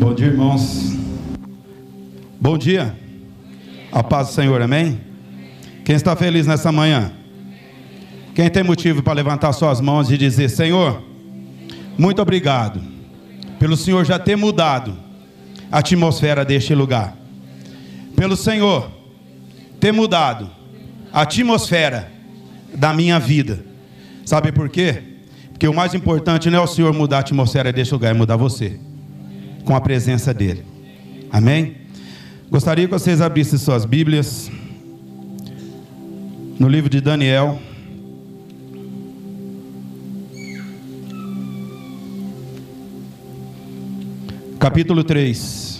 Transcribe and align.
Bom 0.00 0.14
dia, 0.14 0.28
irmãos. 0.28 0.96
Bom 2.40 2.56
dia. 2.56 2.96
A 3.92 4.02
paz 4.02 4.28
do 4.28 4.32
Senhor, 4.32 4.62
amém? 4.62 4.98
Quem 5.84 5.94
está 5.94 6.16
feliz 6.16 6.46
nessa 6.46 6.72
manhã? 6.72 7.12
Quem 8.34 8.48
tem 8.48 8.62
motivo 8.62 9.02
para 9.02 9.12
levantar 9.12 9.52
suas 9.52 9.78
mãos 9.78 10.10
e 10.10 10.16
dizer: 10.16 10.48
Senhor, 10.48 11.02
muito 11.98 12.22
obrigado, 12.22 12.80
pelo 13.58 13.76
Senhor 13.76 14.02
já 14.06 14.18
ter 14.18 14.36
mudado 14.36 14.96
a 15.70 15.80
atmosfera 15.80 16.46
deste 16.46 16.74
lugar, 16.74 17.14
pelo 18.16 18.38
Senhor 18.38 18.90
ter 19.78 19.92
mudado 19.92 20.50
a 21.12 21.20
atmosfera 21.20 22.10
da 22.74 22.94
minha 22.94 23.20
vida. 23.20 23.62
Sabe 24.24 24.50
por 24.50 24.70
quê? 24.70 25.02
Porque 25.50 25.68
o 25.68 25.74
mais 25.74 25.92
importante 25.92 26.48
não 26.48 26.60
é 26.60 26.62
o 26.62 26.66
Senhor 26.66 26.90
mudar 26.94 27.18
a 27.18 27.20
atmosfera 27.20 27.70
deste 27.70 27.92
lugar, 27.92 28.12
é 28.12 28.14
mudar 28.14 28.36
você, 28.36 28.80
com 29.64 29.74
a 29.74 29.80
presença 29.80 30.32
dEle. 30.32 30.64
Amém? 31.30 31.76
Gostaria 32.50 32.86
que 32.86 32.90
vocês 32.92 33.20
abrissem 33.20 33.58
suas 33.58 33.84
Bíblias 33.84 34.50
no 36.58 36.68
livro 36.68 36.90
de 36.90 37.00
Daniel. 37.00 37.60
Capítulo 44.58 45.02
3. 45.02 45.70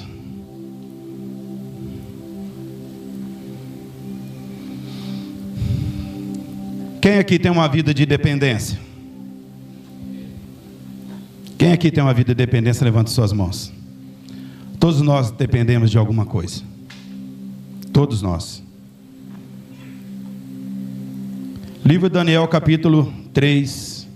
Quem 7.00 7.18
aqui 7.18 7.38
tem 7.38 7.50
uma 7.50 7.66
vida 7.66 7.92
de 7.92 8.04
dependência? 8.04 8.89
Quem 11.60 11.72
aqui 11.72 11.90
tem 11.90 12.02
uma 12.02 12.14
vida 12.14 12.34
de 12.34 12.38
dependência, 12.38 12.82
levante 12.82 13.10
suas 13.10 13.34
mãos. 13.34 13.70
Todos 14.78 15.02
nós 15.02 15.30
dependemos 15.30 15.90
de 15.90 15.98
alguma 15.98 16.24
coisa. 16.24 16.62
Todos 17.92 18.22
nós. 18.22 18.62
Livro 21.84 22.08
de 22.08 22.14
Daniel, 22.14 22.48
capítulo 22.48 23.12
3. 23.34 24.08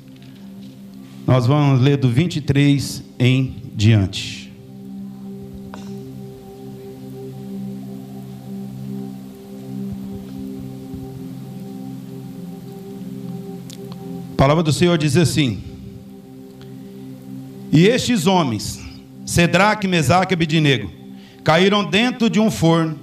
Nós 1.26 1.46
vamos 1.46 1.82
ler 1.82 1.98
do 1.98 2.08
23 2.08 3.04
em 3.18 3.56
diante. 3.74 4.50
A 14.32 14.34
palavra 14.34 14.62
do 14.62 14.72
Senhor 14.72 14.96
diz 14.96 15.14
assim: 15.18 15.73
E 17.74 17.88
estes 17.88 18.28
homens, 18.28 18.80
Cedraque, 19.26 19.88
Mesaque 19.88 20.32
e 20.32 20.36
Abidinego, 20.36 20.92
caíram 21.42 21.84
dentro 21.84 22.30
de 22.30 22.38
um 22.38 22.48
forno 22.48 22.96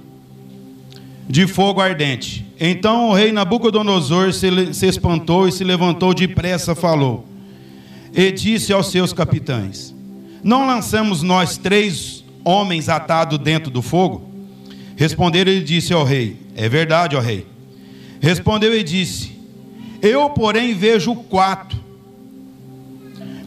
de 1.28 1.46
fogo 1.46 1.78
ardente. 1.78 2.46
Então 2.58 3.10
o 3.10 3.12
rei 3.12 3.32
Nabucodonosor 3.32 4.32
se, 4.32 4.72
se 4.72 4.86
espantou 4.86 5.46
e 5.46 5.52
se 5.52 5.62
levantou 5.62 6.14
depressa, 6.14 6.74
falou, 6.74 7.26
e 8.14 8.32
disse 8.32 8.72
aos 8.72 8.90
seus 8.90 9.12
capitães: 9.12 9.94
Não 10.42 10.66
lançamos 10.66 11.22
nós 11.22 11.58
três 11.58 12.24
homens 12.42 12.88
atados 12.88 13.38
dentro 13.38 13.70
do 13.70 13.82
fogo? 13.82 14.26
Responderam 14.96 15.52
e 15.52 15.62
disse 15.62 15.92
ao 15.92 16.02
rei: 16.02 16.38
É 16.56 16.66
verdade, 16.66 17.14
ó 17.14 17.20
rei. 17.20 17.46
Respondeu 18.22 18.74
e 18.74 18.82
disse: 18.82 19.32
Eu, 20.00 20.30
porém, 20.30 20.72
vejo 20.72 21.14
quatro, 21.14 21.78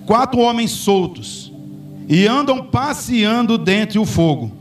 quatro 0.05 0.39
homens 0.39 0.71
soltos, 0.71 1.51
e 2.07 2.27
andam 2.27 2.63
passeando 2.63 3.57
dentre 3.57 3.97
o 3.97 4.05
fogo, 4.05 4.51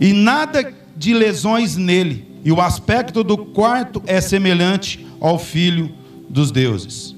e 0.00 0.12
nada 0.12 0.72
de 0.96 1.12
lesões 1.12 1.76
nele, 1.76 2.26
e 2.44 2.52
o 2.52 2.60
aspecto 2.60 3.22
do 3.22 3.36
quarto 3.36 4.02
é 4.06 4.20
semelhante 4.20 5.06
ao 5.20 5.38
filho 5.38 5.92
dos 6.28 6.50
deuses. 6.50 7.14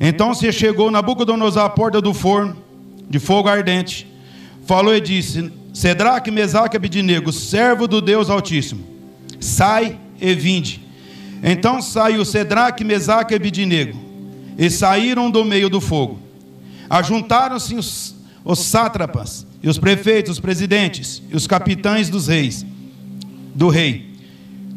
Então 0.00 0.34
se 0.34 0.50
chegou 0.52 0.90
Nabucodonosor 0.90 1.62
à 1.62 1.68
porta 1.68 2.00
do 2.00 2.12
forno 2.12 2.56
de 3.08 3.18
fogo 3.18 3.48
ardente, 3.48 4.06
falou 4.64 4.94
e 4.94 5.00
disse: 5.00 5.52
Cedraque, 5.72 6.30
Mesaque 6.30 6.74
e 6.74 6.78
Abidinego, 6.78 7.32
servo 7.32 7.86
do 7.86 8.00
Deus 8.00 8.28
Altíssimo, 8.28 8.84
sai 9.38 9.98
e 10.20 10.34
vinde. 10.34 10.80
Então 11.42 11.80
saiu 11.80 12.24
Cedraque, 12.24 12.82
Mesaque 12.82 13.34
e 13.34 13.36
Abidinego, 13.36 13.96
e 14.58 14.70
saíram 14.70 15.30
do 15.30 15.44
meio 15.44 15.68
do 15.68 15.80
fogo. 15.80 16.18
Ajuntaram-se 16.88 17.74
os, 17.74 18.14
os 18.44 18.58
sátrapas, 18.60 19.46
e 19.62 19.68
os 19.68 19.78
prefeitos, 19.78 20.32
os 20.32 20.40
presidentes, 20.40 21.22
e 21.30 21.36
os 21.36 21.46
capitães 21.46 22.08
dos 22.08 22.28
reis 22.28 22.64
do 23.54 23.68
rei. 23.68 24.14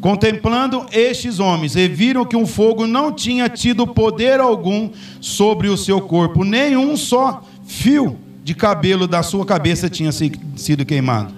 Contemplando 0.01 0.85
estes 0.91 1.39
homens, 1.39 1.75
e 1.75 1.87
viram 1.87 2.25
que 2.25 2.35
um 2.35 2.47
fogo 2.47 2.87
não 2.87 3.11
tinha 3.11 3.49
tido 3.49 3.85
poder 3.85 4.39
algum 4.39 4.89
sobre 5.19 5.67
o 5.67 5.77
seu 5.77 6.01
corpo, 6.01 6.43
nenhum 6.43 6.95
só 6.95 7.43
fio 7.65 8.17
de 8.43 8.55
cabelo 8.55 9.07
da 9.07 9.21
sua 9.21 9.45
cabeça 9.45 9.89
tinha 9.89 10.11
sido 10.11 10.85
queimado, 10.85 11.33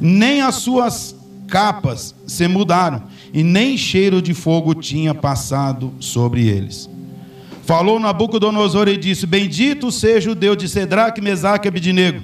nem 0.00 0.40
as 0.40 0.54
suas 0.54 1.14
capas 1.48 2.14
se 2.26 2.48
mudaram, 2.48 3.02
e 3.34 3.42
nem 3.42 3.76
cheiro 3.76 4.22
de 4.22 4.32
fogo 4.32 4.74
tinha 4.74 5.14
passado 5.14 5.92
sobre 5.98 6.46
eles. 6.46 6.88
Falou 7.62 7.98
Nabucodonosor 8.00 8.88
e 8.88 8.96
disse: 8.96 9.26
Bendito 9.26 9.90
seja 9.90 10.30
o 10.30 10.34
Deus 10.34 10.56
de 10.56 10.68
Cedraque, 10.68 11.20
Mesaque 11.20 11.66
e 11.66 11.70
Abidinego, 11.70 12.20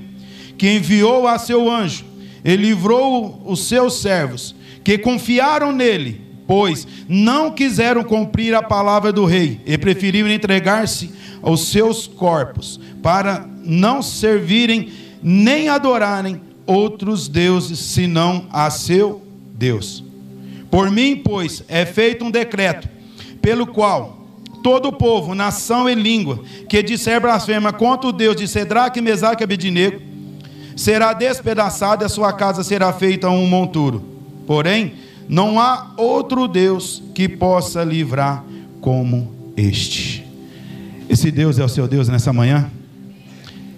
que 0.56 0.70
enviou 0.70 1.26
a 1.26 1.38
seu 1.38 1.70
anjo 1.70 2.04
e 2.44 2.56
livrou 2.56 3.42
os 3.46 3.66
seus 3.66 4.00
servos, 4.00 4.54
que 4.82 4.98
confiaram 4.98 5.72
nele, 5.72 6.20
pois 6.46 6.86
não 7.08 7.50
quiseram 7.50 8.02
cumprir 8.02 8.54
a 8.54 8.62
palavra 8.62 9.12
do 9.12 9.24
rei, 9.24 9.60
e 9.66 9.76
preferiram 9.76 10.28
entregar-se 10.28 11.12
aos 11.42 11.68
seus 11.68 12.06
corpos, 12.06 12.80
para 13.02 13.46
não 13.64 14.02
servirem 14.02 14.90
nem 15.22 15.68
adorarem 15.68 16.40
outros 16.66 17.28
deuses, 17.28 17.78
senão 17.78 18.46
a 18.50 18.70
seu 18.70 19.22
Deus. 19.54 20.04
Por 20.70 20.90
mim, 20.90 21.16
pois, 21.16 21.64
é 21.68 21.86
feito 21.86 22.24
um 22.24 22.30
decreto, 22.30 22.88
pelo 23.40 23.66
qual 23.66 24.17
todo 24.62 24.88
o 24.88 24.92
povo, 24.92 25.34
nação 25.34 25.88
e 25.88 25.94
língua, 25.94 26.40
que 26.68 26.82
disser 26.82 27.20
blasfema 27.20 27.72
contra 27.72 28.08
o 28.08 28.12
Deus 28.12 28.36
de 28.36 28.46
Cedraque, 28.46 29.00
Mesaque 29.00 29.42
e 29.42 29.44
Abednego, 29.44 30.00
será 30.76 31.12
despedaçado 31.12 32.04
e 32.04 32.06
a 32.06 32.08
sua 32.08 32.32
casa 32.32 32.62
será 32.62 32.92
feita 32.92 33.28
um 33.28 33.46
monturo. 33.46 34.02
Porém, 34.46 34.94
não 35.28 35.60
há 35.60 35.92
outro 35.96 36.48
Deus 36.48 37.02
que 37.14 37.28
possa 37.28 37.84
livrar 37.84 38.44
como 38.80 39.32
este. 39.56 40.24
Esse 41.08 41.30
Deus 41.30 41.58
é 41.58 41.64
o 41.64 41.68
seu 41.68 41.88
Deus 41.88 42.08
nessa 42.08 42.32
manhã? 42.32 42.70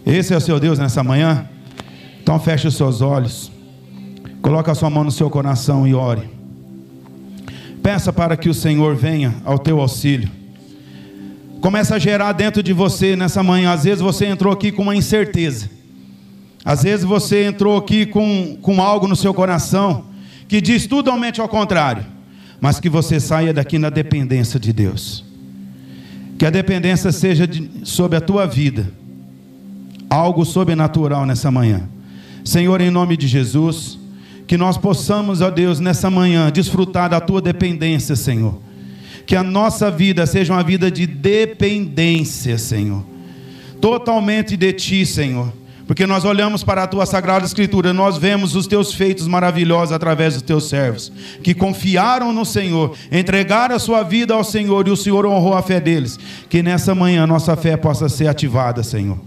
Esse 0.04 0.34
é 0.34 0.36
o 0.36 0.40
seu 0.40 0.60
Deus 0.60 0.78
nessa 0.78 1.02
manhã? 1.02 1.48
Então 2.22 2.38
feche 2.38 2.69
os 2.69 2.76
seus 2.76 3.00
olhos. 3.00 3.50
Coloque 4.42 4.70
a 4.70 4.74
sua 4.74 4.90
mão 4.90 5.04
no 5.04 5.10
seu 5.10 5.28
coração 5.30 5.86
e 5.86 5.94
ore. 5.94 6.28
Peça 7.82 8.12
para 8.12 8.36
que 8.36 8.48
o 8.48 8.54
Senhor 8.54 8.94
venha 8.94 9.34
ao 9.44 9.58
teu 9.58 9.80
auxílio. 9.80 10.30
Começa 11.60 11.97
a 11.97 11.98
gerar 11.98 12.32
dentro 12.32 12.62
de 12.62 12.72
você 12.72 13.15
nessa 13.15 13.43
manhã. 13.43 13.72
Às 13.72 13.84
vezes 13.84 14.00
você 14.00 14.26
entrou 14.26 14.53
aqui 14.53 14.72
com 14.72 14.82
uma 14.82 14.97
incerteza. 14.97 15.71
Às 16.65 16.82
vezes 16.82 17.04
você 17.04 17.44
entrou 17.44 17.76
aqui 17.76 18.06
com, 18.06 18.59
com 18.62 18.81
algo 18.81 19.06
no 19.06 19.16
seu 19.16 19.32
coração 19.34 20.04
que 20.49 20.60
diz 20.60 20.87
totalmente 20.87 21.41
ao 21.41 21.49
contrário, 21.49 22.04
mas 22.60 22.81
que 22.81 22.88
você 22.88 23.20
saia 23.20 23.53
daqui 23.53 23.78
na 23.78 23.88
dependência 23.88 24.59
de 24.59 24.72
Deus. 24.72 25.25
Que 26.38 26.47
a 26.47 26.50
dependência 26.50 27.12
seja 27.12 27.47
de, 27.47 27.70
sobre 27.84 28.16
a 28.16 28.20
tua 28.20 28.47
vida, 28.47 28.91
algo 30.09 30.44
sobrenatural 30.44 31.25
nessa 31.25 31.50
manhã. 31.50 31.88
Senhor, 32.44 32.81
em 32.81 32.90
nome 32.90 33.17
de 33.17 33.29
Jesus, 33.29 33.99
que 34.46 34.56
nós 34.56 34.76
possamos, 34.76 35.40
ó 35.40 35.50
Deus, 35.50 35.79
nessa 35.79 36.11
manhã, 36.11 36.50
desfrutar 36.50 37.08
da 37.08 37.20
tua 37.20 37.40
dependência, 37.40 38.17
Senhor. 38.17 38.61
Que 39.31 39.37
a 39.37 39.44
nossa 39.44 39.93
vida 39.93 40.27
seja 40.27 40.53
uma 40.53 40.62
vida 40.65 40.91
de 40.91 41.06
dependência, 41.06 42.59
Senhor. 42.59 43.05
Totalmente 43.81 44.56
de 44.56 44.73
ti, 44.73 45.06
Senhor 45.06 45.53
porque 45.87 46.06
nós 46.06 46.25
olhamos 46.25 46.62
para 46.62 46.85
a 46.85 46.87
tua 46.87 47.05
sagrada 47.05 47.44
escritura, 47.44 47.93
nós 47.93 48.17
vemos 48.17 48.55
os 48.55 48.69
teus 48.69 48.94
feitos 48.94 49.27
maravilhosos 49.27 49.91
através 49.91 50.35
dos 50.35 50.43
teus 50.44 50.69
servos, 50.69 51.12
que 51.43 51.53
confiaram 51.53 52.32
no 52.32 52.44
Senhor, 52.44 52.97
entregaram 53.11 53.75
a 53.75 53.79
sua 53.81 54.05
vida 54.05 54.32
ao 54.32 54.44
Senhor 54.44 54.87
e 54.87 54.93
o 54.93 54.97
Senhor 54.97 55.27
honrou 55.27 55.53
a 55.53 55.62
fé 55.62 55.81
deles. 55.81 56.17
Que 56.49 56.62
nessa 56.62 56.94
manhã 56.94 57.27
nossa 57.27 57.56
fé 57.56 57.77
possa 57.77 58.09
ser 58.09 58.29
ativada, 58.29 58.85
Senhor. 58.85 59.19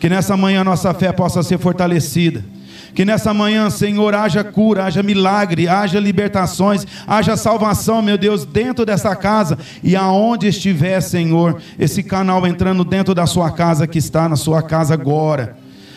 Que 0.00 0.08
nessa 0.08 0.36
manhã 0.36 0.64
nossa 0.64 0.92
fé 0.92 1.12
possa 1.12 1.40
ser 1.44 1.60
fortalecida. 1.60 2.44
Que 2.94 3.04
nessa 3.04 3.32
manhã, 3.34 3.70
Senhor, 3.70 4.14
haja 4.14 4.42
cura, 4.42 4.84
haja 4.84 5.02
milagre, 5.02 5.68
haja 5.68 6.00
libertações, 6.00 6.86
haja 7.06 7.36
salvação, 7.36 8.02
meu 8.02 8.18
Deus, 8.18 8.44
dentro 8.44 8.84
dessa 8.84 9.14
casa 9.14 9.58
e 9.82 9.94
aonde 9.94 10.48
estiver, 10.48 11.00
Senhor, 11.00 11.60
esse 11.78 12.02
canal 12.02 12.46
entrando 12.46 12.84
dentro 12.84 13.14
da 13.14 13.26
sua 13.26 13.50
casa 13.50 13.86
que 13.86 13.98
está 13.98 14.28
na 14.28 14.36
sua 14.36 14.62
casa 14.62 14.94
agora 14.94 15.56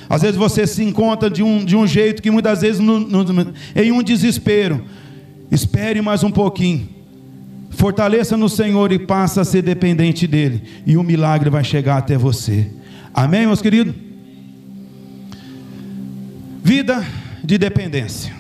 Às 0.10 0.22
vezes 0.22 0.36
você 0.36 0.68
se 0.68 0.84
encontra 0.84 1.30
de 1.30 1.42
um, 1.42 1.64
de 1.64 1.76
um 1.76 1.88
jeito 1.88 2.22
que 2.22 2.30
muitas 2.30 2.62
vezes 2.62 2.80
no, 2.80 3.00
no, 3.00 3.54
em 3.76 3.92
um 3.92 4.04
desespero. 4.04 4.84
Espere 5.50 6.02
mais 6.02 6.24
um 6.24 6.32
pouquinho. 6.32 6.88
Fortaleça 7.72 8.36
no 8.36 8.50
Senhor 8.50 8.92
e 8.92 9.00
passa 9.00 9.42
a 9.42 9.46
ser 9.46 9.62
dependente 9.62 10.28
dEle. 10.28 10.64
E 10.86 10.98
o 10.98 11.04
milagre 11.04 11.50
vai 11.50 11.64
chegar 11.64 11.98
até 11.98 12.18
você. 12.18 12.68
Amém, 13.14 13.48
meus 13.48 13.62
queridos? 13.62 14.11
Vida 16.64 17.06
de 17.44 17.58
dependência. 17.58 18.34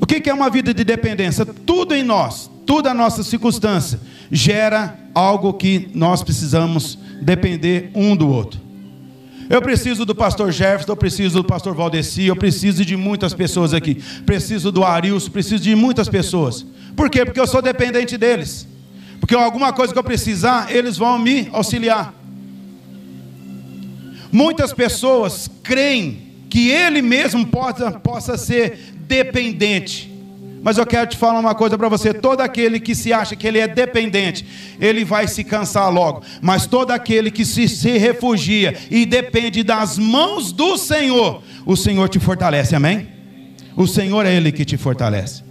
O 0.00 0.06
que 0.06 0.30
é 0.30 0.32
uma 0.32 0.48
vida 0.48 0.72
de 0.72 0.84
dependência? 0.84 1.44
Tudo 1.44 1.94
em 1.94 2.02
nós, 2.02 2.50
toda 2.64 2.90
a 2.90 2.94
nossa 2.94 3.22
circunstância, 3.22 4.00
gera 4.30 4.98
algo 5.14 5.52
que 5.52 5.90
nós 5.94 6.22
precisamos 6.22 6.98
depender 7.20 7.90
um 7.94 8.16
do 8.16 8.28
outro. 8.28 8.60
Eu 9.48 9.62
preciso 9.62 10.04
do 10.04 10.14
pastor 10.14 10.50
Jefferson, 10.50 10.92
eu 10.92 10.96
preciso 10.96 11.42
do 11.42 11.44
pastor 11.44 11.74
Valdeci, 11.74 12.24
eu 12.24 12.34
preciso 12.34 12.84
de 12.84 12.96
muitas 12.96 13.32
pessoas 13.32 13.72
aqui. 13.72 13.96
Preciso 14.24 14.72
do 14.72 14.84
Arilson, 14.84 15.30
preciso 15.30 15.62
de 15.62 15.74
muitas 15.74 16.08
pessoas. 16.08 16.66
Por 16.96 17.08
quê? 17.10 17.24
Porque 17.24 17.38
eu 17.38 17.46
sou 17.46 17.62
dependente 17.62 18.16
deles. 18.16 18.66
Porque 19.20 19.34
alguma 19.34 19.72
coisa 19.72 19.92
que 19.92 19.98
eu 19.98 20.04
precisar, 20.04 20.74
eles 20.74 20.96
vão 20.96 21.18
me 21.18 21.48
auxiliar. 21.52 22.12
Muitas 24.32 24.72
pessoas 24.72 25.48
creem 25.62 26.25
que 26.56 26.70
ele 26.70 27.02
mesmo 27.02 27.46
possa, 27.46 27.90
possa 27.90 28.38
ser 28.38 28.94
dependente. 29.00 30.10
Mas 30.62 30.78
eu 30.78 30.86
quero 30.86 31.06
te 31.06 31.14
falar 31.14 31.38
uma 31.38 31.54
coisa 31.54 31.76
para 31.76 31.86
você: 31.86 32.14
todo 32.14 32.40
aquele 32.40 32.80
que 32.80 32.94
se 32.94 33.12
acha 33.12 33.36
que 33.36 33.46
ele 33.46 33.58
é 33.58 33.68
dependente, 33.68 34.46
ele 34.80 35.04
vai 35.04 35.28
se 35.28 35.44
cansar 35.44 35.92
logo. 35.92 36.22
Mas 36.40 36.64
todo 36.66 36.92
aquele 36.92 37.30
que 37.30 37.44
se, 37.44 37.68
se 37.68 37.98
refugia 37.98 38.74
e 38.90 39.04
depende 39.04 39.62
das 39.62 39.98
mãos 39.98 40.50
do 40.50 40.78
Senhor, 40.78 41.42
o 41.66 41.76
Senhor 41.76 42.08
te 42.08 42.18
fortalece, 42.18 42.74
amém? 42.74 43.06
O 43.76 43.86
Senhor 43.86 44.24
é 44.24 44.34
Ele 44.34 44.50
que 44.50 44.64
te 44.64 44.78
fortalece. 44.78 45.44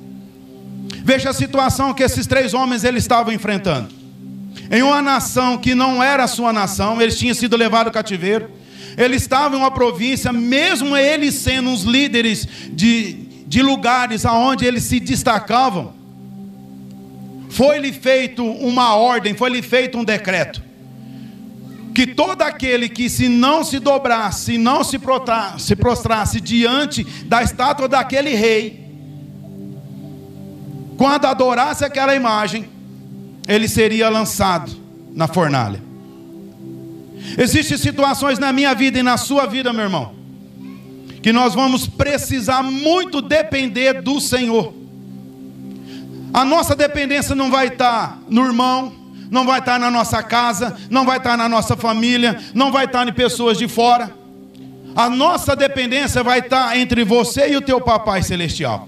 Veja 1.04 1.30
a 1.30 1.34
situação 1.34 1.94
que 1.94 2.02
esses 2.02 2.26
três 2.26 2.56
homens 2.56 2.84
eles 2.84 3.04
estavam 3.04 3.32
enfrentando. 3.32 3.90
Em 4.72 4.82
uma 4.82 5.04
nação 5.04 5.60
que 5.60 5.76
não 5.76 6.02
era 6.02 6.24
a 6.24 6.28
sua 6.28 6.52
nação, 6.52 7.00
eles 7.00 7.20
tinham 7.20 7.36
sido 7.36 7.56
levados 7.56 7.90
ao 7.90 7.94
cativeiro. 7.94 8.65
Eles 8.98 9.24
estavam 9.24 9.58
em 9.58 9.62
uma 9.62 9.72
província, 9.72 10.32
mesmo 10.32 10.96
eles 10.96 11.36
sendo 11.36 11.72
os 11.72 11.84
líderes 11.84 12.48
de, 12.72 13.14
de 13.46 13.62
lugares 13.62 14.26
aonde 14.26 14.66
eles 14.66 14.84
se 14.84 15.00
destacavam, 15.00 15.94
foi-lhe 17.50 17.92
feito 17.94 18.44
uma 18.44 18.96
ordem, 18.96 19.34
foi-lhe 19.34 19.62
feito 19.62 19.98
um 19.98 20.04
decreto. 20.04 20.64
Que 21.94 22.06
todo 22.06 22.42
aquele 22.42 22.90
que 22.90 23.10
se 23.10 23.30
não 23.30 23.64
se 23.64 23.80
dobrasse, 23.80 24.58
não 24.58 24.84
se, 24.84 25.00
prostrasse, 25.00 25.66
se 25.66 25.76
prostrasse 25.76 26.42
diante 26.42 27.04
da 27.26 27.42
estátua 27.42 27.88
daquele 27.88 28.32
rei, 28.36 28.86
quando 30.98 31.26
adorasse 31.26 31.86
aquela 31.86 32.16
imagem, 32.16 32.68
ele 33.48 33.68
seria 33.68 34.10
lançado 34.10 34.72
na 35.14 35.28
fornalha. 35.28 35.82
Existem 37.38 37.78
situações 37.78 38.40
na 38.40 38.54
minha 38.54 38.74
vida 38.74 39.00
e 39.00 39.04
na 39.04 39.18
sua 39.18 39.46
vida, 39.46 39.74
meu 39.74 39.84
irmão, 39.84 40.16
que 41.22 41.34
nós 41.34 41.54
vamos 41.54 41.86
precisar 41.88 42.64
muito 42.64 43.22
depender 43.22 44.02
do 44.02 44.22
Senhor. 44.22 44.74
A 46.34 46.46
nossa 46.46 46.76
dependência 46.76 47.36
não 47.36 47.52
vai 47.52 47.68
estar 47.68 48.20
no 48.30 48.46
irmão, 48.46 48.94
não 49.30 49.46
vai 49.46 49.60
estar 49.60 49.80
na 49.80 49.92
nossa 49.92 50.22
casa, 50.24 50.78
não 50.90 51.06
vai 51.06 51.18
estar 51.18 51.38
na 51.38 51.50
nossa 51.50 51.76
família, 51.76 52.40
não 52.54 52.72
vai 52.72 52.86
estar 52.86 53.08
em 53.08 53.14
pessoas 53.14 53.58
de 53.58 53.68
fora. 53.68 54.14
A 54.96 55.10
nossa 55.10 55.56
dependência 55.56 56.24
vai 56.24 56.40
estar 56.40 56.78
entre 56.78 57.04
você 57.04 57.50
e 57.50 57.58
o 57.58 57.62
teu 57.62 57.82
papai 57.82 58.24
celestial. 58.24 58.88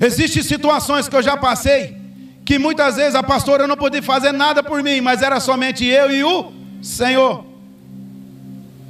Existem 0.00 0.42
situações 0.42 1.08
que 1.08 1.16
eu 1.16 1.22
já 1.22 1.36
passei 1.36 1.96
que 2.44 2.58
muitas 2.58 2.96
vezes 2.96 3.14
a 3.14 3.22
pastora 3.22 3.66
não 3.66 3.76
podia 3.76 4.02
fazer 4.02 4.32
nada 4.32 4.62
por 4.62 4.82
mim, 4.82 5.00
mas 5.00 5.22
era 5.22 5.38
somente 5.38 5.86
eu 5.86 6.10
e 6.10 6.24
o 6.24 6.61
Senhor. 6.82 7.44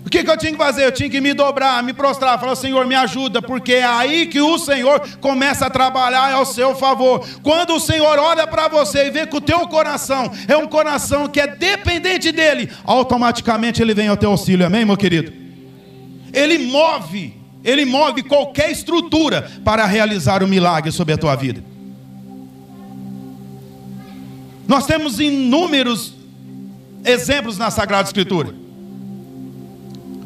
O 0.05 0.11
que, 0.11 0.25
que 0.25 0.31
eu 0.31 0.37
tinha 0.37 0.53
que 0.53 0.59
fazer? 0.59 0.85
Eu 0.85 0.93
tinha 0.93 1.09
que 1.09 1.21
me 1.21 1.33
dobrar, 1.33 1.83
me 1.83 1.93
prostrar, 1.93 2.39
falar, 2.39 2.57
Senhor, 2.57 2.85
me 2.87 2.95
ajuda, 2.95 3.41
porque 3.41 3.75
é 3.75 3.85
aí 3.85 4.27
que 4.27 4.41
o 4.41 4.59
Senhor 4.59 5.01
começa 5.21 5.67
a 5.67 5.71
trabalhar 5.71 6.33
ao 6.33 6.45
seu 6.45 6.75
favor. 6.75 7.25
Quando 7.43 7.75
o 7.75 7.81
Senhor 7.81 8.19
olha 8.19 8.47
para 8.47 8.67
você 8.67 9.07
e 9.07 9.11
vê 9.11 9.27
que 9.27 9.37
o 9.37 9.41
teu 9.41 9.61
coração 9.69 10.31
é 10.49 10.57
um 10.57 10.67
coração 10.67 11.29
que 11.29 11.41
é 11.41 11.47
dependente 11.47 12.33
dele, 12.33 12.69
automaticamente 12.85 13.81
ele 13.81 13.95
vem 13.95 14.09
ao 14.09 14.17
teu 14.17 14.31
auxílio, 14.31 14.67
amém, 14.67 14.85
meu 14.85 14.97
querido? 14.97 15.33
Ele 16.33 16.59
move, 16.59 17.35
ele 17.63 17.85
move 17.85 18.25
qualquer 18.25 18.73
estrutura 18.73 19.49
para 19.65 19.87
realizar 19.87 20.43
o 20.43 20.49
milagre 20.49 20.91
sobre 20.91 21.15
a 21.15 21.19
tua 21.19 21.37
vida. 21.37 21.63
Nós 24.67 24.85
temos 24.85 25.21
inúmeros 25.21 26.22
exemplos 27.05 27.59
na 27.59 27.71
Sagrada 27.71 28.09
Escritura. 28.09 28.55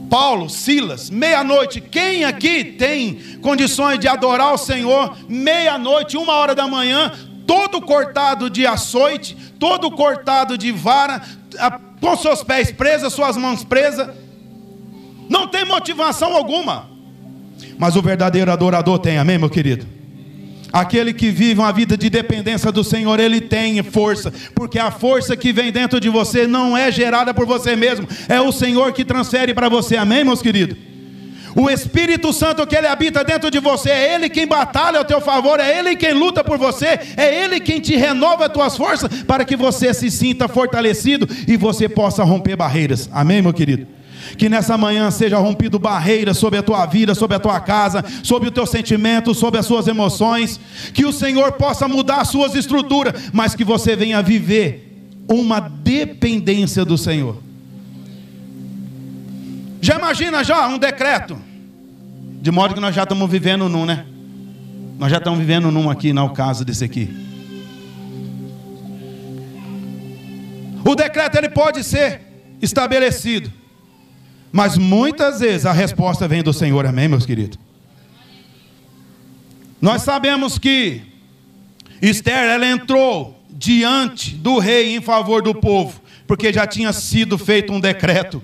Paulo, 0.09 0.49
Silas, 0.49 1.11
meia-noite. 1.11 1.81
Quem 1.81 2.25
aqui 2.25 2.65
tem 2.65 3.39
condições 3.43 3.99
de 3.99 4.07
adorar 4.07 4.55
o 4.55 4.59
Senhor 4.59 5.17
meia-noite, 5.29 6.17
uma 6.17 6.35
hora 6.35 6.55
da 6.55 6.67
manhã, 6.67 7.13
todo 7.47 7.81
cortado 7.81 8.49
de 8.49 8.67
açoite, 8.67 9.37
todo 9.59 9.91
cortado 9.91 10.57
de 10.57 10.71
vara, 10.71 11.23
com 12.01 12.17
seus 12.17 12.43
pés 12.43 12.71
presos, 12.71 13.13
suas 13.13 13.37
mãos 13.37 13.65
presas? 13.65 14.09
Não 15.29 15.49
tem 15.49 15.65
motivação 15.65 16.35
alguma. 16.37 16.89
Mas 17.79 17.97
o 17.97 18.03
verdadeiro 18.03 18.51
adorador 18.51 18.99
tem, 18.99 19.19
amém, 19.19 19.39
meu 19.39 19.51
querido? 19.51 19.87
Aquele 20.77 21.15
que 21.15 21.31
vive 21.31 21.59
uma 21.59 21.73
vida 21.73 21.97
de 21.97 22.11
dependência 22.11 22.71
do 22.71 22.85
Senhor, 22.85 23.19
ele 23.19 23.41
tem 23.41 23.83
força, 23.83 24.31
porque 24.55 24.79
a 24.79 24.91
força 24.91 25.35
que 25.35 25.51
vem 25.51 25.73
dentro 25.73 25.99
de 25.99 26.11
você 26.11 26.47
não 26.47 26.77
é 26.77 26.93
gerada 26.93 27.33
por 27.33 27.47
você 27.47 27.75
mesmo, 27.75 28.07
é 28.29 28.39
o 28.43 28.53
Senhor 28.53 28.93
que 28.93 29.03
transfere 29.03 29.55
para 29.55 29.71
você, 29.71 29.97
amém, 29.97 30.23
meus 30.23 30.43
queridos? 30.43 30.77
O 31.55 31.71
Espírito 31.71 32.31
Santo 32.31 32.67
que 32.67 32.77
ele 32.77 32.87
habita 32.87 33.25
dentro 33.25 33.51
de 33.51 33.59
você, 33.59 33.89
é 33.89 34.15
ele 34.15 34.29
quem 34.29 34.47
batalha 34.47 34.99
ao 34.99 35.05
teu 35.07 35.19
favor, 35.19 35.59
é 35.59 35.79
ele 35.79 35.97
quem 35.97 36.13
luta 36.13 36.45
por 36.45 36.59
você, 36.59 37.01
é 37.17 37.43
ele 37.43 37.59
quem 37.59 37.81
te 37.81 37.97
renova 37.97 38.45
as 38.45 38.53
tuas 38.53 38.77
forças 38.77 39.23
para 39.23 39.47
que 39.47 39.57
você 39.57 39.95
se 39.95 40.11
sinta 40.11 40.47
fortalecido 40.47 41.27
e 41.49 41.57
você 41.57 41.89
possa 41.89 42.23
romper 42.23 42.55
barreiras. 42.55 43.09
Amém, 43.11 43.41
meu 43.41 43.55
querido? 43.55 43.87
Que 44.37 44.49
nessa 44.49 44.77
manhã 44.77 45.11
seja 45.11 45.39
rompido 45.39 45.79
barreiras 45.79 46.39
sobre 46.39 46.59
a 46.59 46.63
tua 46.63 46.85
vida, 46.87 47.15
sobre 47.15 47.37
a 47.37 47.41
tua 47.41 47.61
casa, 47.61 48.05
sobre 48.23 48.49
o 48.49 48.53
teu 48.53 48.67
sentimento, 48.67 49.35
sobre 49.35 49.61
as 49.61 49.67
suas 49.67 49.87
emoções. 49.87 50.61
Que 50.93 51.05
o 51.05 51.13
Senhor 51.13 51.53
possa 51.53 51.87
mudar 51.87 52.23
as 52.23 52.29
suas 52.29 52.55
estruturas, 52.55 53.31
mas 53.33 53.55
que 53.55 53.65
você 53.65 53.95
venha 53.95 54.23
viver 54.23 54.85
uma 55.29 55.61
dependência 55.61 56.85
do 56.85 56.97
Senhor. 56.97 57.43
Já 59.81 59.97
imagina 59.97 60.43
já 60.43 60.67
um 60.67 60.79
decreto? 60.79 61.39
De 62.41 62.51
modo 62.51 62.75
que 62.75 62.81
nós 62.81 62.95
já 62.95 63.03
estamos 63.03 63.31
vivendo 63.31 63.69
num, 63.69 63.85
né? 63.85 64.07
Nós 64.99 65.11
já 65.11 65.19
estamos 65.19 65.39
vivendo 65.39 65.71
num 65.71 65.91
aqui, 65.91 66.13
no 66.13 66.31
caso 66.31 66.65
desse 66.65 66.85
aqui. 66.85 67.09
O 70.85 70.95
decreto 70.95 71.37
ele 71.37 71.49
pode 71.49 71.83
ser 71.83 72.21
estabelecido. 72.63 73.53
Mas 74.57 74.79
muitas 74.79 75.41
vezes 75.41 75.67
a 75.67 75.73
resposta 75.73 76.27
vem 76.27 76.43
do 76.43 76.51
Senhor, 76.51 76.87
amém, 76.87 77.09
meus 77.09 77.27
queridos? 77.27 77.59
Nós 79.79 80.01
sabemos 80.01 80.59
que 80.59 81.03
Esther, 82.01 82.49
ela 82.49 82.67
entrou 82.67 83.39
diante 83.51 84.35
do 84.35 84.59
rei 84.59 84.97
em 84.97 85.03
favor 85.03 85.43
do 85.43 85.55
povo, 85.55 86.01
porque 86.27 86.55
já 86.55 86.67
tinha 86.67 86.91
sido 86.95 87.37
feito 87.37 87.71
um 87.71 87.79
decreto. 87.79 88.43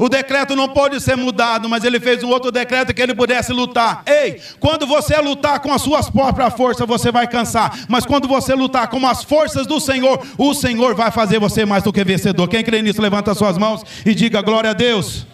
O 0.00 0.08
decreto 0.08 0.56
não 0.56 0.66
pode 0.66 0.98
ser 0.98 1.14
mudado, 1.14 1.68
mas 1.68 1.84
ele 1.84 2.00
fez 2.00 2.22
um 2.22 2.30
outro 2.30 2.50
decreto 2.50 2.94
que 2.94 3.02
ele 3.02 3.14
pudesse 3.14 3.52
lutar. 3.52 4.02
Ei, 4.06 4.40
quando 4.58 4.86
você 4.86 5.18
lutar 5.18 5.60
com 5.60 5.70
as 5.70 5.82
suas 5.82 6.08
próprias 6.08 6.54
forças, 6.54 6.86
você 6.86 7.12
vai 7.12 7.28
cansar. 7.28 7.80
Mas 7.86 8.06
quando 8.06 8.26
você 8.26 8.54
lutar 8.54 8.88
com 8.88 9.06
as 9.06 9.22
forças 9.22 9.66
do 9.66 9.78
Senhor, 9.78 10.26
o 10.38 10.54
Senhor 10.54 10.94
vai 10.94 11.10
fazer 11.10 11.38
você 11.38 11.66
mais 11.66 11.82
do 11.82 11.92
que 11.92 12.02
vencedor. 12.02 12.48
Quem 12.48 12.64
crê 12.64 12.80
nisso, 12.80 13.02
levanta 13.02 13.34
suas 13.34 13.58
mãos 13.58 13.84
e 14.06 14.14
diga 14.14 14.40
glória 14.40 14.70
a 14.70 14.72
Deus. 14.72 15.26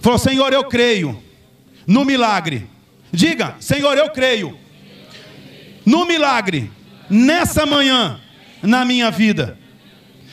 Falou, 0.00 0.18
Senhor, 0.18 0.52
eu 0.52 0.64
creio 0.64 1.16
no 1.86 2.04
milagre. 2.04 2.68
Diga, 3.12 3.54
Senhor, 3.60 3.96
eu 3.96 4.10
creio 4.10 4.58
no 5.84 6.04
milagre 6.04 6.68
nessa 7.08 7.64
manhã 7.64 8.18
na 8.60 8.84
minha 8.84 9.08
vida. 9.08 9.56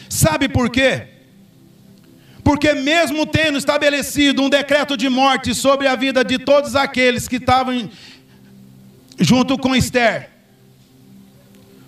Sabe 0.10 0.50
por 0.50 0.72
quê? 0.72 1.13
Porque, 2.44 2.74
mesmo 2.74 3.26
tendo 3.26 3.58
estabelecido 3.58 4.42
um 4.42 4.50
decreto 4.50 4.98
de 4.98 5.08
morte 5.08 5.56
sobre 5.56 5.88
a 5.88 5.96
vida 5.96 6.24
de 6.24 6.38
todos 6.38 6.76
aqueles 6.76 7.28
que 7.28 7.38
estavam 7.38 7.90
junto 9.18 9.58
com 9.58 9.76
Esther, 9.76 10.30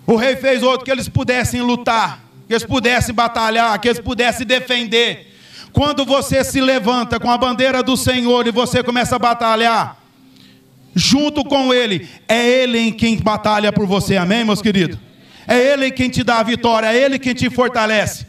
o 0.06 0.16
rei 0.16 0.36
fez 0.36 0.62
outro 0.62 0.84
que 0.84 0.90
eles 0.90 1.08
pudessem 1.08 1.60
lutar, 1.60 2.24
que 2.46 2.54
eles 2.54 2.64
pudessem 2.64 3.14
batalhar, 3.14 3.78
que 3.80 3.88
eles 3.88 4.00
pudessem 4.00 4.46
defender. 4.46 5.34
Quando 5.72 6.06
você 6.06 6.42
se 6.42 6.60
levanta 6.60 7.20
com 7.20 7.30
a 7.30 7.36
bandeira 7.36 7.82
do 7.82 7.96
Senhor 7.96 8.46
e 8.46 8.50
você 8.50 8.82
começa 8.82 9.16
a 9.16 9.18
batalhar, 9.18 10.00
junto 10.94 11.44
com 11.44 11.74
Ele, 11.74 12.08
é 12.26 12.48
Ele 12.48 12.78
em 12.78 12.92
quem 12.92 13.18
batalha 13.18 13.70
por 13.70 13.86
você, 13.86 14.16
amém, 14.16 14.42
meus 14.42 14.62
queridos? 14.62 14.98
É 15.46 15.58
Ele 15.58 15.90
quem 15.90 16.08
te 16.08 16.24
dá 16.24 16.38
a 16.38 16.42
vitória, 16.42 16.86
é 16.86 16.96
Ele 16.96 17.18
quem 17.18 17.34
te 17.34 17.50
fortalece. 17.50 18.26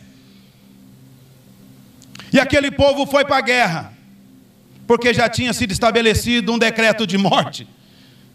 E 2.32 2.40
aquele 2.40 2.72
povo 2.72 3.06
foi 3.06 3.24
para 3.24 3.38
a 3.38 3.42
guerra, 3.42 3.94
porque 4.86 5.14
já 5.14 5.30
tinha 5.30 5.54
sido 5.54 5.72
estabelecido 5.72 6.52
um 6.52 6.58
decreto 6.58 7.06
de 7.08 7.18
morte, 7.18 7.68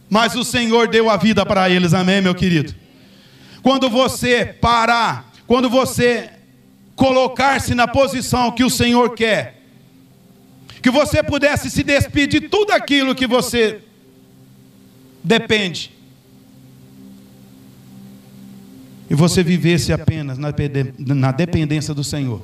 mas 0.08 0.34
o 0.34 0.44
Senhor 0.44 0.88
deu 0.88 1.08
a 1.08 1.16
vida 1.16 1.44
para 1.44 1.70
eles, 1.70 1.94
amém, 1.94 2.20
meu 2.20 2.34
querido? 2.34 2.74
Quando 3.62 3.88
você 3.88 4.44
parar, 4.44 5.32
quando 5.46 5.70
você 5.70 6.30
colocar-se 6.94 7.74
na 7.74 7.88
posição 7.88 8.50
que 8.50 8.64
o 8.64 8.70
Senhor 8.70 9.14
quer, 9.14 9.62
que 10.82 10.90
você 10.90 11.22
pudesse 11.22 11.70
se 11.70 11.82
despedir 11.82 12.40
de 12.40 12.48
tudo 12.48 12.72
aquilo 12.72 13.14
que 13.14 13.26
você 13.26 13.80
depende, 15.22 15.92
e 19.08 19.14
você 19.14 19.42
vivesse 19.42 19.92
apenas 19.92 20.38
na 20.38 21.30
dependência 21.30 21.92
do 21.94 22.02
Senhor. 22.02 22.42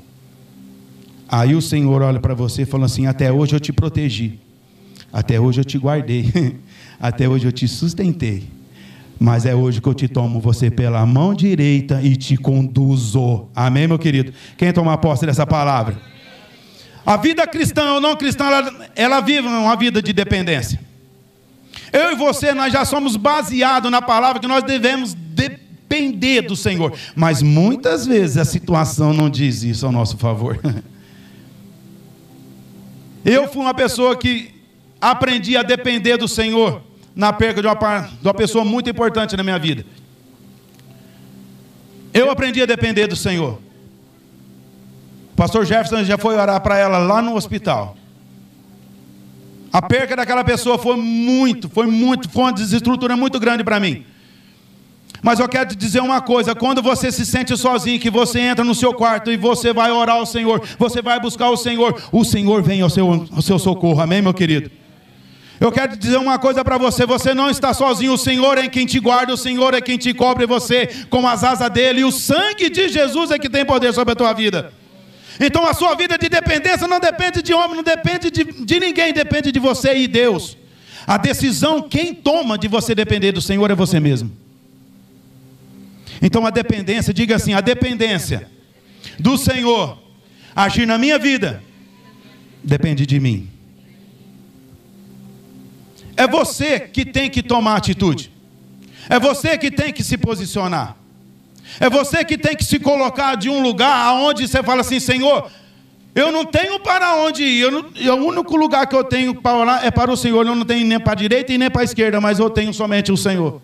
Aí 1.28 1.54
o 1.54 1.60
Senhor 1.60 2.02
olha 2.02 2.18
para 2.18 2.34
você 2.34 2.62
e 2.62 2.66
fala 2.66 2.86
assim: 2.86 3.06
Até 3.06 3.30
hoje 3.30 3.54
eu 3.54 3.60
te 3.60 3.72
protegi, 3.72 4.38
até 5.12 5.38
hoje 5.38 5.60
eu 5.60 5.64
te 5.64 5.76
guardei, 5.76 6.56
até 6.98 7.28
hoje 7.28 7.46
eu 7.46 7.52
te 7.52 7.68
sustentei. 7.68 8.48
Mas 9.20 9.44
é 9.44 9.54
hoje 9.54 9.80
que 9.80 9.88
eu 9.88 9.94
te 9.94 10.06
tomo 10.06 10.40
você 10.40 10.70
pela 10.70 11.04
mão 11.04 11.34
direita 11.34 12.00
e 12.02 12.16
te 12.16 12.36
conduzo. 12.36 13.48
Amém, 13.54 13.88
meu 13.88 13.98
querido? 13.98 14.32
Quem 14.56 14.72
toma 14.72 14.96
posse 14.96 15.26
dessa 15.26 15.44
palavra? 15.44 16.00
A 17.04 17.16
vida 17.16 17.44
cristã 17.46 17.94
ou 17.94 18.00
não 18.00 18.14
cristã, 18.14 18.44
ela, 18.44 18.90
ela 18.94 19.20
vive 19.20 19.48
uma 19.48 19.74
vida 19.74 20.00
de 20.00 20.12
dependência. 20.12 20.78
Eu 21.92 22.12
e 22.12 22.14
você, 22.14 22.52
nós 22.52 22.72
já 22.72 22.84
somos 22.84 23.16
baseados 23.16 23.90
na 23.90 24.00
palavra 24.00 24.40
que 24.40 24.46
nós 24.46 24.62
devemos 24.62 25.14
depender 25.14 25.68
depender 25.88 26.42
do 26.42 26.54
Senhor. 26.54 26.92
Mas 27.16 27.42
muitas 27.42 28.06
vezes 28.06 28.36
a 28.36 28.44
situação 28.44 29.14
não 29.14 29.30
diz 29.30 29.62
isso 29.62 29.86
ao 29.86 29.92
nosso 29.92 30.18
favor. 30.18 30.60
Eu 33.30 33.46
fui 33.46 33.60
uma 33.60 33.74
pessoa 33.74 34.16
que 34.16 34.54
aprendi 34.98 35.54
a 35.54 35.62
depender 35.62 36.16
do 36.16 36.26
Senhor 36.26 36.80
na 37.14 37.30
perda 37.30 37.60
de 37.60 37.68
uma, 37.68 38.00
de 38.00 38.26
uma 38.26 38.32
pessoa 38.32 38.64
muito 38.64 38.88
importante 38.88 39.36
na 39.36 39.42
minha 39.42 39.58
vida. 39.58 39.84
Eu 42.14 42.30
aprendi 42.30 42.62
a 42.62 42.66
depender 42.66 43.06
do 43.06 43.14
Senhor. 43.14 43.60
O 45.32 45.36
pastor 45.36 45.66
Jefferson 45.66 46.04
já 46.04 46.16
foi 46.16 46.36
orar 46.36 46.58
para 46.62 46.78
ela 46.78 46.96
lá 46.96 47.20
no 47.20 47.36
hospital. 47.36 47.98
A 49.70 49.82
perca 49.82 50.16
daquela 50.16 50.42
pessoa 50.42 50.78
foi 50.78 50.96
muito, 50.96 51.68
foi 51.68 51.86
muito, 51.86 52.30
foi 52.30 52.44
uma 52.44 52.52
desestrutura 52.54 53.14
muito 53.14 53.38
grande 53.38 53.62
para 53.62 53.78
mim. 53.78 54.06
Mas 55.22 55.40
eu 55.40 55.48
quero 55.48 55.70
te 55.70 55.76
dizer 55.76 56.00
uma 56.00 56.20
coisa: 56.20 56.54
quando 56.54 56.82
você 56.82 57.10
se 57.10 57.26
sente 57.26 57.56
sozinho, 57.56 57.98
que 58.00 58.10
você 58.10 58.40
entra 58.40 58.64
no 58.64 58.74
seu 58.74 58.94
quarto 58.94 59.30
e 59.30 59.36
você 59.36 59.72
vai 59.72 59.90
orar 59.90 60.16
ao 60.16 60.26
Senhor, 60.26 60.62
você 60.78 61.02
vai 61.02 61.18
buscar 61.20 61.50
o 61.50 61.56
Senhor, 61.56 62.00
o 62.12 62.24
Senhor 62.24 62.62
vem 62.62 62.80
ao 62.80 62.90
seu, 62.90 63.26
ao 63.34 63.42
seu 63.42 63.58
socorro, 63.58 64.00
amém, 64.00 64.22
meu 64.22 64.34
querido? 64.34 64.70
Eu 65.60 65.72
quero 65.72 65.92
te 65.92 65.98
dizer 65.98 66.18
uma 66.18 66.38
coisa 66.38 66.64
para 66.64 66.78
você: 66.78 67.04
você 67.04 67.34
não 67.34 67.50
está 67.50 67.74
sozinho, 67.74 68.12
o 68.12 68.18
Senhor 68.18 68.58
é 68.58 68.68
quem 68.68 68.86
te 68.86 69.00
guarda, 69.00 69.32
o 69.32 69.36
Senhor 69.36 69.74
é 69.74 69.80
quem 69.80 69.98
te 69.98 70.14
cobre 70.14 70.46
você 70.46 70.86
com 71.10 71.26
as 71.26 71.42
asas 71.42 71.68
dele, 71.70 72.00
e 72.00 72.04
o 72.04 72.12
sangue 72.12 72.70
de 72.70 72.88
Jesus 72.88 73.30
é 73.30 73.38
que 73.38 73.48
tem 73.48 73.64
poder 73.64 73.92
sobre 73.92 74.12
a 74.12 74.16
tua 74.16 74.32
vida. 74.32 74.72
Então 75.40 75.66
a 75.66 75.74
sua 75.74 75.94
vida 75.94 76.16
de 76.16 76.28
dependência 76.28 76.86
não 76.86 76.98
depende 76.98 77.42
de 77.42 77.52
homem, 77.52 77.76
não 77.76 77.82
depende 77.82 78.30
de, 78.30 78.44
de 78.44 78.80
ninguém, 78.80 79.12
depende 79.12 79.50
de 79.50 79.58
você 79.58 79.96
e 79.96 80.06
Deus. 80.06 80.56
A 81.06 81.16
decisão, 81.16 81.80
quem 81.82 82.12
toma 82.12 82.58
de 82.58 82.68
você 82.68 82.94
depender 82.94 83.32
do 83.32 83.40
Senhor 83.40 83.70
é 83.70 83.74
você 83.74 83.98
mesmo. 83.98 84.30
Então 86.20 86.46
a 86.46 86.50
dependência, 86.50 87.14
diga 87.14 87.36
assim: 87.36 87.54
a 87.54 87.60
dependência 87.60 88.48
do 89.18 89.36
Senhor 89.36 89.98
agir 90.54 90.86
na 90.86 90.98
minha 90.98 91.18
vida 91.18 91.62
depende 92.62 93.06
de 93.06 93.20
mim. 93.20 93.48
É 96.16 96.26
você 96.26 96.80
que 96.80 97.04
tem 97.04 97.30
que 97.30 97.42
tomar 97.42 97.76
atitude. 97.76 98.32
É 99.08 99.18
você 99.20 99.56
que 99.56 99.70
tem 99.70 99.92
que 99.92 100.02
se 100.02 100.18
posicionar. 100.18 100.96
É 101.78 101.88
você 101.88 102.24
que 102.24 102.36
tem 102.36 102.56
que 102.56 102.64
se 102.64 102.78
colocar 102.78 103.36
de 103.36 103.48
um 103.48 103.62
lugar 103.62 104.06
aonde 104.06 104.48
você 104.48 104.62
fala 104.62 104.80
assim, 104.80 104.98
Senhor, 104.98 105.48
eu 106.14 106.32
não 106.32 106.44
tenho 106.44 106.80
para 106.80 107.14
onde 107.16 107.44
ir. 107.44 107.60
Eu 107.60 107.70
não, 107.70 107.84
o 108.20 108.26
único 108.26 108.56
lugar 108.56 108.86
que 108.88 108.96
eu 108.96 109.04
tenho 109.04 109.34
para 109.34 109.56
orar 109.56 109.86
é 109.86 109.90
para 109.90 110.10
o 110.10 110.16
Senhor. 110.16 110.44
Eu 110.44 110.56
não 110.56 110.64
tenho 110.64 110.84
nem 110.84 110.98
para 110.98 111.12
a 111.12 111.16
direita 111.16 111.52
e 111.52 111.58
nem 111.58 111.70
para 111.70 111.82
a 111.82 111.84
esquerda, 111.84 112.20
mas 112.20 112.40
eu 112.40 112.50
tenho 112.50 112.74
somente 112.74 113.12
o 113.12 113.16
Senhor. 113.16 113.62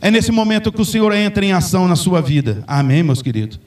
É 0.00 0.10
nesse 0.10 0.32
momento 0.32 0.72
que 0.72 0.80
o 0.80 0.84
Senhor 0.84 1.12
entra 1.12 1.44
em 1.44 1.52
ação 1.52 1.86
na 1.86 1.96
sua 1.96 2.22
vida. 2.22 2.64
Amém, 2.66 3.02
meus 3.02 3.20
queridos? 3.20 3.60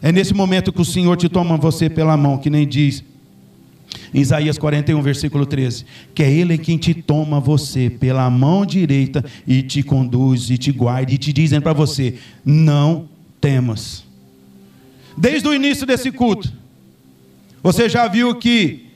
É 0.00 0.12
nesse 0.12 0.32
momento 0.32 0.72
que 0.72 0.80
o 0.80 0.84
Senhor 0.84 1.16
te 1.16 1.28
toma 1.28 1.56
você 1.56 1.90
pela 1.90 2.16
mão, 2.16 2.38
que 2.38 2.48
nem 2.48 2.66
diz 2.66 3.04
em 4.14 4.20
Isaías 4.20 4.58
41, 4.58 5.02
versículo 5.02 5.44
13: 5.44 5.84
Que 6.14 6.22
é 6.22 6.30
Ele 6.30 6.56
quem 6.56 6.78
te 6.78 6.94
toma 6.94 7.40
você 7.40 7.90
pela 7.90 8.28
mão 8.30 8.64
direita 8.64 9.24
e 9.46 9.62
te 9.62 9.82
conduz 9.82 10.50
e 10.50 10.56
te 10.56 10.72
guarda, 10.72 11.12
e 11.12 11.18
te 11.18 11.32
dizendo 11.32 11.62
para 11.62 11.72
você: 11.72 12.14
Não 12.44 13.08
temas. 13.40 14.04
Desde 15.16 15.48
o 15.48 15.54
início 15.54 15.86
desse 15.86 16.10
culto, 16.10 16.50
você 17.62 17.88
já 17.88 18.06
viu 18.08 18.34
que 18.36 18.86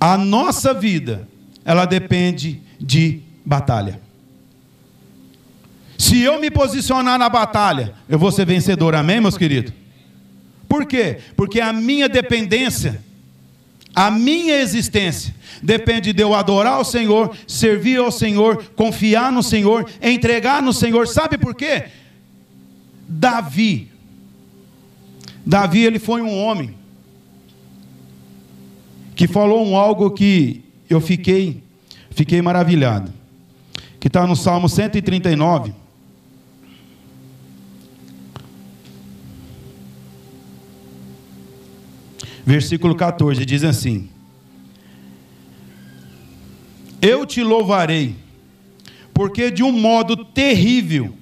a 0.00 0.16
nossa 0.16 0.72
vida, 0.72 1.28
ela 1.64 1.84
depende 1.84 2.60
de 2.80 3.20
batalha. 3.44 4.00
Se 5.98 6.20
eu 6.22 6.40
me 6.40 6.48
posicionar 6.48 7.18
na 7.18 7.28
batalha, 7.28 7.92
eu 8.08 8.18
vou 8.18 8.30
ser 8.30 8.46
vencedor, 8.46 8.94
amém, 8.94 9.20
meus 9.20 9.36
queridos? 9.36 9.72
Por 10.68 10.86
quê? 10.86 11.18
Porque 11.36 11.60
a 11.60 11.72
minha 11.72 12.08
dependência, 12.08 13.02
a 13.92 14.08
minha 14.08 14.60
existência, 14.60 15.34
depende 15.60 16.12
de 16.12 16.22
eu 16.22 16.34
adorar 16.34 16.80
o 16.80 16.84
Senhor, 16.84 17.36
servir 17.48 17.98
ao 17.98 18.12
Senhor, 18.12 18.62
confiar 18.76 19.32
no 19.32 19.42
Senhor, 19.42 19.90
entregar 20.00 20.62
no 20.62 20.72
Senhor. 20.72 21.08
Sabe 21.08 21.36
por 21.36 21.52
quê? 21.52 21.86
Davi, 23.08 23.90
Davi, 25.44 25.84
ele 25.84 25.98
foi 25.98 26.22
um 26.22 26.38
homem 26.38 26.76
que 29.16 29.26
falou 29.26 29.66
um 29.66 29.76
algo 29.76 30.12
que 30.12 30.62
eu 30.88 31.00
fiquei, 31.00 31.60
fiquei 32.10 32.40
maravilhado. 32.40 33.12
Que 33.98 34.06
está 34.06 34.26
no 34.26 34.36
Salmo 34.36 34.68
139. 34.68 35.72
Versículo 42.48 42.94
14, 42.94 43.44
diz 43.44 43.62
assim: 43.62 44.08
Eu 47.00 47.26
te 47.26 47.42
louvarei, 47.42 48.16
porque 49.12 49.50
de 49.50 49.62
um 49.62 49.70
modo 49.70 50.24
terrível 50.24 51.14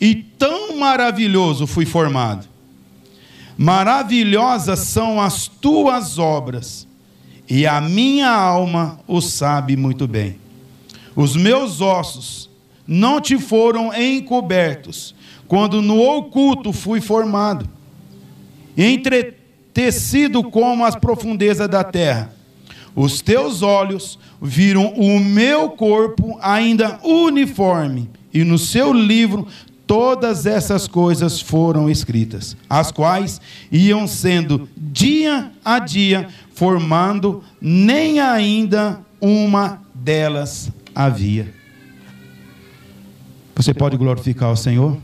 e 0.00 0.14
tão 0.14 0.76
maravilhoso 0.76 1.66
fui 1.66 1.84
formado. 1.84 2.46
Maravilhosas 3.56 4.78
são 4.78 5.20
as 5.20 5.48
tuas 5.48 6.16
obras, 6.16 6.86
e 7.50 7.66
a 7.66 7.80
minha 7.80 8.30
alma 8.30 9.00
o 9.08 9.20
sabe 9.20 9.76
muito 9.76 10.06
bem. 10.06 10.38
Os 11.16 11.34
meus 11.34 11.80
ossos 11.80 12.48
não 12.86 13.20
te 13.20 13.36
foram 13.36 13.92
encobertos, 13.92 15.12
quando 15.48 15.82
no 15.82 16.00
oculto 16.00 16.72
fui 16.72 17.00
formado. 17.00 17.68
Entretanto, 18.76 19.37
tecido 19.78 20.42
como 20.42 20.84
as 20.84 20.96
profundezas 20.96 21.68
da 21.68 21.84
terra. 21.84 22.32
Os 22.96 23.20
teus 23.20 23.62
olhos 23.62 24.18
viram 24.42 24.88
o 24.94 25.20
meu 25.20 25.70
corpo 25.70 26.36
ainda 26.42 26.98
uniforme, 27.04 28.10
e 28.34 28.42
no 28.42 28.58
seu 28.58 28.92
livro 28.92 29.46
todas 29.86 30.46
essas 30.46 30.88
coisas 30.88 31.40
foram 31.40 31.88
escritas, 31.88 32.56
as 32.68 32.90
quais 32.90 33.40
iam 33.70 34.08
sendo 34.08 34.68
dia 34.76 35.52
a 35.64 35.78
dia 35.78 36.26
formando, 36.56 37.44
nem 37.60 38.18
ainda 38.18 38.98
uma 39.20 39.80
delas 39.94 40.72
havia. 40.92 41.54
Você 43.54 43.72
pode 43.72 43.96
glorificar 43.96 44.50
o 44.50 44.56
Senhor? 44.56 44.98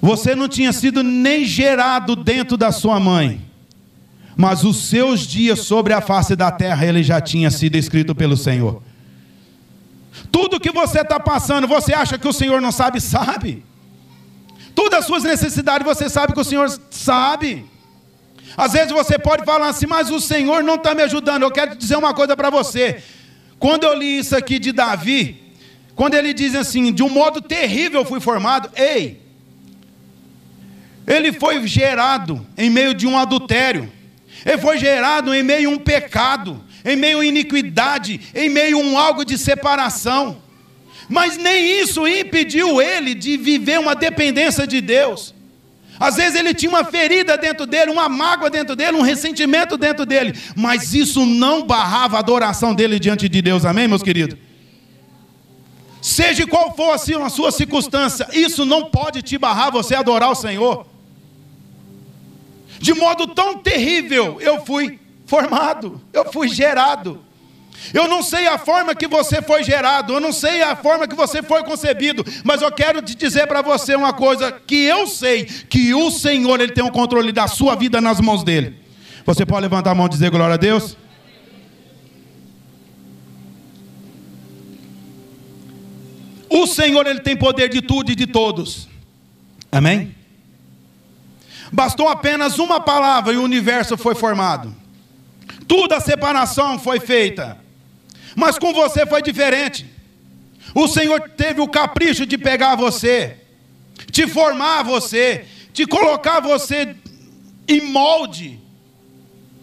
Você 0.00 0.34
não 0.34 0.48
tinha 0.48 0.72
sido 0.72 1.02
nem 1.02 1.44
gerado 1.44 2.14
dentro 2.14 2.56
da 2.56 2.70
sua 2.70 3.00
mãe, 3.00 3.40
mas 4.36 4.64
os 4.64 4.88
seus 4.88 5.26
dias 5.26 5.60
sobre 5.60 5.92
a 5.92 6.00
face 6.00 6.36
da 6.36 6.50
terra 6.50 6.84
ele 6.84 7.02
já 7.02 7.20
tinha 7.20 7.50
sido 7.50 7.76
escrito 7.76 8.14
pelo 8.14 8.36
Senhor. 8.36 8.82
Tudo 10.30 10.60
que 10.60 10.70
você 10.70 11.00
está 11.00 11.18
passando, 11.18 11.66
você 11.66 11.94
acha 11.94 12.18
que 12.18 12.28
o 12.28 12.32
Senhor 12.32 12.60
não 12.60 12.72
sabe? 12.72 13.00
Sabe. 13.00 13.64
Todas 14.74 15.00
as 15.00 15.06
suas 15.06 15.24
necessidades, 15.24 15.86
você 15.86 16.08
sabe 16.08 16.34
que 16.34 16.40
o 16.40 16.44
Senhor 16.44 16.68
sabe. 16.90 17.64
Às 18.56 18.72
vezes 18.72 18.92
você 18.92 19.18
pode 19.18 19.44
falar 19.44 19.68
assim, 19.68 19.86
mas 19.86 20.10
o 20.10 20.20
Senhor 20.20 20.62
não 20.62 20.74
está 20.74 20.94
me 20.94 21.02
ajudando. 21.02 21.42
Eu 21.42 21.50
quero 21.50 21.74
dizer 21.76 21.96
uma 21.96 22.12
coisa 22.14 22.36
para 22.36 22.50
você. 22.50 23.02
Quando 23.58 23.84
eu 23.84 23.94
li 23.94 24.18
isso 24.18 24.36
aqui 24.36 24.58
de 24.58 24.72
Davi, 24.72 25.54
quando 25.94 26.14
ele 26.14 26.34
diz 26.34 26.54
assim, 26.54 26.92
de 26.92 27.02
um 27.02 27.08
modo 27.08 27.40
terrível 27.40 28.04
fui 28.04 28.20
formado, 28.20 28.70
ei, 28.76 29.25
ele 31.06 31.32
foi 31.32 31.66
gerado 31.66 32.44
em 32.56 32.68
meio 32.68 32.92
de 32.92 33.06
um 33.06 33.16
adultério, 33.16 33.90
ele 34.44 34.58
foi 34.58 34.78
gerado 34.78 35.34
em 35.34 35.42
meio 35.42 35.70
a 35.70 35.72
um 35.72 35.78
pecado, 35.78 36.62
em 36.84 36.96
meio 36.96 37.20
a 37.20 37.26
iniquidade, 37.26 38.20
em 38.34 38.48
meio 38.48 38.78
a 38.78 38.82
um 38.82 38.98
algo 38.98 39.24
de 39.24 39.38
separação. 39.38 40.42
Mas 41.08 41.36
nem 41.36 41.80
isso 41.80 42.06
impediu 42.06 42.82
ele 42.82 43.14
de 43.14 43.36
viver 43.36 43.78
uma 43.78 43.94
dependência 43.94 44.66
de 44.66 44.80
Deus. 44.80 45.34
Às 45.98 46.16
vezes 46.16 46.38
ele 46.38 46.52
tinha 46.52 46.68
uma 46.68 46.84
ferida 46.84 47.38
dentro 47.38 47.66
dele, 47.66 47.90
uma 47.90 48.08
mágoa 48.08 48.50
dentro 48.50 48.76
dele, 48.76 48.96
um 48.96 49.02
ressentimento 49.02 49.76
dentro 49.78 50.04
dele, 50.04 50.34
mas 50.54 50.92
isso 50.92 51.24
não 51.24 51.64
barrava 51.64 52.16
a 52.16 52.20
adoração 52.20 52.74
dele 52.74 52.98
diante 52.98 53.28
de 53.28 53.40
Deus, 53.40 53.64
amém, 53.64 53.88
meus 53.88 54.02
queridos? 54.02 54.38
Seja 56.02 56.46
qual 56.46 56.76
for 56.76 56.92
assim, 56.92 57.14
a 57.14 57.28
sua 57.28 57.50
circunstância, 57.50 58.28
isso 58.32 58.64
não 58.66 58.90
pode 58.90 59.22
te 59.22 59.38
barrar 59.38 59.72
você 59.72 59.94
adorar 59.94 60.30
o 60.30 60.34
Senhor. 60.34 60.86
De 62.86 62.94
modo 62.94 63.26
tão 63.26 63.58
terrível, 63.58 64.40
eu 64.40 64.64
fui 64.64 65.00
formado, 65.26 66.00
eu 66.12 66.30
fui 66.32 66.46
gerado. 66.46 67.20
Eu 67.92 68.06
não 68.06 68.22
sei 68.22 68.46
a 68.46 68.58
forma 68.58 68.94
que 68.94 69.08
você 69.08 69.42
foi 69.42 69.64
gerado, 69.64 70.12
eu 70.12 70.20
não 70.20 70.32
sei 70.32 70.62
a 70.62 70.76
forma 70.76 71.08
que 71.08 71.16
você 71.16 71.42
foi 71.42 71.64
concebido, 71.64 72.24
mas 72.44 72.62
eu 72.62 72.70
quero 72.70 73.02
te 73.02 73.16
dizer 73.16 73.48
para 73.48 73.60
você 73.60 73.96
uma 73.96 74.12
coisa 74.12 74.52
que 74.52 74.84
eu 74.84 75.08
sei, 75.08 75.46
que 75.46 75.92
o 75.94 76.12
Senhor 76.12 76.60
ele 76.60 76.70
tem 76.70 76.84
o 76.84 76.92
controle 76.92 77.32
da 77.32 77.48
sua 77.48 77.74
vida 77.74 78.00
nas 78.00 78.20
mãos 78.20 78.44
dele. 78.44 78.76
Você 79.24 79.44
pode 79.44 79.62
levantar 79.62 79.90
a 79.90 79.94
mão 79.96 80.06
e 80.06 80.10
dizer 80.10 80.30
glória 80.30 80.54
a 80.54 80.56
Deus? 80.56 80.96
O 86.48 86.68
Senhor 86.68 87.04
ele 87.04 87.18
tem 87.18 87.36
poder 87.36 87.68
de 87.68 87.82
tudo 87.82 88.12
e 88.12 88.14
de 88.14 88.28
todos. 88.28 88.88
Amém? 89.72 90.15
Bastou 91.72 92.08
apenas 92.08 92.58
uma 92.58 92.80
palavra 92.80 93.32
e 93.32 93.36
o 93.36 93.42
universo 93.42 93.96
foi 93.96 94.14
formado. 94.14 94.74
Toda 95.66 95.96
a 95.96 96.00
separação 96.00 96.78
foi 96.78 97.00
feita. 97.00 97.58
Mas 98.34 98.58
com 98.58 98.72
você 98.72 99.06
foi 99.06 99.22
diferente. 99.22 99.86
O 100.74 100.86
Senhor 100.86 101.20
teve 101.36 101.60
o 101.60 101.68
capricho 101.68 102.26
de 102.26 102.36
pegar 102.36 102.76
você, 102.76 103.38
te 104.10 104.26
formar 104.26 104.82
você, 104.82 105.46
te 105.72 105.86
colocar 105.86 106.40
você 106.40 106.94
em 107.66 107.80
molde. 107.80 108.60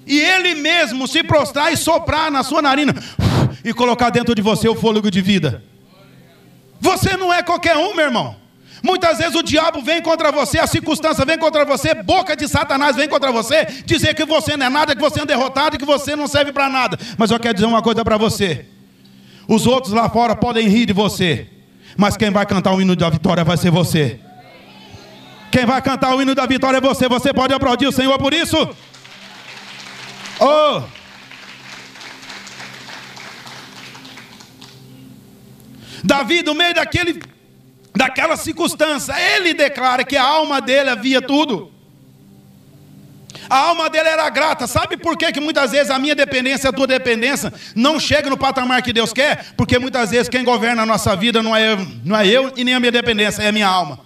E 0.05 0.19
Ele 0.19 0.55
mesmo 0.55 1.07
se 1.07 1.23
prostrar 1.23 1.71
e 1.71 1.77
soprar 1.77 2.31
na 2.31 2.43
sua 2.43 2.61
narina 2.61 2.93
e 3.63 3.73
colocar 3.73 4.09
dentro 4.09 4.35
de 4.35 4.41
você 4.41 4.67
o 4.67 4.75
fôlego 4.75 5.09
de 5.09 5.21
vida. 5.21 5.63
Você 6.79 7.15
não 7.15 7.33
é 7.33 7.41
qualquer 7.41 7.77
um, 7.77 7.95
meu 7.95 8.05
irmão. 8.05 8.42
Muitas 8.83 9.17
vezes 9.17 9.33
o 9.33 9.41
diabo 9.41 9.81
vem 9.81 10.01
contra 10.01 10.29
você, 10.29 10.59
a 10.59 10.67
circunstância 10.67 11.23
vem 11.23 11.37
contra 11.37 11.63
você, 11.63 11.93
boca 11.93 12.35
de 12.35 12.49
Satanás 12.49 12.97
vem 12.97 13.07
contra 13.07 13.31
você, 13.31 13.65
dizer 13.85 14.13
que 14.13 14.25
você 14.25 14.57
não 14.57 14.65
é 14.65 14.69
nada, 14.69 14.93
que 14.93 15.01
você 15.01 15.21
é 15.21 15.25
derrotado, 15.25 15.77
que 15.77 15.85
você 15.85 16.17
não 16.17 16.27
serve 16.27 16.51
para 16.51 16.69
nada. 16.69 16.99
Mas 17.17 17.31
eu 17.31 17.39
quero 17.39 17.53
dizer 17.53 17.65
uma 17.65 17.81
coisa 17.81 18.03
para 18.03 18.17
você. 18.17 18.65
Os 19.47 19.65
outros 19.65 19.93
lá 19.93 20.09
fora 20.09 20.35
podem 20.35 20.67
rir 20.67 20.85
de 20.85 20.91
você, 20.91 21.47
mas 21.95 22.17
quem 22.17 22.29
vai 22.29 22.45
cantar 22.45 22.73
o 22.73 22.81
hino 22.81 22.93
da 22.93 23.09
vitória 23.09 23.45
vai 23.45 23.55
ser 23.55 23.71
você. 23.71 24.19
Quem 25.49 25.65
vai 25.65 25.81
cantar 25.81 26.13
o 26.13 26.21
hino 26.21 26.35
da 26.35 26.45
vitória 26.45 26.77
é 26.77 26.81
você. 26.81 27.07
Você 27.07 27.31
pode 27.31 27.53
aplaudir 27.53 27.87
o 27.87 27.91
Senhor 27.91 28.17
por 28.17 28.33
isso? 28.33 28.57
Oh! 30.39 30.81
Davi, 36.03 36.43
no 36.43 36.53
meio 36.53 36.73
daquele, 36.73 37.21
daquela 37.95 38.35
circunstância, 38.35 39.13
ele 39.35 39.53
declara 39.53 40.03
que 40.03 40.17
a 40.17 40.23
alma 40.23 40.59
dele 40.59 40.89
havia 40.89 41.21
tudo. 41.21 41.71
A 43.49 43.57
alma 43.57 43.89
dele 43.89 44.09
era 44.09 44.29
grata. 44.29 44.67
Sabe 44.67 44.97
por 44.97 45.17
que, 45.17 45.31
que 45.31 45.39
muitas 45.39 45.71
vezes 45.71 45.91
a 45.91 45.99
minha 45.99 46.15
dependência, 46.15 46.69
a 46.69 46.73
tua 46.73 46.87
dependência, 46.87 47.53
não 47.75 47.99
chega 47.99 48.29
no 48.29 48.37
patamar 48.37 48.81
que 48.81 48.93
Deus 48.93 49.13
quer? 49.13 49.53
Porque 49.55 49.77
muitas 49.77 50.11
vezes 50.11 50.29
quem 50.29 50.43
governa 50.43 50.83
a 50.83 50.85
nossa 50.85 51.15
vida 51.15 51.43
não 51.43 51.55
é, 51.55 51.75
não 52.03 52.17
é 52.17 52.27
eu 52.27 52.53
e 52.55 52.63
nem 52.63 52.73
a 52.73 52.79
minha 52.79 52.91
dependência, 52.91 53.41
é 53.41 53.49
a 53.49 53.51
minha 53.51 53.67
alma. 53.67 53.99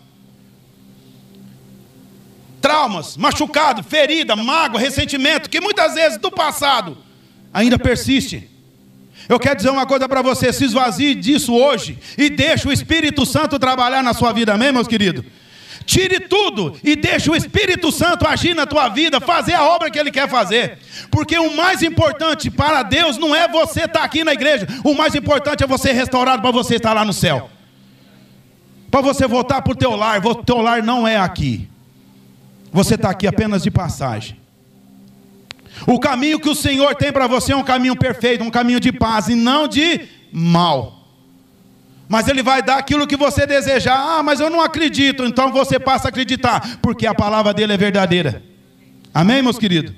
Traumas, 2.60 3.16
machucado, 3.16 3.84
ferida, 3.84 4.36
mágoa, 4.36 4.80
ressentimento, 4.80 5.50
que 5.50 5.62
muitas 5.62 5.94
vezes 5.94 6.18
do 6.18 6.32
passado 6.32 6.98
ainda 7.54 7.78
persiste. 7.78 8.57
Eu 9.30 9.40
quero 9.40 9.58
dizer 9.58 9.70
uma 9.70 9.86
coisa 9.86 10.08
para 10.08 10.22
você: 10.22 10.54
se 10.54 10.66
esvazie 10.66 11.16
disso 11.16 11.54
hoje 11.54 11.98
e 12.18 12.30
deixe 12.30 12.68
o 12.68 12.72
Espírito 12.72 13.26
Santo 13.26 13.60
trabalhar 13.60 14.04
na 14.04 14.14
sua 14.14 14.32
vida, 14.32 14.54
amém, 14.54 14.72
meus 14.72 14.88
queridos? 14.88 15.24
Tire 15.86 16.20
tudo 16.20 16.78
e 16.84 16.98
deixe 16.98 17.30
o 17.30 17.36
Espírito 17.36 17.94
Santo 17.94 18.28
agir 18.28 18.54
na 18.54 18.66
tua 18.66 18.90
vida, 18.90 19.22
fazer 19.22 19.54
a 19.54 19.64
obra 19.64 19.90
que 19.90 19.98
ele 19.98 20.12
quer 20.12 20.28
fazer. 20.28 20.80
Porque 21.10 21.38
o 21.38 21.56
mais 21.56 21.82
importante 21.82 22.52
para 22.52 22.84
Deus 22.84 23.18
não 23.18 23.34
é 23.34 23.48
você 23.48 23.86
estar 23.86 24.04
aqui 24.04 24.22
na 24.24 24.34
igreja, 24.34 24.68
o 24.84 24.94
mais 24.94 25.16
importante 25.16 25.64
é 25.64 25.68
você 25.68 25.94
restaurado 25.94 26.42
para 26.42 26.52
você 26.52 26.76
estar 26.76 26.94
lá 26.94 27.06
no 27.06 27.14
céu. 27.14 27.50
Para 28.92 29.02
você 29.02 29.26
voltar 29.28 29.62
para 29.62 29.72
o 29.72 29.76
teu 29.76 29.96
lar, 29.96 30.26
o 30.26 30.36
teu 30.36 30.62
lar 30.62 30.84
não 30.84 31.08
é 31.08 31.18
aqui. 31.18 31.70
Você 32.72 32.96
está 32.96 33.10
aqui 33.10 33.26
apenas 33.26 33.64
de 33.64 33.72
passagem. 33.72 34.38
O 35.86 36.00
caminho 36.00 36.40
que 36.40 36.50
o 36.50 36.56
Senhor 36.56 36.96
tem 36.96 37.12
para 37.12 37.28
você 37.28 37.54
é 37.54 37.56
um 37.56 37.64
caminho 37.64 37.96
perfeito, 37.96 38.44
um 38.44 38.50
caminho 38.50 38.80
de 38.80 38.92
paz 38.92 39.28
e 39.28 39.36
não 39.36 39.68
de 39.68 40.08
mal. 40.32 40.98
Mas 42.10 42.28
ele 42.28 42.42
vai 42.42 42.62
dar 42.62 42.78
aquilo 42.78 43.06
que 43.06 43.18
você 43.18 43.46
desejar. 43.46 43.98
Ah, 43.98 44.24
mas 44.24 44.40
eu 44.40 44.50
não 44.50 44.62
acredito. 44.62 45.26
Então 45.26 45.52
você 45.52 45.78
passa 45.78 46.08
a 46.08 46.10
acreditar, 46.10 46.80
porque 46.82 47.06
a 47.06 47.14
palavra 47.14 47.54
dele 47.54 47.74
é 47.74 47.78
verdadeira. 47.78 48.44
Amém, 49.14 49.42
meus 49.42 49.58
queridos? 49.58 49.94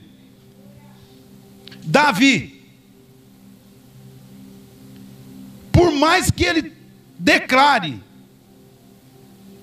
Davi, 1.83 2.63
por 5.71 5.91
mais 5.91 6.29
que 6.31 6.43
ele 6.43 6.73
declare, 7.17 8.01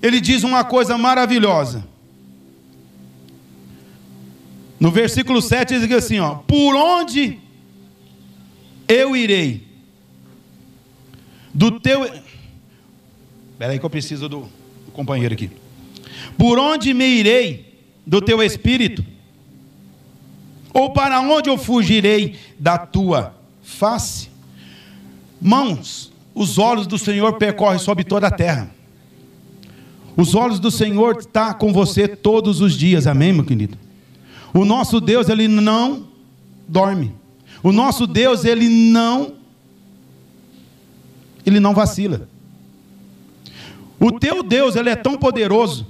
ele 0.03 0.21
diz 0.21 0.43
uma 0.45 0.65
coisa 0.65 0.97
maravilhosa. 0.97 1.87
No 4.79 4.91
versículo 4.91 5.41
7 5.41 5.75
ele 5.75 5.87
diz 5.87 5.97
assim: 5.97 6.19
ó, 6.19 6.35
Por 6.35 6.75
onde 6.75 7.39
eu 8.87 9.17
irei? 9.17 9.67
Do 11.53 11.81
teu. 11.81 12.05
Espera 12.05 13.73
aí 13.73 13.79
que 13.79 13.85
eu 13.85 13.91
preciso 13.91 14.29
do, 14.29 14.41
do 14.85 14.93
companheiro 14.93 15.33
aqui. 15.33 15.51
Por 16.37 16.59
onde 16.59 16.93
me 16.93 17.07
irei 17.07 17.75
do 18.07 18.21
teu 18.21 18.43
espírito? 18.43 19.05
Ou 20.73 20.93
para 20.93 21.21
onde 21.21 21.49
eu 21.49 21.57
fugirei 21.57 22.37
da 22.59 22.77
tua 22.77 23.35
face? 23.62 24.29
Mãos, 25.41 26.12
os 26.35 26.59
olhos 26.59 26.87
do 26.87 26.99
Senhor 26.99 27.39
percorrem 27.39 27.79
sobre 27.79 28.05
toda 28.05 28.27
a 28.27 28.31
terra. 28.31 28.71
Os 30.15 30.35
olhos 30.35 30.61
do 30.61 30.71
Senhor 30.71 31.17
estão 31.17 31.47
tá 31.47 31.55
com 31.55 31.73
você 31.73 32.07
todos 32.07 32.61
os 32.61 32.75
dias, 32.77 33.07
amém, 33.07 33.33
meu 33.33 33.45
querido? 33.45 33.86
O 34.57 34.64
nosso 34.64 35.01
Deus, 35.01 35.29
ele 35.29 35.47
não 35.49 36.07
dorme. 36.66 37.14
O 37.62 37.73
nosso 37.73 38.07
Deus, 38.07 38.45
ele 38.45 38.69
não 38.90 39.35
ele 41.45 41.61
não 41.61 41.73
vacila. 41.73 42.29
O 44.01 44.11
teu 44.19 44.42
Deus, 44.42 44.75
ele 44.75 44.90
é 44.90 44.97
tão 44.97 45.16
poderoso 45.16 45.87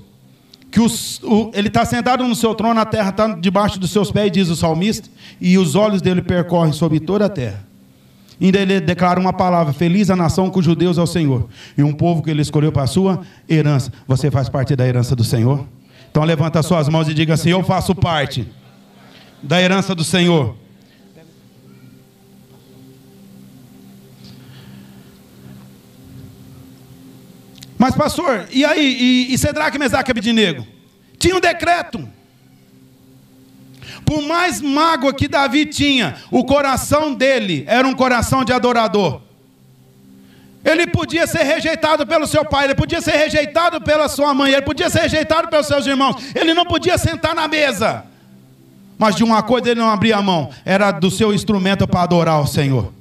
que 0.71 0.81
os, 0.81 1.23
o, 1.23 1.51
ele 1.55 1.69
está 1.69 1.85
sentado 1.85 2.25
no 2.25 2.35
seu 2.35 2.55
trono, 2.55 2.79
a 2.79 2.85
terra 2.85 3.09
está 3.09 3.29
debaixo 3.29 3.81
dos 3.81 3.91
seus 3.91 4.13
pés, 4.13 4.31
diz 4.31 4.51
o 4.51 4.57
salmista, 4.57 5.09
e 5.41 5.57
os 5.57 5.75
olhos 5.75 6.03
dele 6.03 6.21
percorrem 6.21 6.73
sobre 6.73 7.01
toda 7.01 7.25
a 7.25 7.29
terra. 7.31 7.65
Ainda 8.39 8.59
ele 8.59 8.81
declara 8.81 9.19
uma 9.19 9.33
palavra: 9.33 9.73
Feliz 9.73 10.11
a 10.11 10.17
nação 10.17 10.51
cujo 10.51 10.75
Deus 10.75 10.99
é 10.99 11.03
o 11.03 11.07
Senhor, 11.07 11.49
e 11.79 11.83
um 11.83 11.93
povo 11.93 12.23
que 12.23 12.31
ele 12.31 12.43
escolheu 12.43 12.71
para 12.71 12.83
a 12.83 12.87
sua 12.87 13.23
herança. 13.49 13.91
Você 14.07 14.31
faz 14.31 14.49
parte 14.49 14.77
da 14.77 14.87
herança 14.87 15.17
do 15.17 15.25
Senhor? 15.25 15.67
Então 16.11 16.25
levanta 16.25 16.63
suas 16.63 16.89
mãos 16.89 17.09
e 17.09 17.15
diga 17.15 17.35
assim: 17.35 17.51
Eu 17.51 17.63
faço 17.63 17.95
parte 17.95 18.47
da 19.43 19.61
herança 19.61 19.95
do 19.95 20.05
Senhor. 20.05 20.57
Mas, 27.79 27.95
pastor, 27.95 28.49
e 28.51 28.65
aí? 28.65 29.27
E, 29.29 29.35
e 29.35 29.39
Cedraque, 29.39 29.79
Mesaque 29.79 30.11
e 30.11 30.13
Abidinego? 30.13 30.67
Tinha 31.19 31.37
um 31.37 31.41
decreto. 31.41 32.09
Por 34.05 34.23
mais 34.23 34.61
mágoa 34.61 35.13
que 35.13 35.29
Davi 35.29 35.67
tinha, 35.67 36.17
o 36.31 36.45
coração 36.45 37.13
dele 37.15 37.65
era 37.67 37.87
um 37.87 37.95
coração 37.95 38.45
de 38.45 38.53
adorador. 38.53 39.26
Ele 40.67 40.85
podia 40.89 41.29
ser 41.29 41.45
rejeitado 41.45 42.05
pelo 42.05 42.27
seu 42.27 42.45
pai, 42.45 42.65
ele 42.65 42.75
podia 42.75 43.01
ser 43.01 43.13
rejeitado 43.13 43.81
pela 43.81 44.09
sua 44.09 44.35
mãe, 44.35 44.53
ele 44.53 44.63
podia 44.63 44.91
ser 44.91 45.03
rejeitado 45.03 45.47
pelos 45.47 45.69
seus 45.69 45.87
irmãos. 45.87 46.17
Ele 46.35 46.53
não 46.53 46.67
podia 46.67 46.99
sentar 46.99 47.37
na 47.37 47.47
mesa. 47.47 48.05
Mas 48.99 49.15
de 49.15 49.23
uma 49.23 49.45
coisa 49.45 49.71
ele 49.71 49.81
não 49.81 49.89
abria 49.89 50.17
a 50.17 50.23
mão, 50.23 50.51
era 50.65 50.91
do 50.91 51.09
seu 51.09 51.33
instrumento 51.33 51.87
para 51.87 52.03
adorar 52.03 52.41
o 52.41 52.47
Senhor. 52.49 52.96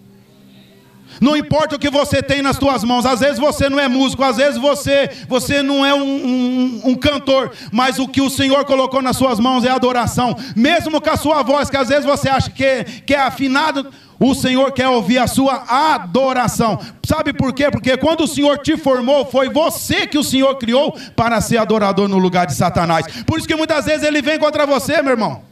Não 1.21 1.35
importa 1.35 1.75
o 1.75 1.79
que 1.79 1.89
você 1.89 2.21
tem 2.21 2.41
nas 2.41 2.57
suas 2.57 2.83
mãos, 2.83 3.05
às 3.05 3.19
vezes 3.19 3.39
você 3.39 3.69
não 3.69 3.79
é 3.79 3.87
músico, 3.87 4.23
às 4.23 4.37
vezes 4.37 4.57
você, 4.57 5.09
você 5.27 5.61
não 5.61 5.85
é 5.85 5.93
um, 5.93 6.03
um, 6.03 6.81
um, 6.85 6.95
cantor, 6.95 7.51
mas 7.71 7.99
o 7.99 8.07
que 8.07 8.21
o 8.21 8.29
Senhor 8.29 8.65
colocou 8.65 9.01
nas 9.01 9.17
suas 9.17 9.39
mãos 9.39 9.63
é 9.63 9.69
adoração. 9.69 10.35
Mesmo 10.55 10.99
com 10.99 11.09
a 11.09 11.17
sua 11.17 11.41
voz, 11.43 11.69
que 11.69 11.77
às 11.77 11.89
vezes 11.89 12.05
você 12.05 12.29
acha 12.29 12.49
que, 12.49 12.83
que 13.05 13.13
é 13.13 13.21
afinado, 13.21 13.91
o 14.19 14.33
Senhor 14.33 14.71
quer 14.71 14.87
ouvir 14.87 15.17
a 15.17 15.27
sua 15.27 15.63
adoração. 15.67 16.79
Sabe 17.05 17.33
por 17.33 17.53
quê? 17.53 17.69
Porque 17.69 17.97
quando 17.97 18.21
o 18.21 18.27
Senhor 18.27 18.57
te 18.57 18.77
formou, 18.77 19.25
foi 19.25 19.49
você 19.49 20.07
que 20.07 20.17
o 20.17 20.23
Senhor 20.23 20.55
criou 20.55 20.97
para 21.15 21.41
ser 21.41 21.57
adorador 21.57 22.07
no 22.07 22.17
lugar 22.17 22.45
de 22.45 22.53
Satanás. 22.53 23.05
Por 23.25 23.37
isso 23.37 23.47
que 23.47 23.55
muitas 23.55 23.85
vezes 23.85 24.03
ele 24.03 24.21
vem 24.21 24.39
contra 24.39 24.65
você, 24.65 25.01
meu 25.01 25.11
irmão. 25.11 25.43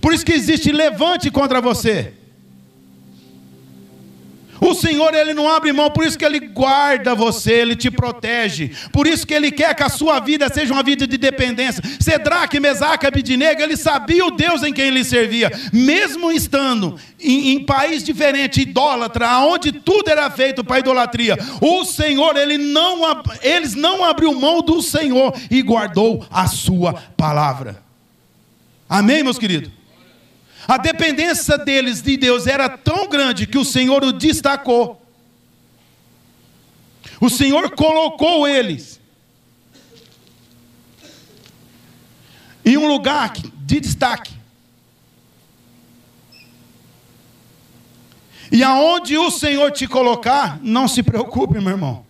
Por 0.00 0.12
isso 0.12 0.24
que 0.24 0.32
existe 0.32 0.70
levante 0.70 1.30
contra 1.30 1.60
você. 1.60 2.12
O 4.66 4.74
Senhor, 4.74 5.12
Ele 5.12 5.34
não 5.34 5.46
abre 5.46 5.72
mão, 5.74 5.90
por 5.90 6.06
isso 6.06 6.18
que 6.18 6.24
Ele 6.24 6.40
guarda 6.40 7.14
você, 7.14 7.52
Ele 7.52 7.76
te 7.76 7.90
protege. 7.90 8.70
Por 8.90 9.06
isso 9.06 9.26
que 9.26 9.34
Ele 9.34 9.52
quer 9.52 9.74
que 9.74 9.82
a 9.82 9.90
sua 9.90 10.20
vida 10.20 10.48
seja 10.48 10.72
uma 10.72 10.82
vida 10.82 11.06
de 11.06 11.18
dependência. 11.18 11.82
Cedraque, 12.00 12.58
Mesaque, 12.58 13.06
Abidinego, 13.06 13.60
ele 13.60 13.76
sabia 13.76 14.24
o 14.24 14.30
Deus 14.30 14.62
em 14.62 14.72
quem 14.72 14.86
ele 14.86 15.04
servia. 15.04 15.52
Mesmo 15.70 16.32
estando 16.32 16.98
em, 17.20 17.50
em 17.50 17.64
país 17.64 18.02
diferente, 18.02 18.62
idólatra, 18.62 19.38
onde 19.40 19.70
tudo 19.70 20.08
era 20.08 20.30
feito 20.30 20.64
para 20.64 20.78
idolatria. 20.78 21.36
O 21.60 21.84
Senhor, 21.84 22.34
ele 22.36 22.56
não, 22.56 23.00
eles 23.42 23.74
não 23.74 24.02
abriu 24.02 24.32
mão 24.34 24.62
do 24.62 24.80
Senhor 24.80 25.34
e 25.50 25.60
guardou 25.60 26.26
a 26.30 26.46
sua 26.46 26.94
palavra. 27.16 27.82
Amém, 28.88 29.22
meus 29.22 29.38
queridos? 29.38 29.83
A 30.66 30.78
dependência 30.78 31.58
deles 31.58 32.00
de 32.00 32.16
Deus 32.16 32.46
era 32.46 32.68
tão 32.68 33.08
grande 33.08 33.46
que 33.46 33.58
o 33.58 33.64
Senhor 33.64 34.02
o 34.02 34.12
destacou. 34.12 35.00
O 37.20 37.28
Senhor 37.28 37.70
colocou 37.70 38.48
eles 38.48 39.00
em 42.64 42.76
um 42.76 42.88
lugar 42.88 43.32
de 43.32 43.80
destaque. 43.80 44.32
E 48.50 48.62
aonde 48.62 49.18
o 49.18 49.30
Senhor 49.30 49.70
te 49.72 49.86
colocar, 49.86 50.58
não 50.62 50.86
se 50.88 51.02
preocupe, 51.02 51.60
meu 51.60 51.72
irmão. 51.72 52.06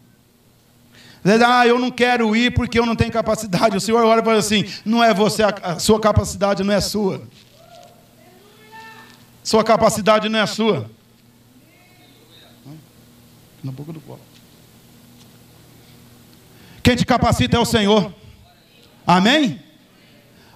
Ah, 1.47 1.67
eu 1.67 1.79
não 1.79 1.91
quero 1.91 2.37
ir 2.37 2.53
porque 2.53 2.79
eu 2.79 2.85
não 2.85 2.95
tenho 2.95 3.11
capacidade. 3.11 3.77
O 3.77 3.81
Senhor 3.81 4.05
olha 4.05 4.21
e 4.21 4.25
fala 4.25 4.39
assim: 4.39 4.65
não 4.85 5.03
é 5.03 5.15
você, 5.15 5.43
a 5.43 5.79
sua 5.79 5.99
capacidade 5.99 6.63
não 6.63 6.73
é 6.73 6.81
sua. 6.81 7.27
Sua 9.45 9.63
capacidade 9.63 10.29
não 10.31 10.39
é 10.39 10.43
a 10.43 10.47
sua. 10.47 10.91
Na 13.63 13.71
boca 13.71 13.93
do 13.93 14.01
copo. 14.01 14.23
Quem 16.83 16.97
te 16.97 17.05
capacita 17.05 17.59
é 17.59 17.61
o 17.61 17.65
Senhor. 17.67 18.13
Amém? 19.07 19.63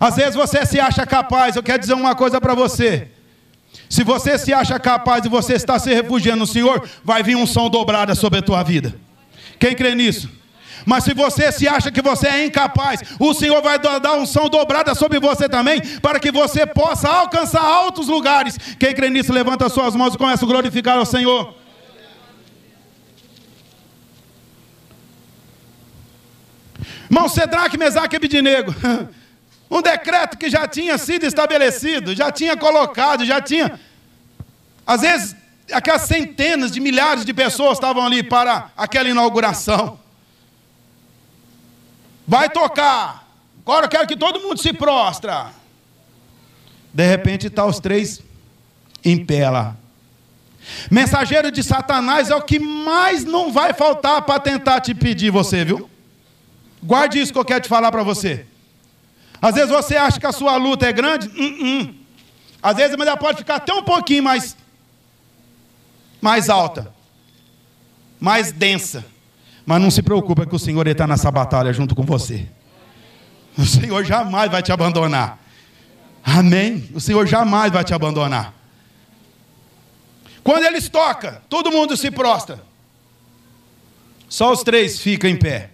Às 0.00 0.16
vezes 0.16 0.34
você 0.34 0.64
se 0.64 0.80
acha 0.80 1.04
capaz. 1.06 1.54
Eu 1.54 1.62
quero 1.62 1.80
dizer 1.80 1.92
uma 1.92 2.14
coisa 2.14 2.40
para 2.40 2.54
você. 2.54 3.10
Se 3.90 4.02
você 4.02 4.38
se 4.38 4.54
acha 4.54 4.78
capaz 4.80 5.24
e 5.24 5.28
você 5.28 5.54
está 5.54 5.78
se 5.78 5.92
refugiando 5.92 6.40
no 6.40 6.46
Senhor, 6.46 6.88
vai 7.04 7.22
vir 7.22 7.36
um 7.36 7.46
som 7.46 7.68
dobrada 7.68 8.14
sobre 8.14 8.38
a 8.38 8.42
tua 8.42 8.62
vida. 8.62 8.94
Quem 9.58 9.74
crê 9.74 9.94
nisso? 9.94 10.30
Mas 10.84 11.04
se 11.04 11.14
você 11.14 11.50
se 11.52 11.68
acha 11.68 11.90
que 11.90 12.02
você 12.02 12.28
é 12.28 12.46
incapaz, 12.46 13.00
o 13.18 13.34
Senhor 13.34 13.60
vai 13.62 13.78
dar 13.78 14.12
unção 14.14 14.48
dobrada 14.48 14.94
sobre 14.94 15.18
você 15.20 15.48
também, 15.48 15.80
para 16.00 16.20
que 16.20 16.30
você 16.30 16.66
possa 16.66 17.08
alcançar 17.08 17.62
altos 17.62 18.08
lugares. 18.08 18.56
Quem 18.78 18.94
crê 18.94 19.10
nisso, 19.10 19.32
levanta 19.32 19.68
suas 19.68 19.94
mãos 19.94 20.14
e 20.14 20.18
começa 20.18 20.44
a 20.44 20.48
glorificar 20.48 20.98
ao 20.98 21.06
Senhor. 21.06 21.54
Irmão 27.10 27.28
Cedraque, 27.28 27.78
Mesaque 27.78 28.14
e 28.14 28.18
Abidinego. 28.18 28.74
Um 29.70 29.82
decreto 29.82 30.38
que 30.38 30.48
já 30.48 30.66
tinha 30.66 30.96
sido 30.96 31.26
estabelecido, 31.26 32.14
já 32.14 32.32
tinha 32.32 32.56
colocado, 32.56 33.22
já 33.26 33.38
tinha. 33.38 33.78
Às 34.86 35.02
vezes, 35.02 35.36
aquelas 35.70 36.02
centenas 36.02 36.70
de 36.70 36.80
milhares 36.80 37.22
de 37.22 37.34
pessoas 37.34 37.74
estavam 37.74 38.02
ali 38.06 38.22
para 38.22 38.70
aquela 38.74 39.10
inauguração. 39.10 40.00
Vai 42.28 42.50
tocar. 42.50 43.26
Agora 43.62 43.86
eu 43.86 43.88
quero 43.88 44.06
que 44.06 44.16
todo 44.16 44.38
mundo 44.40 44.60
se 44.60 44.70
prostra. 44.74 45.50
De 46.92 47.06
repente 47.06 47.46
está 47.46 47.64
os 47.64 47.80
três 47.80 48.22
em 49.02 49.24
pé 49.24 49.48
lá. 49.48 49.74
Mensageiro 50.90 51.50
de 51.50 51.62
Satanás 51.62 52.28
é 52.28 52.36
o 52.36 52.42
que 52.42 52.58
mais 52.58 53.24
não 53.24 53.50
vai 53.50 53.72
faltar 53.72 54.20
para 54.22 54.38
tentar 54.38 54.82
te 54.82 54.94
pedir 54.94 55.30
você, 55.30 55.64
viu? 55.64 55.88
Guarde 56.82 57.18
isso 57.18 57.32
que 57.32 57.38
eu 57.38 57.44
quero 57.46 57.62
te 57.62 57.68
falar 57.68 57.90
para 57.90 58.02
você. 58.02 58.44
Às 59.40 59.54
vezes 59.54 59.70
você 59.70 59.96
acha 59.96 60.20
que 60.20 60.26
a 60.26 60.32
sua 60.32 60.56
luta 60.56 60.86
é 60.86 60.92
grande, 60.92 61.28
uh 61.28 61.32
-uh. 61.32 61.94
às 62.62 62.76
vezes 62.76 62.94
mas 62.96 63.06
ela 63.06 63.16
pode 63.16 63.38
ficar 63.38 63.56
até 63.56 63.72
um 63.72 63.82
pouquinho 63.82 64.22
mais, 64.22 64.54
mais 66.20 66.50
alta, 66.50 66.92
mais 68.20 68.52
densa. 68.52 69.04
Mas 69.68 69.82
não 69.82 69.90
se 69.90 70.00
preocupe 70.00 70.46
que 70.46 70.56
o 70.56 70.58
Senhor 70.58 70.86
está 70.86 71.06
nessa 71.06 71.30
batalha 71.30 71.70
junto 71.74 71.94
com 71.94 72.02
você. 72.02 72.48
O 73.54 73.66
Senhor 73.66 74.02
jamais 74.02 74.50
vai 74.50 74.62
te 74.62 74.72
abandonar. 74.72 75.38
Amém? 76.24 76.88
O 76.94 77.00
Senhor 77.02 77.26
jamais 77.26 77.70
vai 77.70 77.84
te 77.84 77.92
abandonar. 77.92 78.54
Quando 80.42 80.64
eles 80.64 80.88
tocam, 80.88 81.36
todo 81.50 81.70
mundo 81.70 81.98
se 81.98 82.10
prostra. 82.10 82.64
Só 84.26 84.50
os 84.50 84.62
três 84.62 85.00
ficam 85.00 85.28
em 85.28 85.36
pé. 85.36 85.68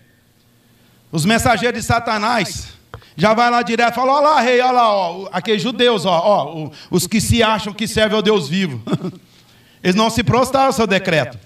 Os 1.13 1.25
mensageiros 1.25 1.81
de 1.81 1.87
Satanás 1.87 2.71
já 3.17 3.33
vai 3.33 3.49
lá 3.49 3.63
direto 3.63 3.93
e 3.93 3.95
fala: 3.95 4.15
Olha 4.15 4.29
lá, 4.29 4.41
rei, 4.41 4.61
olha 4.61 4.73
lá, 4.73 4.93
ó, 4.93 5.29
aqueles 5.31 5.63
judeus, 5.63 6.05
ó, 6.05 6.19
ó, 6.19 6.71
os 6.91 7.07
que 7.07 7.21
se 7.21 7.45
acham 7.45 7.73
que 7.73 7.87
servem 7.87 8.17
ao 8.17 8.23
Deus 8.23 8.49
vivo. 8.49 8.83
Eles 9.81 9.95
não 9.95 10.11
se 10.11 10.25
prostraram 10.25 10.67
ao 10.67 10.73
seu 10.73 10.89
decreto. 10.89 11.39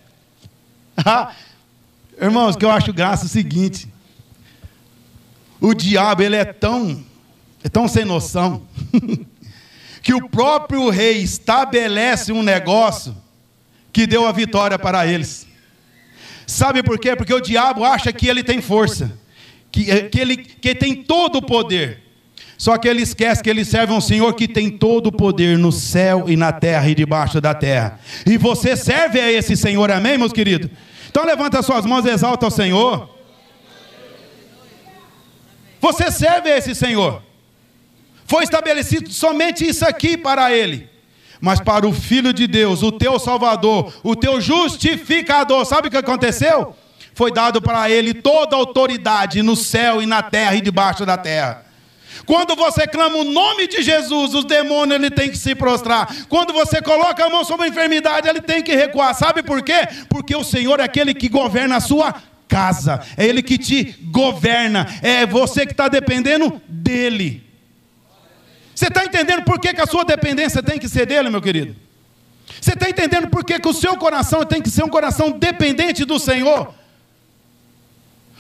Irmãos, 2.21 2.57
que 2.57 2.65
eu 2.65 2.71
acho 2.71 2.93
graça 2.93 3.25
é 3.25 3.27
o 3.27 3.29
seguinte: 3.29 3.89
o 5.61 5.73
diabo 5.73 6.23
ele 6.23 6.37
é 6.37 6.45
tão, 6.45 7.05
é 7.63 7.69
tão 7.69 7.87
sem 7.87 8.05
noção 8.05 8.63
que 10.03 10.13
o 10.13 10.29
próprio 10.29 10.89
rei 10.91 11.19
estabelece 11.19 12.33
um 12.33 12.43
negócio 12.43 13.17
que 13.93 14.07
deu 14.07 14.27
a 14.27 14.33
vitória 14.33 14.79
para 14.79 15.07
eles. 15.07 15.47
Sabe 16.47 16.83
por 16.83 16.99
quê? 16.99 17.15
Porque 17.15 17.35
o 17.35 17.41
diabo 17.41 17.85
acha 17.85 18.13
que 18.13 18.27
ele 18.27 18.43
tem 18.43 18.61
força, 18.61 19.13
que, 19.71 19.91
eh, 19.91 20.09
que, 20.09 20.19
ele, 20.19 20.37
que 20.37 20.75
tem 20.75 20.97
todo 20.97 21.37
o 21.37 21.43
poder. 21.43 22.03
Só 22.57 22.77
que 22.77 22.89
ele 22.89 23.03
esquece 23.03 23.41
que 23.41 23.49
ele 23.49 23.65
serve 23.65 23.93
um 23.93 24.01
Senhor 24.01 24.33
que 24.35 24.49
tem 24.49 24.69
todo 24.69 25.09
o 25.09 25.13
poder 25.13 25.57
no 25.57 25.71
céu 25.71 26.25
e 26.27 26.37
na 26.37 26.51
terra 26.51 26.89
e 26.89 26.95
debaixo 26.95 27.41
da 27.41 27.55
terra. 27.55 28.01
E 28.27 28.37
você 28.37 28.77
serve 28.77 29.21
a 29.21 29.31
esse 29.31 29.57
Senhor, 29.57 29.89
amém, 29.93 30.19
meus 30.19 30.33
queridos? 30.33 30.69
Então 31.09 31.25
levanta 31.25 31.63
suas 31.63 31.85
mãos 31.85 32.05
e 32.05 32.11
exalta 32.11 32.47
ao 32.47 32.51
Senhor. 32.51 33.09
Você 35.81 36.11
serve 36.11 36.51
a 36.51 36.59
esse 36.59 36.75
Senhor. 36.75 37.23
Foi 38.27 38.45
estabelecido 38.45 39.11
somente 39.11 39.67
isso 39.67 39.87
aqui 39.87 40.17
para 40.17 40.53
Ele. 40.53 40.89
Mas 41.41 41.61
para 41.61 41.87
o 41.87 41.93
Filho 41.93 42.33
de 42.33 42.47
Deus, 42.47 42.83
o 42.83 42.91
teu 42.91 43.19
Salvador, 43.19 43.93
o 44.03 44.17
teu 44.17 44.41
justificador, 44.41 45.65
sabe 45.65 45.89
o 45.89 45.91
que 45.91 45.97
aconteceu? 45.97 46.75
Foi 47.15 47.33
dado 47.33 47.63
para 47.63 47.89
Ele 47.89 48.13
toda 48.13 48.57
a 48.57 48.59
autoridade 48.59 49.41
no 49.43 49.57
céu 49.57 50.03
e 50.03 50.07
na 50.07 50.23
terra 50.23 50.57
e 50.57 50.61
debaixo 50.61 51.07
da 51.07 51.17
terra. 51.17 51.65
Quando 52.27 52.55
você 52.55 52.87
clama 52.87 53.17
o 53.17 53.25
nome 53.25 53.67
de 53.67 53.83
Jesus, 53.83 54.35
os 54.35 54.45
demônios 54.45 54.97
ele 54.97 55.11
tem 55.11 55.31
que 55.31 55.39
se 55.39 55.55
prostrar. 55.55 56.09
Quando 56.29 56.53
você 56.53 56.81
coloca 56.83 57.25
a 57.25 57.31
mão 57.31 57.45
sobre 57.45 57.67
a 57.67 57.69
enfermidade, 57.69 58.29
ele 58.29 58.41
tem 58.41 58.63
que 58.63 58.75
recuar. 58.75 59.15
Sabe 59.15 59.43
por 59.43 59.63
quê? 59.63 59.89
Porque 60.09 60.35
o 60.35 60.45
Senhor 60.45 60.81
é 60.81 60.85
aquele 60.85 61.15
que 61.15 61.29
governa 61.29 61.77
a 61.77 61.81
sua 61.81 62.15
casa. 62.49 63.01
É 63.17 63.27
ele 63.27 63.43
que 63.43 63.59
te 63.59 63.97
governa. 64.11 64.87
É 65.03 65.27
você 65.27 65.67
que 65.67 65.73
está 65.73 65.89
dependendo 65.89 66.61
dele. 66.69 67.47
Você 68.75 68.87
está 68.87 69.05
entendendo 69.05 69.43
por 69.43 69.59
que, 69.59 69.75
que 69.75 69.81
a 69.81 69.87
sua 69.87 70.05
dependência 70.05 70.63
tem 70.63 70.79
que 70.79 70.89
ser 70.89 71.05
dele, 71.05 71.31
meu 71.31 71.43
querido? 71.43 71.75
Você 72.61 72.73
está 72.73 72.89
entendendo 72.89 73.29
por 73.29 73.45
que, 73.45 73.59
que 73.59 73.69
o 73.69 73.73
seu 73.73 73.97
coração 73.97 74.45
tem 74.45 74.63
que 74.63 74.71
ser 74.71 74.85
um 74.85 74.89
coração 74.89 75.31
dependente 75.31 76.05
do 76.05 76.19
Senhor? 76.19 76.75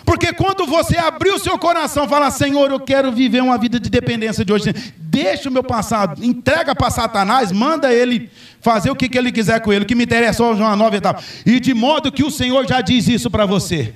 Porque 0.09 0.33
quando 0.33 0.65
você 0.65 0.97
abrir 0.97 1.33
o 1.33 1.39
seu 1.39 1.59
coração 1.59 2.07
e 2.07 2.09
falar, 2.09 2.31
Senhor, 2.31 2.71
eu 2.71 2.81
quero 2.81 3.13
viver 3.13 3.43
uma 3.43 3.59
vida 3.59 3.79
de 3.79 3.91
dependência 3.91 4.43
de 4.43 4.51
hoje, 4.51 4.73
deixa 4.97 5.51
o 5.51 5.53
meu 5.53 5.63
passado, 5.63 6.25
entrega 6.25 6.75
para 6.75 6.91
Satanás, 6.91 7.53
manda 7.53 7.93
ele 7.93 8.31
fazer 8.59 8.91
o 8.91 8.97
que, 8.97 9.07
que 9.07 9.19
ele 9.19 9.31
quiser 9.31 9.61
com 9.61 9.71
ele, 9.71 9.85
que 9.85 9.95
me 9.95 10.05
interessa 10.05 10.43
hoje 10.43 10.63
é 10.63 10.65
uma 10.65 10.75
nova 10.75 10.97
etapa. 10.97 11.23
E 11.45 11.61
de 11.61 11.75
modo 11.75 12.11
que 12.11 12.25
o 12.25 12.31
Senhor 12.31 12.67
já 12.67 12.81
diz 12.81 13.07
isso 13.07 13.31
para 13.31 13.45
você. 13.45 13.93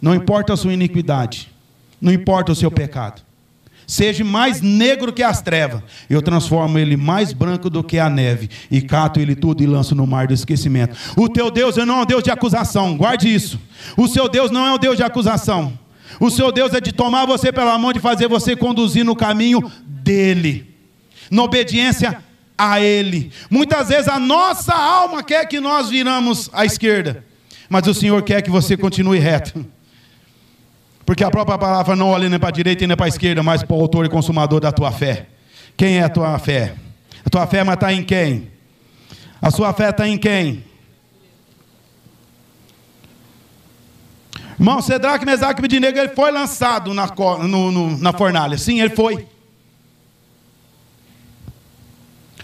Não 0.00 0.14
importa 0.14 0.52
a 0.52 0.56
sua 0.56 0.72
iniquidade, 0.72 1.52
não 2.00 2.12
importa 2.12 2.52
o 2.52 2.54
seu 2.54 2.70
pecado. 2.70 3.20
Seja 3.88 4.22
mais 4.22 4.60
negro 4.60 5.10
que 5.14 5.22
as 5.22 5.40
trevas, 5.40 5.82
eu 6.10 6.20
transformo 6.20 6.78
ele 6.78 6.94
mais 6.94 7.32
branco 7.32 7.70
do 7.70 7.82
que 7.82 7.98
a 7.98 8.10
neve, 8.10 8.50
e 8.70 8.82
cato 8.82 9.18
ele 9.18 9.34
tudo 9.34 9.62
e 9.62 9.66
lanço 9.66 9.94
no 9.94 10.06
mar 10.06 10.26
do 10.26 10.34
esquecimento. 10.34 10.94
O 11.16 11.26
teu 11.26 11.50
Deus 11.50 11.76
não 11.78 12.00
é 12.00 12.02
um 12.02 12.06
Deus 12.06 12.22
de 12.22 12.30
acusação, 12.30 12.98
guarde 12.98 13.34
isso. 13.34 13.58
O 13.96 14.06
seu 14.06 14.28
Deus 14.28 14.50
não 14.50 14.66
é 14.66 14.74
um 14.74 14.78
Deus 14.78 14.98
de 14.98 15.02
acusação. 15.02 15.76
O 16.20 16.30
seu 16.30 16.52
Deus 16.52 16.74
é 16.74 16.80
de 16.80 16.92
tomar 16.92 17.24
você 17.24 17.50
pela 17.50 17.78
mão, 17.78 17.92
de 17.92 17.98
fazer 17.98 18.28
você 18.28 18.54
conduzir 18.54 19.04
no 19.04 19.16
caminho 19.16 19.72
dele, 19.86 20.74
na 21.30 21.42
obediência 21.42 22.22
a 22.58 22.80
ele. 22.80 23.32
Muitas 23.50 23.88
vezes 23.88 24.08
a 24.08 24.18
nossa 24.18 24.74
alma 24.74 25.22
quer 25.22 25.46
que 25.46 25.60
nós 25.60 25.88
viramos 25.88 26.50
à 26.52 26.66
esquerda, 26.66 27.24
mas 27.70 27.86
o 27.86 27.94
Senhor 27.94 28.20
quer 28.22 28.42
que 28.42 28.50
você 28.50 28.76
continue 28.76 29.18
reto. 29.18 29.64
Porque 31.08 31.24
a 31.24 31.30
própria 31.30 31.56
palavra 31.56 31.96
não 31.96 32.10
olha 32.10 32.28
nem 32.28 32.38
para 32.38 32.50
a 32.50 32.52
direita 32.52 32.86
nem 32.86 32.94
para 32.94 33.06
a 33.06 33.08
esquerda, 33.08 33.42
mas 33.42 33.62
para 33.62 33.74
o 33.74 33.80
autor 33.80 34.04
e 34.04 34.10
consumador 34.10 34.60
da 34.60 34.70
tua 34.70 34.92
fé. 34.92 35.26
Quem 35.74 35.96
é 35.96 36.02
a 36.02 36.08
tua 36.10 36.38
fé? 36.38 36.74
A 37.24 37.30
tua 37.30 37.46
fé 37.46 37.62
está 37.62 37.90
em 37.90 38.04
quem? 38.04 38.50
A 39.40 39.50
sua 39.50 39.72
fé 39.72 39.88
está 39.88 40.06
em 40.06 40.18
quem? 40.18 40.62
Irmão, 44.60 44.82
Cedraque, 44.82 45.24
Mesaque 45.24 45.58
e 45.58 45.60
Abidinego, 45.60 45.98
ele 45.98 46.10
foi 46.10 46.30
lançado 46.30 46.92
na, 46.92 47.06
no, 47.06 47.72
no, 47.72 47.96
na 47.96 48.12
fornalha. 48.12 48.58
Sim, 48.58 48.78
ele 48.78 48.94
foi. 48.94 49.26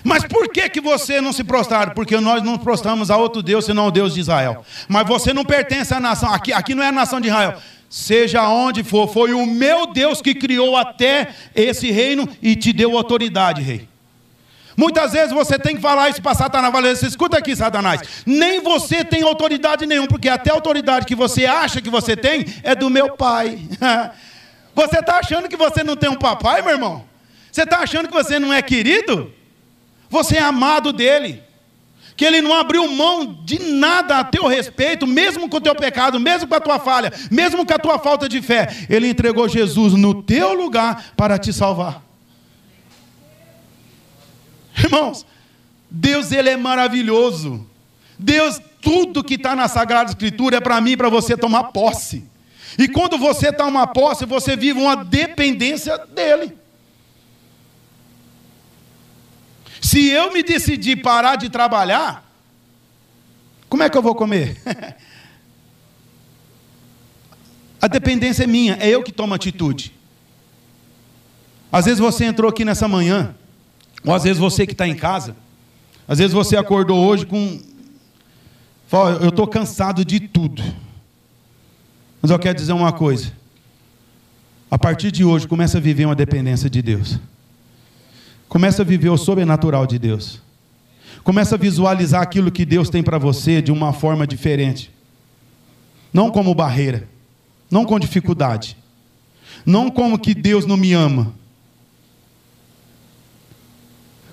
Mas 0.03 0.25
por 0.25 0.49
que, 0.49 0.71
que 0.71 0.81
você 0.81 1.21
não 1.21 1.35
se 1.35 1.45
prostraram? 1.45 1.93
Porque 1.93 2.19
nós 2.19 2.43
não 2.43 2.57
prostramos 2.57 3.11
a 3.11 3.17
outro 3.19 3.43
Deus 3.43 3.67
senão 3.67 3.89
o 3.89 3.91
Deus 3.91 4.15
de 4.15 4.21
Israel. 4.21 4.65
Mas 4.89 5.07
você 5.07 5.35
não 5.35 5.45
pertence 5.45 5.93
à 5.93 6.01
nação. 6.01 6.33
Aqui, 6.33 6.51
aqui 6.51 6.75
não 6.75 6.83
é 6.83 6.89
a 6.89 6.93
nação 6.93 7.21
de 7.21 7.29
Israel 7.29 7.61
seja 7.95 8.49
onde 8.49 8.83
for, 8.83 9.07
foi 9.07 9.33
o 9.33 9.47
meu 9.47 9.87
Deus 9.87 10.21
que 10.21 10.35
criou 10.35 10.77
até 10.77 11.29
esse 11.55 11.93
reino 11.93 12.29
e 12.43 12.57
te 12.57 12.73
deu 12.73 12.97
autoridade, 12.99 13.63
rei. 13.63 13.89
Muitas 14.77 15.13
vezes 15.13 15.33
você 15.33 15.57
tem 15.57 15.77
que 15.77 15.81
falar 15.81 16.09
isso 16.09 16.21
para 16.21 16.35
Satanás. 16.35 16.99
Você 16.99 17.07
escuta 17.07 17.39
aqui, 17.39 17.55
Satanás. 17.55 18.01
Nem 18.27 18.61
você 18.61 19.05
tem 19.05 19.23
autoridade 19.23 19.87
nenhuma, 19.87 20.09
porque 20.09 20.29
até 20.29 20.51
a 20.51 20.55
autoridade 20.55 21.07
que 21.07 21.15
você 21.15 21.47
acha 21.47 21.81
que 21.81 21.89
você 21.89 22.17
tem 22.17 22.45
é 22.65 22.75
do 22.75 22.91
meu 22.91 23.17
pai. 23.17 23.61
Você 24.75 24.99
está 24.99 25.21
achando 25.21 25.49
que 25.49 25.57
você 25.57 25.85
não 25.85 25.95
tem 25.95 26.11
um 26.11 26.17
papai, 26.17 26.61
meu 26.61 26.73
irmão? 26.73 27.05
Você 27.53 27.63
está 27.63 27.79
achando 27.79 28.09
que 28.09 28.13
você 28.13 28.41
não 28.41 28.53
é 28.53 28.61
querido? 28.61 29.33
Você 30.11 30.37
é 30.37 30.43
amado 30.43 30.93
dele 30.93 31.44
que 32.17 32.25
ele 32.25 32.41
não 32.41 32.55
abriu 32.55 32.89
mão 32.91 33.41
de 33.45 33.59
nada 33.59 34.19
a 34.19 34.25
teu 34.25 34.47
respeito, 34.47 35.07
mesmo 35.07 35.49
com 35.49 35.57
o 35.57 35.61
teu 35.61 35.75
pecado, 35.75 36.21
mesmo 36.21 36.49
com 36.49 36.55
a 36.55 36.61
tua 36.61 36.79
falha, 36.79 37.13
mesmo 37.31 37.67
com 37.67 37.75
a 37.75 37.79
tua 37.79 37.99
falta 37.99 38.29
de 38.29 38.41
fé. 38.41 38.69
Ele 38.89 39.09
entregou 39.09 39.49
Jesus 39.49 39.95
no 39.95 40.23
teu 40.23 40.55
lugar 40.55 41.13
para 41.17 41.39
te 41.39 41.53
salvar. 41.53 42.03
Irmãos, 44.77 45.27
Deus 45.91 46.33
ele 46.33 46.51
é 46.51 46.57
maravilhoso. 46.57 47.67
Deus, 48.19 48.61
tudo 48.81 49.25
que 49.25 49.35
está 49.35 49.57
na 49.57 49.67
Sagrada 49.69 50.11
Escritura 50.11 50.59
é 50.59 50.61
para 50.61 50.81
mim, 50.81 50.97
para 50.97 51.09
você 51.09 51.37
tomar 51.37 51.65
posse. 51.65 52.25
E 52.79 52.89
quando 52.89 53.19
você 53.19 53.49
está 53.49 53.65
uma 53.67 53.87
posse, 53.87 54.25
você 54.25 54.57
vive 54.57 54.81
uma 54.81 54.97
dependência 54.97 55.97
dele. 55.99 56.64
Se 59.85 60.09
eu 60.09 60.33
me 60.33 60.43
decidir 60.43 60.97
parar 61.03 61.37
de 61.37 61.51
trabalhar, 61.51 62.27
como 63.69 63.83
é 63.83 63.91
que 63.91 63.99
eu 63.99 64.01
vou 64.01 64.15
comer? 64.15 64.57
a 67.83 67.87
dependência 67.87 68.45
é 68.45 68.47
minha, 68.47 68.79
é 68.81 68.89
eu 68.89 69.03
que 69.03 69.13
tomo 69.13 69.35
atitude. 69.35 69.95
Às 71.71 71.85
vezes 71.85 72.01
você 72.01 72.25
entrou 72.25 72.49
aqui 72.49 72.65
nessa 72.65 72.89
manhã, 72.89 73.35
ou 74.03 74.15
às 74.15 74.23
vezes 74.23 74.39
você 74.39 74.67
que 74.67 74.73
está 74.73 74.89
em 74.89 74.97
casa, 74.97 75.37
às 76.09 76.17
vezes 76.17 76.33
você 76.33 76.57
acordou 76.57 77.05
hoje 77.07 77.27
com. 77.27 77.61
Fala, 78.89 79.23
eu 79.23 79.29
estou 79.29 79.47
cansado 79.47 80.03
de 80.03 80.19
tudo. 80.19 80.63
Mas 82.23 82.31
eu 82.31 82.39
quero 82.39 82.57
dizer 82.57 82.73
uma 82.73 82.91
coisa. 82.91 83.35
A 84.71 84.79
partir 84.79 85.13
de 85.13 85.27
hoje, 85.27 85.47
começa 85.47 85.77
a 85.77 85.81
viver 85.81 86.07
uma 86.07 86.15
dependência 86.15 86.71
de 86.71 86.81
Deus. 86.81 87.21
Começa 88.49 88.83
a 88.83 88.85
viver 88.85 89.09
o 89.09 89.17
sobrenatural 89.17 89.87
de 89.87 89.99
Deus. 89.99 90.41
Começa 91.25 91.55
a 91.55 91.59
visualizar 91.59 92.23
aquilo 92.23 92.53
que 92.53 92.67
Deus 92.67 92.91
tem 92.91 93.03
para 93.03 93.19
você 93.19 93.63
de 93.63 93.73
uma 93.73 93.93
forma 93.93 94.27
diferente. 94.27 94.91
Não 96.13 96.31
como 96.31 96.55
barreira, 96.55 97.09
não 97.71 97.85
com 97.85 97.99
dificuldade, 97.99 98.77
não 99.65 99.91
como 99.91 100.19
que 100.19 100.35
Deus 100.35 100.67
não 100.67 100.77
me 100.77 100.93
ama. 100.93 101.35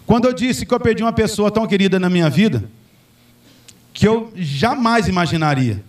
Quando 0.05 0.25
eu 0.25 0.33
disse 0.33 0.65
que 0.65 0.73
eu 0.73 0.79
perdi 0.79 1.01
uma 1.01 1.13
pessoa 1.13 1.49
tão 1.49 1.65
querida 1.65 1.97
na 1.97 2.09
minha 2.09 2.29
vida, 2.29 2.69
que 3.93 4.05
eu 4.05 4.31
jamais 4.35 5.07
imaginaria. 5.07 5.83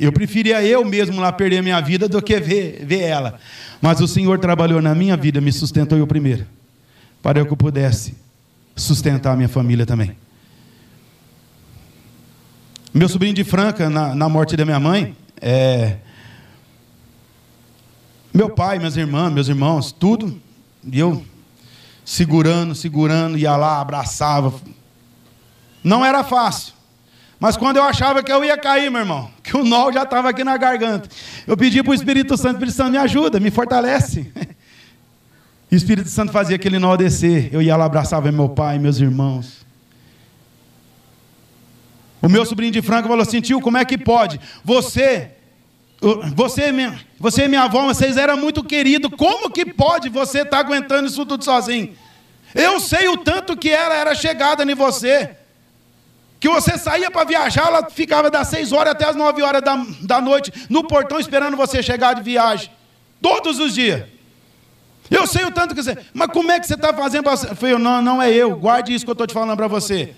Eu 0.00 0.12
preferia 0.12 0.62
eu 0.62 0.84
mesmo 0.84 1.20
lá 1.20 1.30
perder 1.30 1.58
a 1.58 1.62
minha 1.62 1.80
vida 1.80 2.08
do 2.08 2.20
que 2.20 2.40
ver, 2.40 2.84
ver 2.84 3.02
ela. 3.02 3.38
Mas 3.80 4.00
o 4.00 4.08
Senhor 4.08 4.38
trabalhou 4.40 4.82
na 4.82 4.94
minha 4.94 5.16
vida, 5.16 5.40
me 5.40 5.52
sustentou 5.52 5.96
eu 5.96 6.06
primeiro 6.06 6.46
para 7.24 7.42
que 7.42 7.50
eu 7.50 7.56
pudesse 7.56 8.14
sustentar 8.76 9.32
a 9.32 9.36
minha 9.36 9.48
família 9.48 9.86
também. 9.86 10.14
Meu 12.92 13.08
sobrinho 13.08 13.32
de 13.32 13.42
Franca, 13.42 13.88
na, 13.88 14.14
na 14.14 14.28
morte 14.28 14.54
da 14.58 14.64
minha 14.66 14.78
mãe, 14.78 15.16
é, 15.40 15.96
meu 18.32 18.50
pai, 18.50 18.78
minhas 18.78 18.98
irmãs, 18.98 19.32
meus 19.32 19.48
irmãos, 19.48 19.90
tudo, 19.90 20.38
e 20.84 20.98
eu 20.98 21.24
segurando, 22.04 22.74
segurando, 22.74 23.38
ia 23.38 23.56
lá, 23.56 23.80
abraçava. 23.80 24.52
Não 25.82 26.04
era 26.04 26.22
fácil. 26.22 26.74
Mas 27.40 27.56
quando 27.56 27.78
eu 27.78 27.84
achava 27.84 28.22
que 28.22 28.30
eu 28.30 28.44
ia 28.44 28.58
cair, 28.58 28.90
meu 28.90 29.00
irmão, 29.00 29.30
que 29.42 29.56
o 29.56 29.64
nó 29.64 29.90
já 29.90 30.02
estava 30.02 30.28
aqui 30.28 30.44
na 30.44 30.58
garganta, 30.58 31.08
eu 31.46 31.56
pedi 31.56 31.82
para 31.82 31.92
o 31.92 31.94
Espírito 31.94 32.36
Santo, 32.36 32.56
Espírito 32.56 32.76
Santo, 32.76 32.90
me 32.90 32.98
ajuda, 32.98 33.40
me 33.40 33.50
fortalece. 33.50 34.30
O 35.74 35.76
Espírito 35.76 36.08
Santo 36.08 36.30
fazia 36.30 36.54
aquele 36.54 36.78
nó 36.78 36.94
descer. 36.94 37.52
Eu 37.52 37.60
ia 37.60 37.76
lá, 37.76 37.86
abraçava 37.86 38.30
meu 38.30 38.48
pai, 38.48 38.78
meus 38.78 39.00
irmãos. 39.00 39.66
O 42.22 42.28
meu 42.28 42.46
sobrinho 42.46 42.70
de 42.70 42.80
Franca 42.80 43.08
falou 43.08 43.22
assim: 43.22 43.40
tio, 43.40 43.60
como 43.60 43.76
é 43.76 43.84
que 43.84 43.98
pode? 43.98 44.40
Você, 44.62 45.32
você, 46.32 46.72
você 47.18 47.46
e 47.46 47.48
minha 47.48 47.62
avó, 47.62 47.86
vocês 47.86 48.16
eram 48.16 48.36
muito 48.36 48.62
queridos. 48.62 49.10
Como 49.16 49.50
que 49.50 49.66
pode 49.66 50.08
você 50.08 50.42
estar 50.42 50.50
tá 50.50 50.58
aguentando 50.58 51.08
isso 51.08 51.26
tudo 51.26 51.42
sozinho? 51.42 51.92
Eu 52.54 52.78
sei 52.78 53.08
o 53.08 53.16
tanto 53.16 53.56
que 53.56 53.70
ela 53.70 53.96
era 53.96 54.14
chegada 54.14 54.62
em 54.62 54.76
você. 54.76 55.36
Que 56.38 56.48
você 56.48 56.78
saía 56.78 57.10
para 57.10 57.24
viajar, 57.24 57.66
ela 57.66 57.90
ficava 57.90 58.30
das 58.30 58.46
6 58.46 58.70
horas 58.70 58.92
até 58.92 59.06
as 59.06 59.16
9 59.16 59.42
horas 59.42 59.60
da, 59.60 59.84
da 60.02 60.20
noite 60.20 60.52
no 60.70 60.84
portão 60.86 61.18
esperando 61.18 61.56
você 61.56 61.82
chegar 61.82 62.14
de 62.14 62.22
viagem. 62.22 62.70
Todos 63.20 63.58
os 63.58 63.74
dias. 63.74 64.13
Eu 65.10 65.26
sei 65.26 65.44
o 65.44 65.50
tanto 65.50 65.74
que 65.74 65.82
você. 65.82 65.96
Mas 66.12 66.28
como 66.28 66.50
é 66.50 66.58
que 66.58 66.66
você 66.66 66.74
está 66.74 66.92
fazendo 66.92 67.24
falei, 67.54 67.76
não, 67.78 68.00
não 68.00 68.22
é 68.22 68.30
eu. 68.30 68.56
Guarde 68.56 68.94
isso 68.94 69.04
que 69.04 69.10
eu 69.10 69.14
estou 69.14 69.26
te 69.26 69.34
falando 69.34 69.56
para 69.56 69.68
você. 69.68 70.14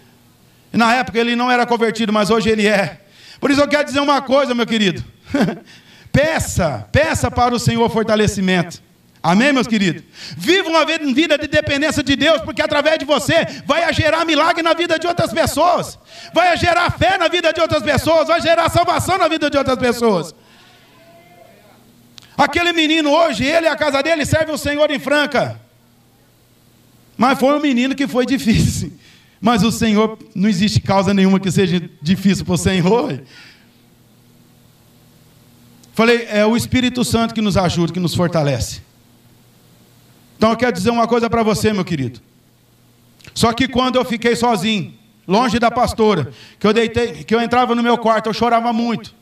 Na 0.73 0.95
época 0.95 1.19
ele 1.19 1.35
não 1.35 1.51
era 1.51 1.67
convertido, 1.67 2.13
mas 2.13 2.31
hoje 2.31 2.49
ele 2.49 2.67
é. 2.67 3.01
Por 3.41 3.51
isso 3.51 3.61
eu 3.61 3.69
quero 3.69 3.85
dizer 3.85 4.01
uma 4.01 4.21
coisa, 4.21 4.55
meu 4.55 4.67
querido. 4.67 5.05
peça, 6.13 6.89
peça 6.93 7.31
para 7.31 7.55
o 7.55 7.59
Senhor 7.59 7.89
fortalecimento. 7.91 8.81
Amém, 9.23 9.53
meus 9.53 9.67
queridos? 9.67 10.05
Viva 10.37 10.69
uma 10.69 10.85
vida 10.85 11.37
de 11.37 11.49
dependência 11.49 12.01
de 12.01 12.15
Deus, 12.15 12.41
porque 12.43 12.63
através 12.63 12.97
de 12.99 13.05
você 13.05 13.45
vai 13.67 13.93
gerar 13.93 14.25
milagre 14.25 14.63
na 14.63 14.73
vida 14.73 15.01
de 15.01 15.07
outras 15.07 15.33
pessoas, 15.33 15.99
vai 16.33 16.57
gerar 16.57 16.93
fé 16.93 17.19
na 17.19 17.27
vida 17.27 17.53
de 17.53 17.61
outras 17.61 17.83
pessoas, 17.83 18.29
vai 18.29 18.41
gerar 18.41 18.71
salvação 18.71 19.19
na 19.19 19.27
vida 19.27 19.51
de 19.51 19.59
outras 19.59 19.79
pessoas. 19.79 20.33
Aquele 22.37 22.73
menino 22.73 23.11
hoje, 23.11 23.45
ele 23.45 23.67
e 23.67 23.69
a 23.69 23.77
casa 23.77 24.03
dele 24.03 24.27
serve 24.27 24.53
o 24.53 24.59
Senhor 24.59 24.91
em 24.91 24.99
Franca. 24.99 25.61
Mas 27.17 27.39
foi 27.39 27.55
um 27.55 27.61
menino 27.61 27.95
que 27.95 28.07
foi 28.07 28.27
difícil. 28.27 28.93
Mas 29.41 29.63
o 29.63 29.73
Senhor, 29.73 30.19
não 30.35 30.49
existe 30.49 30.81
causa 30.81 31.15
nenhuma 31.15 31.41
que 31.41 31.51
seja 31.51 31.81
difícil 32.03 32.45
para 32.45 32.55
o 32.55 32.59
Senhor. 32.59 33.23
Falei, 35.95 36.27
é 36.29 36.45
o 36.45 36.57
Espírito 36.57 37.05
Santo 37.05 37.33
que 37.33 37.41
nos 37.41 37.57
ajuda, 37.57 37.93
que 37.93 38.01
nos 38.01 38.15
fortalece. 38.15 38.83
Então 40.37 40.51
eu 40.51 40.57
quero 40.57 40.73
dizer 40.73 40.91
uma 40.91 41.09
coisa 41.09 41.31
para 41.31 41.43
você, 41.43 41.73
meu 41.73 41.85
querido. 41.85 42.21
Só 43.35 43.53
que 43.53 43.67
quando 43.67 43.97
eu 43.97 44.05
fiquei 44.05 44.37
sozinho, 44.37 44.93
longe 45.27 45.59
da 45.59 45.71
pastora, 45.71 46.31
que 46.59 46.67
eu 46.67 46.73
deitei, 46.73 47.25
que 47.25 47.35
eu 47.35 47.41
entrava 47.41 47.75
no 47.75 47.83
meu 47.83 47.97
quarto, 47.97 48.29
eu 48.29 48.35
chorava 48.35 48.73
muito. 48.73 49.15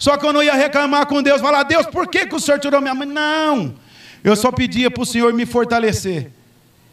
Só 0.00 0.16
que 0.16 0.24
eu 0.24 0.32
não 0.32 0.42
ia 0.42 0.54
reclamar 0.54 1.04
com 1.04 1.22
Deus, 1.22 1.42
falar, 1.42 1.62
Deus, 1.62 1.84
por 1.84 2.08
que, 2.08 2.26
que 2.26 2.34
o 2.34 2.40
Senhor 2.40 2.58
tirou 2.58 2.80
minha 2.80 2.94
mãe? 2.94 3.06
Não. 3.06 3.74
Eu 4.24 4.34
só 4.34 4.50
pedia 4.50 4.90
para 4.90 5.02
o 5.02 5.06
Senhor 5.06 5.30
me 5.34 5.44
fortalecer. 5.44 6.30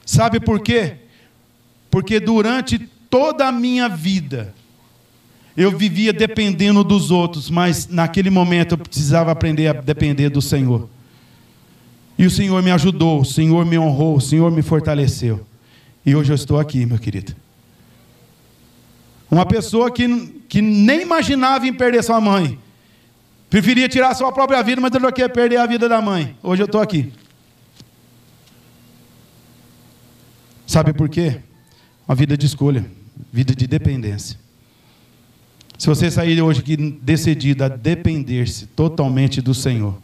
Sabe 0.06 0.41
por 0.41 0.60
quê? 0.60 0.96
Porque 1.89 2.20
durante 2.20 2.78
toda 3.10 3.48
a 3.48 3.52
minha 3.52 3.88
vida, 3.88 4.54
eu 5.56 5.72
vivia 5.72 6.12
dependendo 6.12 6.84
dos 6.84 7.10
outros, 7.10 7.50
mas 7.50 7.88
naquele 7.88 8.30
momento 8.30 8.74
eu 8.74 8.78
precisava 8.78 9.32
aprender 9.32 9.70
a 9.70 9.74
depender 9.74 10.30
do 10.30 10.41
Senhor. 10.41 10.89
E 12.17 12.26
o 12.26 12.30
Senhor 12.30 12.62
me 12.62 12.72
ajudou, 12.72 13.22
o 13.22 13.26
Senhor 13.26 13.65
me 13.65 13.80
honrou, 13.80 14.17
o 14.17 14.22
Senhor 14.22 14.52
me 14.52 14.62
fortaleceu. 14.62 15.48
E 16.06 16.13
hoje 16.13 16.34
eu 16.34 16.36
estou 16.36 16.60
aqui, 16.60 16.86
meu 16.86 17.00
querido. 17.00 17.34
Uma 19.32 19.46
pessoa 19.46 19.89
que, 19.89 20.41
que 20.50 20.62
nem 20.62 21.04
imaginava 21.04 21.65
em 21.65 21.74
perder 21.74 22.04
sua 22.04 22.20
mãe. 22.20 22.60
Preferia 23.49 23.88
tirar 23.88 24.13
sua 24.13 24.31
própria 24.31 24.62
vida, 24.62 24.81
mas 24.81 24.91
não 24.91 25.12
quer 25.12 25.29
perder 25.29 25.57
a 25.57 25.65
vida 25.65 25.88
da 25.88 26.01
mãe. 26.01 26.36
Hoje 26.43 26.62
eu 26.62 26.65
estou 26.65 26.81
aqui. 26.81 27.12
Sabe 30.65 30.91
por 30.91 31.07
quê? 31.07 31.39
Uma 32.07 32.15
vida 32.15 32.38
de 32.38 32.45
escolha, 32.45 32.86
vida 33.31 33.55
de 33.55 33.65
dependência. 33.65 34.38
Se 35.77 35.88
você 35.88 36.12
sair 36.12 36.41
hoje 36.41 36.60
aqui 36.60 36.75
decidido 36.75 37.63
a 37.63 37.69
depender-se 37.69 38.65
totalmente 38.67 39.41
do 39.41 39.53
Senhor, 39.53 39.97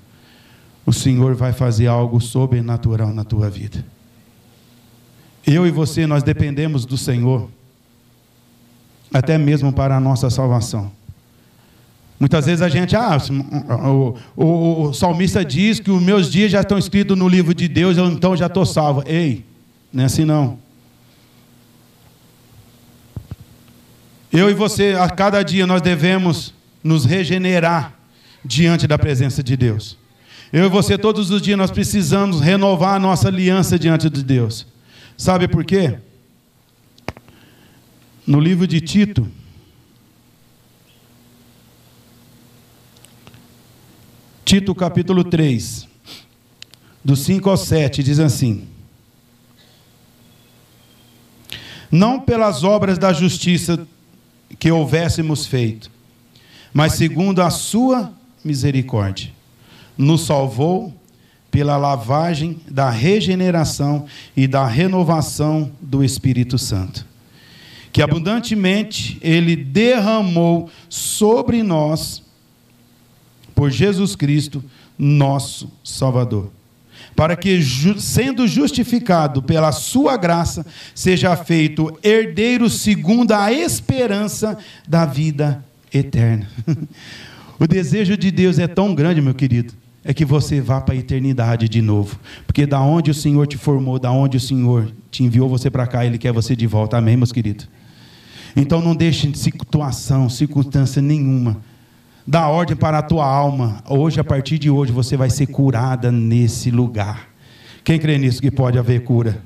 o 0.85 0.93
Senhor 0.93 1.35
vai 1.35 1.51
fazer 1.51 1.87
algo 1.87 2.21
sobrenatural 2.21 3.13
na 3.13 3.23
tua 3.23 3.49
vida. 3.49 3.83
Eu 5.45 5.67
e 5.67 5.71
você, 5.71 6.07
nós 6.07 6.23
dependemos 6.23 6.85
do 6.85 6.97
Senhor, 6.97 7.49
até 9.13 9.37
mesmo 9.37 9.73
para 9.73 9.97
a 9.97 9.99
nossa 9.99 10.29
salvação. 10.29 10.91
Muitas 12.19 12.45
vezes 12.45 12.61
a 12.61 12.69
gente, 12.69 12.95
ah, 12.95 13.17
o, 13.85 14.17
o, 14.35 14.81
o 14.83 14.93
salmista 14.93 15.43
diz 15.43 15.79
que 15.79 15.91
os 15.91 16.01
meus 16.01 16.31
dias 16.31 16.51
já 16.51 16.61
estão 16.61 16.77
escritos 16.77 17.17
no 17.17 17.27
livro 17.27 17.53
de 17.53 17.67
Deus, 17.67 17.97
eu 17.97 18.05
então 18.05 18.35
já 18.35 18.45
estou 18.45 18.65
salvo. 18.65 19.03
Ei, 19.05 19.45
não 19.91 20.03
é 20.03 20.05
assim 20.05 20.23
não. 20.23 20.57
Eu 24.31 24.49
e 24.49 24.53
você, 24.53 24.95
a 24.99 25.09
cada 25.09 25.43
dia, 25.43 25.67
nós 25.67 25.81
devemos 25.81 26.53
nos 26.83 27.05
regenerar 27.05 27.93
diante 28.43 28.87
da 28.87 28.97
presença 28.97 29.43
de 29.43 29.55
Deus. 29.55 29.97
Eu 30.51 30.65
e 30.65 30.69
você, 30.69 30.97
todos 30.97 31.29
os 31.29 31.41
dias, 31.41 31.57
nós 31.57 31.71
precisamos 31.71 32.41
renovar 32.41 32.95
a 32.95 32.99
nossa 32.99 33.27
aliança 33.27 33.77
diante 33.77 34.09
de 34.09 34.23
Deus. 34.23 34.65
Sabe 35.15 35.47
por 35.47 35.63
quê? 35.63 35.97
No 38.25 38.39
livro 38.39 38.65
de 38.65 38.81
Tito, 38.81 39.29
Tito 44.45 44.75
capítulo 44.75 45.23
3, 45.23 45.87
do 47.03 47.15
5 47.15 47.49
ao 47.49 47.55
7, 47.55 48.03
diz 48.03 48.19
assim: 48.19 48.67
Não 51.89 52.19
pelas 52.19 52.61
obras 52.61 52.97
da 52.97 53.13
justiça 53.13 53.87
que 54.59 54.69
houvéssemos 54.69 55.45
feito, 55.45 55.89
mas 56.73 56.93
segundo 56.93 57.41
a 57.41 57.49
sua 57.49 58.13
misericórdia, 58.43 59.31
nos 59.97 60.25
salvou 60.25 60.93
pela 61.49 61.77
lavagem 61.77 62.59
da 62.69 62.89
regeneração 62.89 64.07
e 64.35 64.45
da 64.45 64.67
renovação 64.67 65.71
do 65.79 66.03
Espírito 66.03 66.57
Santo, 66.57 67.05
que 67.93 68.01
abundantemente 68.01 69.17
ele 69.21 69.55
derramou 69.55 70.69
sobre 70.89 71.63
nós 71.63 72.22
por 73.63 73.71
Jesus 73.71 74.13
Cristo, 74.13 74.61
nosso 74.99 75.71
Salvador, 75.85 76.51
para 77.15 77.33
que, 77.33 77.63
sendo 77.97 78.45
justificado 78.45 79.41
pela 79.41 79.71
sua 79.71 80.17
graça, 80.17 80.65
seja 80.93 81.33
feito 81.37 81.97
herdeiro 82.03 82.69
segundo 82.69 83.31
a 83.31 83.53
esperança 83.53 84.57
da 84.85 85.05
vida 85.05 85.63
eterna. 85.93 86.45
o 87.57 87.65
desejo 87.65 88.17
de 88.17 88.31
Deus 88.31 88.59
é 88.59 88.67
tão 88.67 88.93
grande, 88.93 89.21
meu 89.21 89.33
querido, 89.33 89.73
é 90.03 90.13
que 90.13 90.25
você 90.25 90.59
vá 90.59 90.81
para 90.81 90.95
a 90.95 90.97
eternidade 90.97 91.69
de 91.69 91.81
novo. 91.81 92.19
Porque 92.45 92.65
da 92.65 92.81
onde 92.81 93.11
o 93.11 93.13
Senhor 93.13 93.47
te 93.47 93.55
formou, 93.55 93.97
da 93.97 94.11
onde 94.11 94.35
o 94.35 94.41
Senhor 94.41 94.91
te 95.09 95.23
enviou 95.23 95.47
você 95.47 95.69
para 95.69 95.87
cá, 95.87 96.05
Ele 96.05 96.17
quer 96.17 96.33
você 96.33 96.53
de 96.53 96.67
volta. 96.67 96.97
Amém, 96.97 97.15
meus 97.15 97.31
queridos? 97.31 97.69
Então 98.57 98.81
não 98.81 98.93
deixe 98.93 99.25
de 99.25 99.37
situação, 99.37 100.27
circunstância 100.27 101.01
nenhuma. 101.01 101.61
Dá 102.25 102.47
ordem 102.47 102.75
para 102.75 102.99
a 102.99 103.01
tua 103.01 103.25
alma. 103.25 103.83
Hoje, 103.89 104.19
a 104.19 104.23
partir 104.23 104.57
de 104.57 104.69
hoje, 104.69 104.91
você 104.91 105.17
vai 105.17 105.29
ser 105.29 105.47
curada 105.47 106.11
nesse 106.11 106.71
lugar. 106.71 107.27
Quem 107.83 107.99
crê 107.99 108.17
nisso 108.17 108.41
que 108.41 108.49
pode 108.49 108.79
haver 108.79 109.03
cura? 109.03 109.41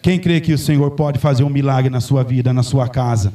Quem 0.00 0.18
crê 0.18 0.40
que 0.40 0.52
o 0.52 0.58
Senhor 0.58 0.92
pode 0.92 1.18
fazer 1.18 1.42
um 1.42 1.48
milagre 1.48 1.90
na 1.90 2.00
sua 2.00 2.22
vida, 2.22 2.52
na 2.52 2.62
sua 2.62 2.88
casa? 2.88 3.32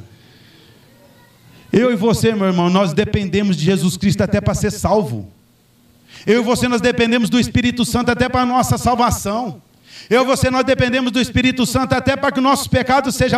Eu 1.72 1.92
e 1.92 1.96
você, 1.96 2.34
meu 2.34 2.48
irmão, 2.48 2.70
nós 2.70 2.94
dependemos 2.94 3.58
de 3.58 3.66
Jesus 3.66 3.98
Cristo 3.98 4.22
até 4.22 4.40
para 4.40 4.54
ser 4.54 4.72
salvo. 4.72 5.28
Eu 6.26 6.42
e 6.42 6.44
você, 6.44 6.68
nós 6.70 6.80
dependemos 6.80 7.30
do 7.30 7.40
Espírito 7.40 7.84
Santo 7.84 8.12
até 8.12 8.30
para 8.30 8.42
a 8.42 8.46
nossa 8.46 8.78
salvação. 8.78 9.62
Eu 10.10 10.24
e 10.24 10.26
você, 10.26 10.50
nós 10.50 10.64
dependemos 10.64 11.12
do 11.12 11.20
Espírito 11.20 11.66
Santo 11.66 11.94
até 11.94 12.16
para 12.16 12.32
que 12.32 12.40
o 12.40 12.44
nosso 12.44 12.70
pecado 12.70 13.12
seja. 13.12 13.38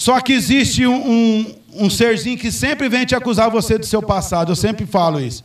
Só 0.00 0.18
que 0.18 0.32
existe 0.32 0.86
um, 0.86 0.96
um, 0.96 1.54
um, 1.74 1.90
serzinho 1.90 2.38
que 2.38 2.50
sempre 2.50 2.88
vem 2.88 3.04
te 3.04 3.14
acusar 3.14 3.50
você 3.50 3.76
do 3.76 3.84
seu 3.84 4.00
passado. 4.00 4.50
Eu 4.50 4.56
sempre 4.56 4.86
falo 4.86 5.20
isso. 5.20 5.44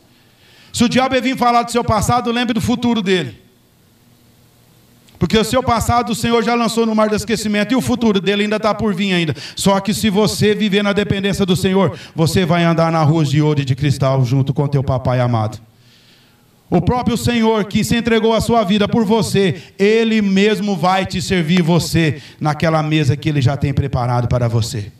Se 0.72 0.82
o 0.82 0.88
diabo 0.88 1.14
vir 1.20 1.36
falar 1.36 1.62
do 1.62 1.70
seu 1.70 1.84
passado, 1.84 2.32
lembre 2.32 2.54
do 2.54 2.60
futuro 2.62 3.02
dele. 3.02 3.38
Porque 5.18 5.36
o 5.36 5.44
seu 5.44 5.62
passado 5.62 6.12
o 6.12 6.14
Senhor 6.14 6.42
já 6.42 6.54
lançou 6.54 6.86
no 6.86 6.94
mar 6.94 7.10
do 7.10 7.14
esquecimento 7.14 7.72
e 7.72 7.76
o 7.76 7.82
futuro 7.82 8.18
dele 8.18 8.44
ainda 8.44 8.56
está 8.56 8.72
por 8.72 8.94
vir 8.94 9.12
ainda. 9.12 9.36
Só 9.54 9.78
que 9.78 9.92
se 9.92 10.08
você 10.08 10.54
viver 10.54 10.82
na 10.82 10.94
dependência 10.94 11.44
do 11.44 11.54
Senhor, 11.54 11.94
você 12.14 12.46
vai 12.46 12.64
andar 12.64 12.90
na 12.90 13.02
rua 13.02 13.26
de 13.26 13.42
ouro 13.42 13.60
e 13.60 13.64
de 13.64 13.74
cristal 13.74 14.24
junto 14.24 14.54
com 14.54 14.66
teu 14.66 14.82
papai 14.82 15.20
amado. 15.20 15.60
O 16.68 16.80
próprio 16.80 17.16
Senhor 17.16 17.64
que 17.66 17.84
se 17.84 17.96
entregou 17.96 18.34
a 18.34 18.40
sua 18.40 18.64
vida 18.64 18.88
por 18.88 19.04
você, 19.04 19.62
Ele 19.78 20.20
mesmo 20.20 20.76
vai 20.76 21.06
te 21.06 21.22
servir 21.22 21.62
você 21.62 22.20
naquela 22.40 22.82
mesa 22.82 23.16
que 23.16 23.28
Ele 23.28 23.40
já 23.40 23.56
tem 23.56 23.72
preparado 23.72 24.26
para 24.26 24.48
você. 24.48 24.90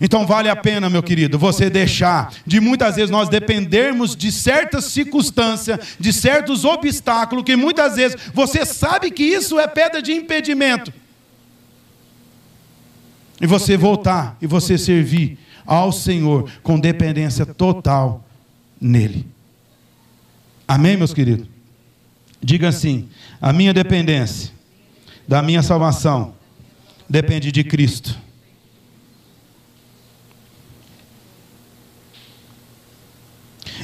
Então 0.00 0.26
vale 0.26 0.48
a 0.48 0.56
pena, 0.56 0.88
meu 0.88 1.02
querido, 1.02 1.38
você 1.38 1.68
deixar 1.68 2.32
de 2.46 2.58
muitas 2.58 2.96
vezes 2.96 3.10
nós 3.10 3.28
dependermos 3.28 4.16
de 4.16 4.32
certas 4.32 4.86
circunstâncias, 4.86 5.78
de 6.00 6.12
certos 6.12 6.64
obstáculos, 6.64 7.44
que 7.44 7.54
muitas 7.54 7.96
vezes 7.96 8.16
você 8.32 8.64
sabe 8.64 9.10
que 9.10 9.22
isso 9.22 9.60
é 9.60 9.68
pedra 9.68 10.00
de 10.00 10.12
impedimento. 10.12 10.92
E 13.40 13.46
você 13.46 13.76
voltar 13.76 14.36
e 14.40 14.46
você 14.46 14.78
servir 14.78 15.38
ao 15.66 15.92
Senhor 15.92 16.50
com 16.62 16.80
dependência 16.80 17.44
total 17.44 18.24
nele. 18.80 19.29
Amém, 20.70 20.96
meus 20.96 21.12
queridos? 21.12 21.48
Diga 22.40 22.68
assim: 22.68 23.08
a 23.40 23.52
minha 23.52 23.74
dependência 23.74 24.52
da 25.26 25.42
minha 25.42 25.64
salvação 25.64 26.32
depende 27.08 27.50
de 27.50 27.64
Cristo. 27.64 28.16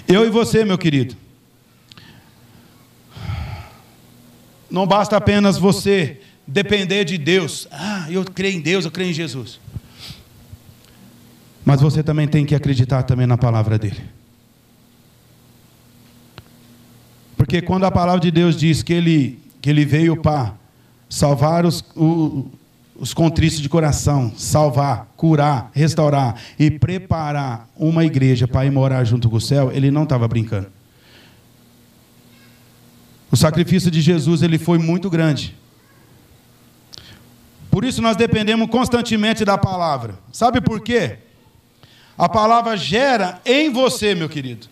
Eu 0.07 0.25
e 0.25 0.31
você, 0.31 0.65
meu 0.65 0.79
querido. 0.79 1.17
Não 4.71 4.87
basta 4.87 5.17
apenas 5.17 5.59
você 5.59 6.21
depender 6.47 7.05
de 7.05 7.19
Deus. 7.19 7.67
Ah, 7.73 8.07
eu 8.09 8.25
creio 8.25 8.59
em 8.59 8.61
Deus, 8.61 8.85
eu 8.85 8.93
creio 8.93 9.11
em 9.11 9.13
Jesus. 9.13 9.59
Mas 11.65 11.81
você 11.81 12.01
também 12.01 12.29
tem 12.29 12.47
que 12.47 12.55
acreditar 12.55 13.03
também 13.03 13.27
na 13.27 13.37
palavra 13.37 13.77
dele. 13.77 14.16
Porque 17.47 17.63
quando 17.63 17.85
a 17.85 17.93
palavra 17.93 18.21
de 18.21 18.33
Deus 18.33 18.57
diz 18.57 18.83
que 18.83 18.93
ele, 18.93 19.39
que 19.63 19.71
ele 19.71 19.85
veio 19.85 20.17
para 20.17 20.53
salvar 21.09 21.65
os, 21.65 21.85
os 22.97 23.15
contristos 23.15 23.63
de 23.63 23.69
coração, 23.69 24.33
salvar, 24.37 25.13
curar, 25.17 25.71
restaurar 25.73 26.43
e 26.59 26.73
preparar 26.73 27.71
uma 27.77 28.05
igreja 28.05 28.49
para 28.49 28.67
ir 28.67 28.73
morar 28.73 29.05
junto 29.05 29.31
com 29.31 29.37
o 29.37 29.41
céu, 29.41 29.71
ele 29.73 29.93
não 29.93 30.03
estava 30.03 30.27
brincando. 30.27 30.67
O 33.31 33.37
sacrifício 33.37 33.93
de 33.93 34.01
Jesus 34.01 34.43
ele 34.43 34.59
foi 34.59 34.79
muito 34.79 35.09
grande. 35.09 35.57
Por 37.71 37.85
isso 37.85 38.03
nós 38.03 38.17
dependemos 38.17 38.69
constantemente 38.69 39.45
da 39.45 39.57
palavra. 39.57 40.19
Sabe 40.33 40.61
por 40.61 40.81
quê? 40.81 41.19
A 42.19 42.29
palavra 42.29 42.77
gera 42.77 43.41
em 43.47 43.71
você, 43.71 44.17
meu 44.17 44.29
querido. 44.29 44.67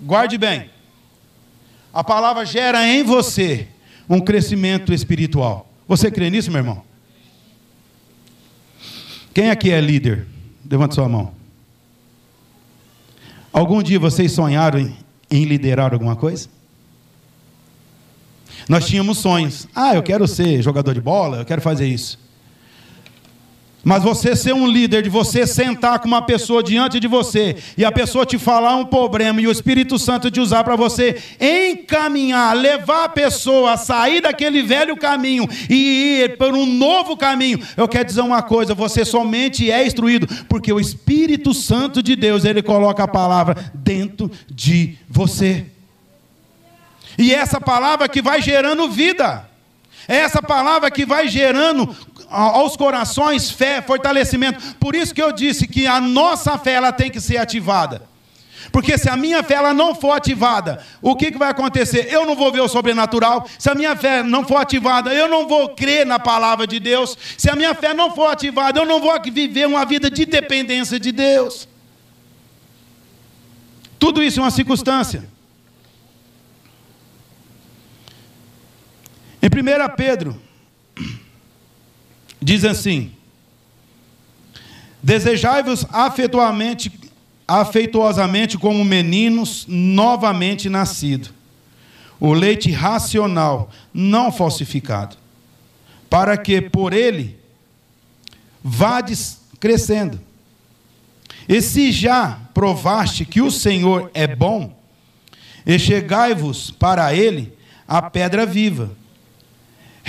Guarde 0.00 0.38
bem. 0.38 0.77
A 1.92 2.04
palavra 2.04 2.44
gera 2.44 2.86
em 2.86 3.02
você 3.02 3.68
um 4.08 4.20
crescimento 4.20 4.92
espiritual. 4.92 5.68
Você 5.86 6.10
crê 6.10 6.30
nisso, 6.30 6.50
meu 6.50 6.60
irmão? 6.60 6.82
Quem 9.32 9.50
aqui 9.50 9.70
é 9.70 9.80
líder? 9.80 10.26
Levante 10.68 10.94
sua 10.94 11.08
mão. 11.08 11.32
Algum 13.52 13.82
dia 13.82 13.98
vocês 13.98 14.32
sonharam 14.32 14.78
em, 14.78 14.96
em 15.30 15.44
liderar 15.44 15.92
alguma 15.92 16.16
coisa? 16.16 16.48
Nós 18.68 18.86
tínhamos 18.86 19.18
sonhos. 19.18 19.66
Ah, 19.74 19.94
eu 19.94 20.02
quero 20.02 20.28
ser 20.28 20.62
jogador 20.62 20.92
de 20.94 21.00
bola, 21.00 21.38
eu 21.38 21.44
quero 21.44 21.62
fazer 21.62 21.86
isso. 21.86 22.18
Mas 23.84 24.02
você 24.02 24.34
ser 24.34 24.52
um 24.52 24.66
líder, 24.66 25.02
de 25.02 25.08
você 25.08 25.46
sentar 25.46 26.00
com 26.00 26.08
uma 26.08 26.20
pessoa 26.20 26.62
diante 26.62 26.98
de 26.98 27.06
você 27.06 27.56
e 27.76 27.84
a 27.84 27.92
pessoa 27.92 28.26
te 28.26 28.36
falar 28.36 28.74
um 28.76 28.84
problema 28.84 29.40
e 29.40 29.46
o 29.46 29.52
Espírito 29.52 29.98
Santo 29.98 30.30
te 30.30 30.40
usar 30.40 30.64
para 30.64 30.74
você 30.74 31.16
encaminhar, 31.40 32.56
levar 32.56 33.04
a 33.04 33.08
pessoa 33.08 33.72
a 33.72 33.76
sair 33.76 34.20
daquele 34.20 34.62
velho 34.62 34.96
caminho 34.96 35.48
e 35.70 36.22
ir 36.24 36.36
por 36.36 36.54
um 36.54 36.66
novo 36.66 37.16
caminho. 37.16 37.60
Eu 37.76 37.86
quero 37.86 38.04
dizer 38.04 38.20
uma 38.20 38.42
coisa: 38.42 38.74
você 38.74 39.04
somente 39.04 39.70
é 39.70 39.86
instruído 39.86 40.26
porque 40.48 40.72
o 40.72 40.80
Espírito 40.80 41.54
Santo 41.54 42.02
de 42.02 42.16
Deus, 42.16 42.44
ele 42.44 42.62
coloca 42.62 43.04
a 43.04 43.08
palavra 43.08 43.72
dentro 43.72 44.30
de 44.50 44.98
você. 45.08 45.64
E 47.16 47.32
essa 47.32 47.60
palavra 47.60 48.08
que 48.08 48.20
vai 48.20 48.42
gerando 48.42 48.88
vida. 48.90 49.48
É 50.06 50.16
essa 50.16 50.40
palavra 50.40 50.90
que 50.90 51.04
vai 51.04 51.28
gerando 51.28 51.94
aos 52.28 52.76
corações 52.76 53.50
fé, 53.50 53.80
fortalecimento. 53.80 54.76
Por 54.76 54.94
isso 54.94 55.14
que 55.14 55.22
eu 55.22 55.32
disse 55.32 55.66
que 55.66 55.86
a 55.86 56.00
nossa 56.00 56.58
fé 56.58 56.72
ela 56.72 56.92
tem 56.92 57.10
que 57.10 57.20
ser 57.20 57.38
ativada. 57.38 58.02
Porque 58.70 58.98
se 58.98 59.08
a 59.08 59.16
minha 59.16 59.42
fé 59.42 59.54
ela 59.54 59.72
não 59.72 59.94
for 59.94 60.12
ativada, 60.12 60.84
o 61.00 61.16
que, 61.16 61.32
que 61.32 61.38
vai 61.38 61.50
acontecer? 61.50 62.12
Eu 62.12 62.26
não 62.26 62.36
vou 62.36 62.52
ver 62.52 62.60
o 62.60 62.68
sobrenatural. 62.68 63.48
Se 63.58 63.70
a 63.70 63.74
minha 63.74 63.96
fé 63.96 64.22
não 64.22 64.44
for 64.44 64.56
ativada, 64.56 65.12
eu 65.12 65.28
não 65.28 65.48
vou 65.48 65.70
crer 65.70 66.04
na 66.04 66.18
palavra 66.18 66.66
de 66.66 66.78
Deus. 66.78 67.16
Se 67.38 67.48
a 67.48 67.56
minha 67.56 67.74
fé 67.74 67.94
não 67.94 68.14
for 68.14 68.26
ativada, 68.26 68.78
eu 68.78 68.84
não 68.84 69.00
vou 69.00 69.18
viver 69.32 69.66
uma 69.66 69.86
vida 69.86 70.10
de 70.10 70.26
dependência 70.26 71.00
de 71.00 71.12
Deus. 71.12 71.66
Tudo 73.98 74.22
isso 74.22 74.38
é 74.38 74.42
uma 74.42 74.50
circunstância. 74.50 75.24
Em 79.40 79.46
1 79.46 79.96
Pedro 79.96 80.47
Diz 82.40 82.64
assim: 82.64 83.12
Desejai-vos 85.02 85.86
afetuosamente, 85.90 86.92
afetuosamente 87.46 88.58
como 88.58 88.84
meninos 88.84 89.64
novamente 89.68 90.68
nascidos, 90.68 91.32
o 92.20 92.32
leite 92.32 92.70
racional, 92.70 93.70
não 93.92 94.30
falsificado, 94.32 95.16
para 96.10 96.36
que 96.36 96.60
por 96.60 96.92
ele 96.92 97.38
vades 98.62 99.40
crescendo. 99.60 100.20
E 101.48 101.62
se 101.62 101.90
já 101.90 102.40
provaste 102.52 103.24
que 103.24 103.40
o 103.40 103.50
Senhor 103.50 104.10
é 104.12 104.26
bom, 104.26 104.76
e 105.64 105.78
chegai-vos 105.78 106.70
para 106.70 107.14
ele 107.14 107.52
a 107.86 108.02
pedra 108.02 108.44
viva 108.44 108.97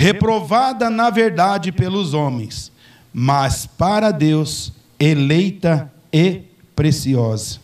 reprovada 0.00 0.88
na 0.88 1.10
verdade 1.10 1.70
pelos 1.70 2.14
homens, 2.14 2.72
mas 3.12 3.66
para 3.66 4.10
Deus 4.10 4.72
eleita 4.98 5.92
e 6.10 6.40
preciosa. 6.74 7.58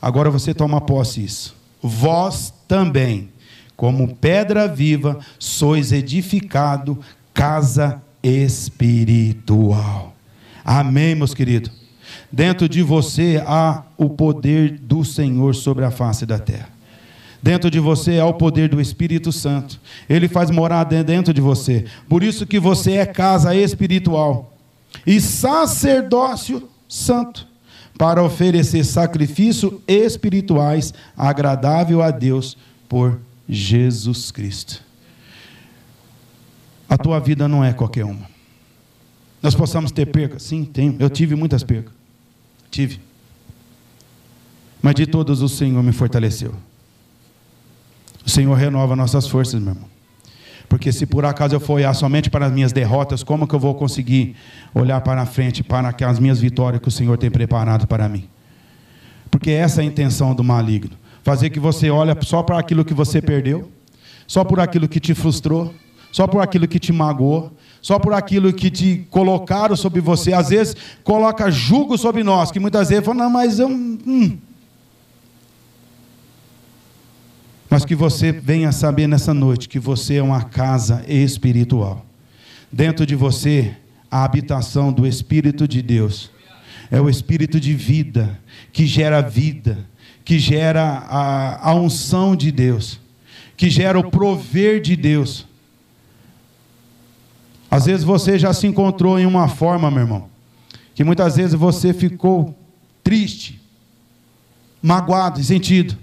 Agora 0.00 0.28
você 0.28 0.52
toma 0.52 0.82
posse 0.82 1.22
disso. 1.22 1.56
Vós 1.82 2.52
também, 2.68 3.30
como 3.74 4.14
pedra 4.16 4.68
viva, 4.68 5.18
sois 5.38 5.92
edificado 5.92 6.98
casa 7.32 8.02
espiritual. 8.22 10.14
Amém, 10.62 11.14
meus 11.14 11.32
queridos. 11.32 11.72
Dentro 12.30 12.68
de 12.68 12.82
você 12.82 13.42
há 13.46 13.82
o 13.96 14.10
poder 14.10 14.78
do 14.78 15.02
Senhor 15.06 15.54
sobre 15.54 15.86
a 15.86 15.90
face 15.90 16.26
da 16.26 16.38
terra. 16.38 16.75
Dentro 17.46 17.70
de 17.70 17.78
você 17.78 18.18
há 18.18 18.26
o 18.26 18.34
poder 18.34 18.68
do 18.68 18.80
Espírito 18.80 19.30
Santo. 19.30 19.80
Ele 20.10 20.26
faz 20.26 20.50
morada 20.50 21.04
dentro 21.04 21.32
de 21.32 21.40
você. 21.40 21.84
Por 22.08 22.24
isso 22.24 22.44
que 22.44 22.58
você 22.58 22.94
é 22.94 23.06
casa 23.06 23.54
espiritual 23.54 24.52
e 25.06 25.20
sacerdócio 25.20 26.68
santo 26.88 27.46
para 27.96 28.20
oferecer 28.20 28.82
sacrifício 28.82 29.80
espirituais 29.86 30.92
agradável 31.16 32.02
a 32.02 32.10
Deus 32.10 32.58
por 32.88 33.20
Jesus 33.48 34.32
Cristo. 34.32 34.82
A 36.88 36.98
tua 36.98 37.20
vida 37.20 37.46
não 37.46 37.64
é 37.64 37.72
qualquer 37.72 38.04
uma. 38.04 38.28
Nós 39.40 39.54
possamos 39.54 39.92
ter 39.92 40.06
percas? 40.06 40.42
Sim, 40.42 40.64
tenho. 40.64 40.96
Eu 40.98 41.08
tive 41.08 41.36
muitas 41.36 41.62
percas. 41.62 41.92
Tive. 42.72 43.00
Mas 44.82 44.96
de 44.96 45.06
todos 45.06 45.42
o 45.42 45.48
Senhor 45.48 45.80
me 45.80 45.92
fortaleceu. 45.92 46.52
O 48.26 48.30
Senhor 48.30 48.54
renova 48.54 48.96
nossas 48.96 49.28
forças, 49.28 49.60
meu 49.60 49.72
irmão. 49.72 49.88
Porque 50.68 50.90
se 50.90 51.06
por 51.06 51.24
acaso 51.24 51.54
eu 51.54 51.60
for 51.60 51.74
olhar 51.74 51.94
somente 51.94 52.28
para 52.28 52.46
as 52.46 52.52
minhas 52.52 52.72
derrotas, 52.72 53.22
como 53.22 53.46
que 53.46 53.54
eu 53.54 53.60
vou 53.60 53.74
conseguir 53.76 54.34
olhar 54.74 55.00
para 55.00 55.22
a 55.22 55.26
frente, 55.26 55.62
para 55.62 55.94
as 56.08 56.18
minhas 56.18 56.40
vitórias 56.40 56.82
que 56.82 56.88
o 56.88 56.90
Senhor 56.90 57.16
tem 57.16 57.30
preparado 57.30 57.86
para 57.86 58.08
mim? 58.08 58.28
Porque 59.30 59.52
essa 59.52 59.80
é 59.80 59.84
a 59.84 59.86
intenção 59.86 60.34
do 60.34 60.42
maligno. 60.42 60.96
Fazer 61.22 61.50
que 61.50 61.60
você 61.60 61.88
olhe 61.88 62.12
só 62.22 62.42
para 62.42 62.58
aquilo 62.58 62.84
que 62.84 62.94
você 62.94 63.22
perdeu, 63.22 63.70
só 64.26 64.42
por 64.42 64.58
aquilo 64.58 64.88
que 64.88 64.98
te 64.98 65.14
frustrou, 65.14 65.72
só 66.10 66.26
por 66.26 66.40
aquilo 66.40 66.66
que 66.66 66.80
te 66.80 66.92
magoou, 66.92 67.52
só 67.80 67.98
por 67.98 68.12
aquilo 68.12 68.52
que 68.52 68.70
te 68.70 69.06
colocaram 69.08 69.76
sobre 69.76 70.00
você. 70.00 70.32
Às 70.32 70.48
vezes 70.48 70.76
coloca 71.04 71.48
jugo 71.48 71.96
sobre 71.96 72.24
nós, 72.24 72.50
que 72.50 72.58
muitas 72.58 72.88
vezes 72.88 73.04
falam, 73.04 73.24
não, 73.24 73.30
mas 73.30 73.60
eu. 73.60 73.68
Hum, 73.68 74.38
Mas 77.68 77.84
que 77.84 77.94
você 77.94 78.32
venha 78.32 78.70
saber 78.72 79.06
nessa 79.06 79.34
noite 79.34 79.68
que 79.68 79.78
você 79.78 80.16
é 80.16 80.22
uma 80.22 80.42
casa 80.42 81.04
espiritual. 81.08 82.06
Dentro 82.70 83.04
de 83.04 83.14
você, 83.14 83.74
a 84.10 84.24
habitação 84.24 84.92
do 84.92 85.06
Espírito 85.06 85.66
de 85.66 85.82
Deus. 85.82 86.30
É 86.90 87.00
o 87.00 87.10
Espírito 87.10 87.58
de 87.58 87.74
vida, 87.74 88.38
que 88.72 88.86
gera 88.86 89.20
vida, 89.20 89.78
que 90.24 90.38
gera 90.38 90.82
a, 90.82 91.70
a 91.70 91.74
unção 91.74 92.36
de 92.36 92.52
Deus, 92.52 93.00
que 93.56 93.68
gera 93.68 93.98
o 93.98 94.10
prover 94.10 94.80
de 94.80 94.96
Deus. 94.96 95.46
Às 97.70 97.86
vezes 97.86 98.04
você 98.04 98.38
já 98.38 98.52
se 98.52 98.66
encontrou 98.66 99.18
em 99.18 99.26
uma 99.26 99.48
forma, 99.48 99.90
meu 99.90 100.02
irmão, 100.02 100.28
que 100.94 101.04
muitas 101.04 101.36
vezes 101.36 101.54
você 101.54 101.92
ficou 101.92 102.56
triste, 103.02 103.60
magoado, 104.80 105.42
sentido. 105.42 105.96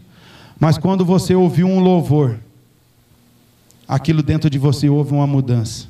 Mas 0.63 0.77
quando 0.77 1.03
você 1.03 1.35
ouviu 1.35 1.67
um 1.67 1.81
louvor, 1.81 2.39
aquilo 3.85 4.23
dentro 4.23 4.49
de 4.49 4.57
você 4.57 4.87
houve 4.87 5.11
uma 5.11 5.27
mudança. 5.27 5.87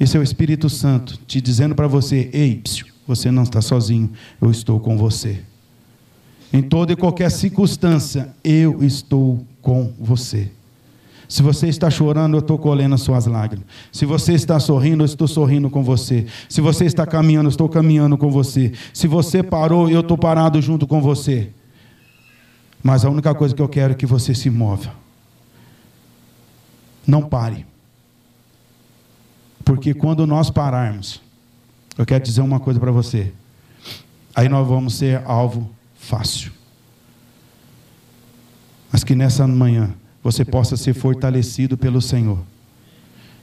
Esse 0.00 0.16
é 0.16 0.20
o 0.20 0.24
Espírito 0.24 0.68
Santo 0.68 1.16
te 1.24 1.40
dizendo 1.40 1.72
para 1.72 1.86
você: 1.86 2.28
ei, 2.32 2.60
você 3.06 3.30
não 3.30 3.44
está 3.44 3.62
sozinho, 3.62 4.10
eu 4.42 4.50
estou 4.50 4.80
com 4.80 4.98
você. 4.98 5.42
Em 6.52 6.60
toda 6.60 6.94
e 6.94 6.96
qualquer 6.96 7.30
circunstância, 7.30 8.34
eu 8.42 8.82
estou 8.82 9.46
com 9.62 9.92
você. 10.00 10.50
Se 11.28 11.40
você 11.40 11.68
está 11.68 11.88
chorando, 11.88 12.34
eu 12.34 12.40
estou 12.40 12.58
colhendo 12.58 12.96
as 12.96 13.02
suas 13.02 13.26
lágrimas. 13.26 13.68
Se 13.92 14.04
você 14.04 14.32
está 14.32 14.58
sorrindo, 14.58 15.04
eu 15.04 15.06
estou 15.06 15.28
sorrindo 15.28 15.70
com 15.70 15.84
você. 15.84 16.26
Se 16.48 16.60
você 16.60 16.86
está 16.86 17.06
caminhando, 17.06 17.46
eu 17.46 17.50
estou 17.50 17.68
caminhando 17.68 18.18
com 18.18 18.32
você. 18.32 18.72
Se 18.92 19.06
você 19.06 19.44
parou, 19.44 19.88
eu 19.88 20.00
estou 20.00 20.18
parado 20.18 20.60
junto 20.60 20.88
com 20.88 21.00
você. 21.00 21.52
Mas 22.82 23.04
a 23.04 23.10
única 23.10 23.34
coisa 23.34 23.54
que 23.54 23.60
eu 23.60 23.68
quero 23.68 23.92
é 23.92 23.96
que 23.96 24.06
você 24.06 24.34
se 24.34 24.48
mova. 24.48 24.92
Não 27.06 27.22
pare. 27.22 27.66
Porque 29.64 29.92
quando 29.92 30.26
nós 30.26 30.50
pararmos, 30.50 31.20
eu 31.96 32.06
quero 32.06 32.24
dizer 32.24 32.40
uma 32.40 32.58
coisa 32.58 32.80
para 32.80 32.90
você. 32.90 33.32
Aí 34.34 34.48
nós 34.48 34.66
vamos 34.66 34.94
ser 34.94 35.22
alvo 35.26 35.70
fácil. 35.94 36.52
Mas 38.90 39.04
que 39.04 39.14
nessa 39.14 39.46
manhã 39.46 39.94
você 40.22 40.44
possa 40.44 40.76
ser 40.76 40.94
fortalecido 40.94 41.76
pelo 41.76 42.00
Senhor. 42.00 42.38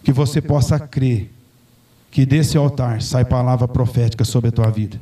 Que 0.04 0.12
você 0.12 0.42
possa 0.42 0.80
crer 0.80 1.32
que 2.10 2.26
desse 2.26 2.58
altar 2.58 3.02
sai 3.02 3.26
palavra 3.26 3.68
profética 3.68 4.26
sobre 4.26 4.50
a 4.50 4.52
tua 4.52 4.72
vida. 4.72 5.00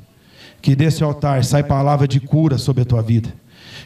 Que 0.61 0.75
desse 0.75 1.03
altar 1.03 1.43
sai 1.45 1.63
palavra 1.63 2.07
de 2.07 2.19
cura 2.19 2.57
sobre 2.57 2.81
a 2.83 2.85
tua 2.85 3.01
vida 3.01 3.33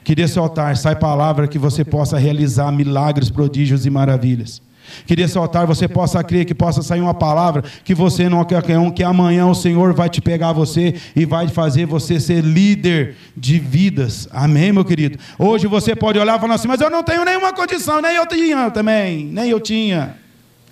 que 0.04 0.16
desse 0.16 0.40
altar 0.40 0.76
sai 0.78 0.96
palavra 0.96 1.48
que 1.48 1.60
você 1.60 1.84
possa 1.84 2.18
realizar 2.18 2.72
milagres, 2.72 3.30
prodígios 3.30 3.86
e 3.86 3.90
maravilhas. 3.90 4.62
Que 5.06 5.16
desse 5.16 5.38
altar 5.38 5.66
você 5.66 5.88
possa 5.88 6.24
crer 6.24 6.46
que 6.46 6.56
possa 6.56 6.82
sair 6.82 7.02
uma 7.02 7.14
palavra 7.14 7.64
que 7.84 7.94
você 7.94 8.28
não 8.28 8.44
quer 8.44 8.78
um, 8.78 8.90
que 8.90 9.04
amanhã 9.04 9.46
o 9.46 9.56
Senhor 9.56 9.94
vai 9.94 10.10
te 10.10 10.22
pegar 10.22 10.52
você 10.52 10.96
e 11.16 11.26
vai 11.26 11.48
fazer 11.48 11.86
você 11.86 12.20
ser 12.20 12.44
líder 12.44 13.16
de 13.36 13.60
vidas. 13.60 14.28
Amém, 14.32 14.72
meu 14.72 14.86
querido? 14.86 15.20
Hoje 15.38 15.68
você 15.68 15.96
pode 15.96 16.18
olhar 16.20 16.38
e 16.38 16.42
falar 16.42 16.56
assim, 16.56 16.68
mas 16.68 16.82
eu 16.82 16.90
não 16.90 17.04
tenho 17.04 17.24
nenhuma 17.24 17.54
condição, 17.54 18.02
nem 18.02 18.16
eu 18.16 18.26
tinha 18.26 18.72
também, 18.72 19.26
nem 19.26 19.50
eu 19.50 19.60
tinha. 19.60 20.18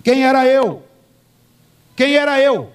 Quem 0.02 0.24
era 0.24 0.46
eu? 0.46 0.82
Quem 1.94 2.14
era 2.14 2.40
eu? 2.40 2.70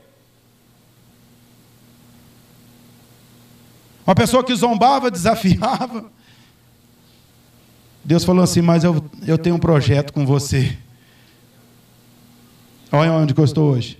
Uma 4.06 4.16
pessoa 4.16 4.44
que 4.44 4.54
zombava, 4.56 5.10
desafiava. 5.12 6.12
Deus 8.14 8.24
falou 8.24 8.44
assim: 8.44 8.62
Mas 8.62 8.84
eu, 8.84 9.04
eu 9.26 9.40
tenho 9.40 9.56
um 9.56 9.60
projeto 9.60 10.14
com 10.14 10.24
você. 10.24 10.78
Olha 12.92 13.12
onde 13.12 13.34
eu 13.36 13.44
estou 13.44 13.72
hoje. 13.72 13.98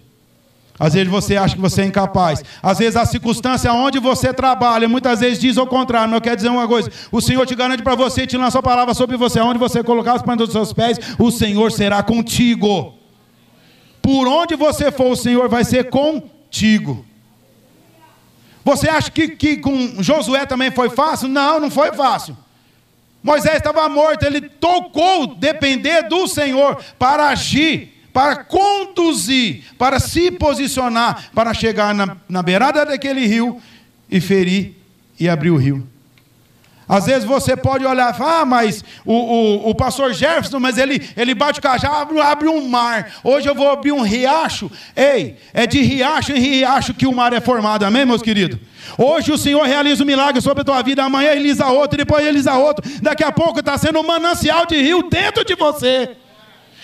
Às 0.80 0.94
vezes 0.94 1.10
você 1.10 1.36
acha 1.36 1.56
que 1.56 1.62
você 1.62 1.82
é 1.82 1.86
incapaz. 1.86 2.44
Às 2.62 2.78
vezes 2.78 2.96
a 2.96 3.06
circunstância 3.06 3.74
onde 3.74 3.98
você 3.98 4.32
trabalha, 4.32 4.88
muitas 4.88 5.20
vezes 5.20 5.40
diz 5.40 5.58
o 5.58 5.66
contrário. 5.66 6.10
Mas 6.10 6.18
eu 6.18 6.22
quero 6.22 6.36
dizer 6.36 6.50
uma 6.50 6.68
coisa: 6.68 6.92
o 7.12 7.20
Senhor 7.20 7.44
te 7.48 7.56
garante 7.56 7.82
para 7.82 7.96
você, 7.96 8.28
te 8.28 8.38
lança 8.38 8.60
a 8.60 8.62
palavra 8.62 8.94
sobre 8.94 9.18
você. 9.18 9.40
Onde 9.40 9.58
você 9.58 9.84
colocar 9.84 10.14
as 10.14 10.22
plantas 10.22 10.48
dos 10.48 10.54
seus 10.54 10.72
pés, 10.72 11.00
o 11.18 11.32
Senhor 11.32 11.72
será 11.72 12.04
contigo. 12.04 12.94
Por 14.00 14.28
onde 14.28 14.56
você 14.56 14.92
for, 14.92 15.14
o 15.14 15.16
Senhor 15.16 15.50
vai 15.50 15.64
ser 15.64 15.90
contigo. 15.90 17.04
Você 18.64 18.88
acha 18.88 19.10
que, 19.10 19.30
que 19.30 19.58
com 19.58 20.04
Josué 20.04 20.46
também 20.46 20.70
foi 20.70 20.92
fácil? 20.92 21.28
Não, 21.28 21.60
não 21.60 21.72
foi 21.72 21.92
fácil. 21.94 22.38
Moisés 23.24 23.56
estava 23.56 23.88
morto, 23.88 24.24
ele 24.24 24.42
tocou 24.42 25.36
depender 25.36 26.04
do 26.04 26.28
Senhor 26.28 26.84
para 27.00 27.30
agir 27.30 27.94
para 28.14 28.44
conduzir, 28.44 29.64
para 29.76 30.00
se 30.00 30.30
posicionar, 30.30 31.32
para 31.34 31.52
chegar 31.52 31.96
na, 31.96 32.16
na 32.30 32.44
beirada 32.44 32.86
daquele 32.86 33.26
rio 33.26 33.60
e 34.10 34.22
ferir 34.22 34.76
e 35.20 35.28
abrir 35.28 35.50
o 35.50 35.58
rio. 35.58 35.88
Às 36.88 37.06
vezes 37.06 37.24
você 37.24 37.56
pode 37.56 37.86
olhar 37.86 38.14
e 38.14 38.18
falar, 38.18 38.42
ah, 38.42 38.46
mas 38.46 38.84
o, 39.06 39.14
o, 39.14 39.70
o 39.70 39.76
pastor 39.76 40.14
Jefferson, 40.14 40.60
mas 40.60 40.78
ele, 40.78 41.02
ele 41.18 41.34
bate 41.34 41.60
o 41.60 41.64
cajado, 41.64 41.96
abre, 41.96 42.22
abre 42.22 42.48
um 42.50 42.68
mar. 42.68 43.16
Hoje 43.24 43.50
eu 43.50 43.56
vou 43.56 43.72
abrir 43.72 43.94
um 43.94 44.02
riacho. 44.02 44.70
Ei, 44.96 45.38
é 45.54 45.66
de 45.66 45.82
riacho 45.82 46.34
em 46.34 46.40
riacho 46.40 46.94
que 46.94 47.08
o 47.08 47.16
mar 47.16 47.34
é 47.34 47.42
formado, 47.42 47.84
amém, 47.84 48.06
meus 48.06 48.22
queridos? 48.22 48.60
Hoje 48.98 49.32
o 49.32 49.38
Senhor 49.38 49.64
realiza 49.64 50.04
um 50.04 50.06
milagre 50.08 50.42
sobre 50.42 50.62
a 50.62 50.66
tua 50.66 50.82
vida, 50.82 51.04
amanhã 51.04 51.34
lisa 51.36 51.68
outro, 51.68 51.98
depois 51.98 52.26
lisa 52.34 52.54
outro. 52.56 52.90
Daqui 53.02 53.24
a 53.24 53.32
pouco 53.32 53.60
está 53.60 53.78
sendo 53.78 54.00
um 54.00 54.04
manancial 54.04 54.66
de 54.66 54.76
rio 54.82 55.04
dentro 55.10 55.44
de 55.44 55.56
você. 55.56 56.16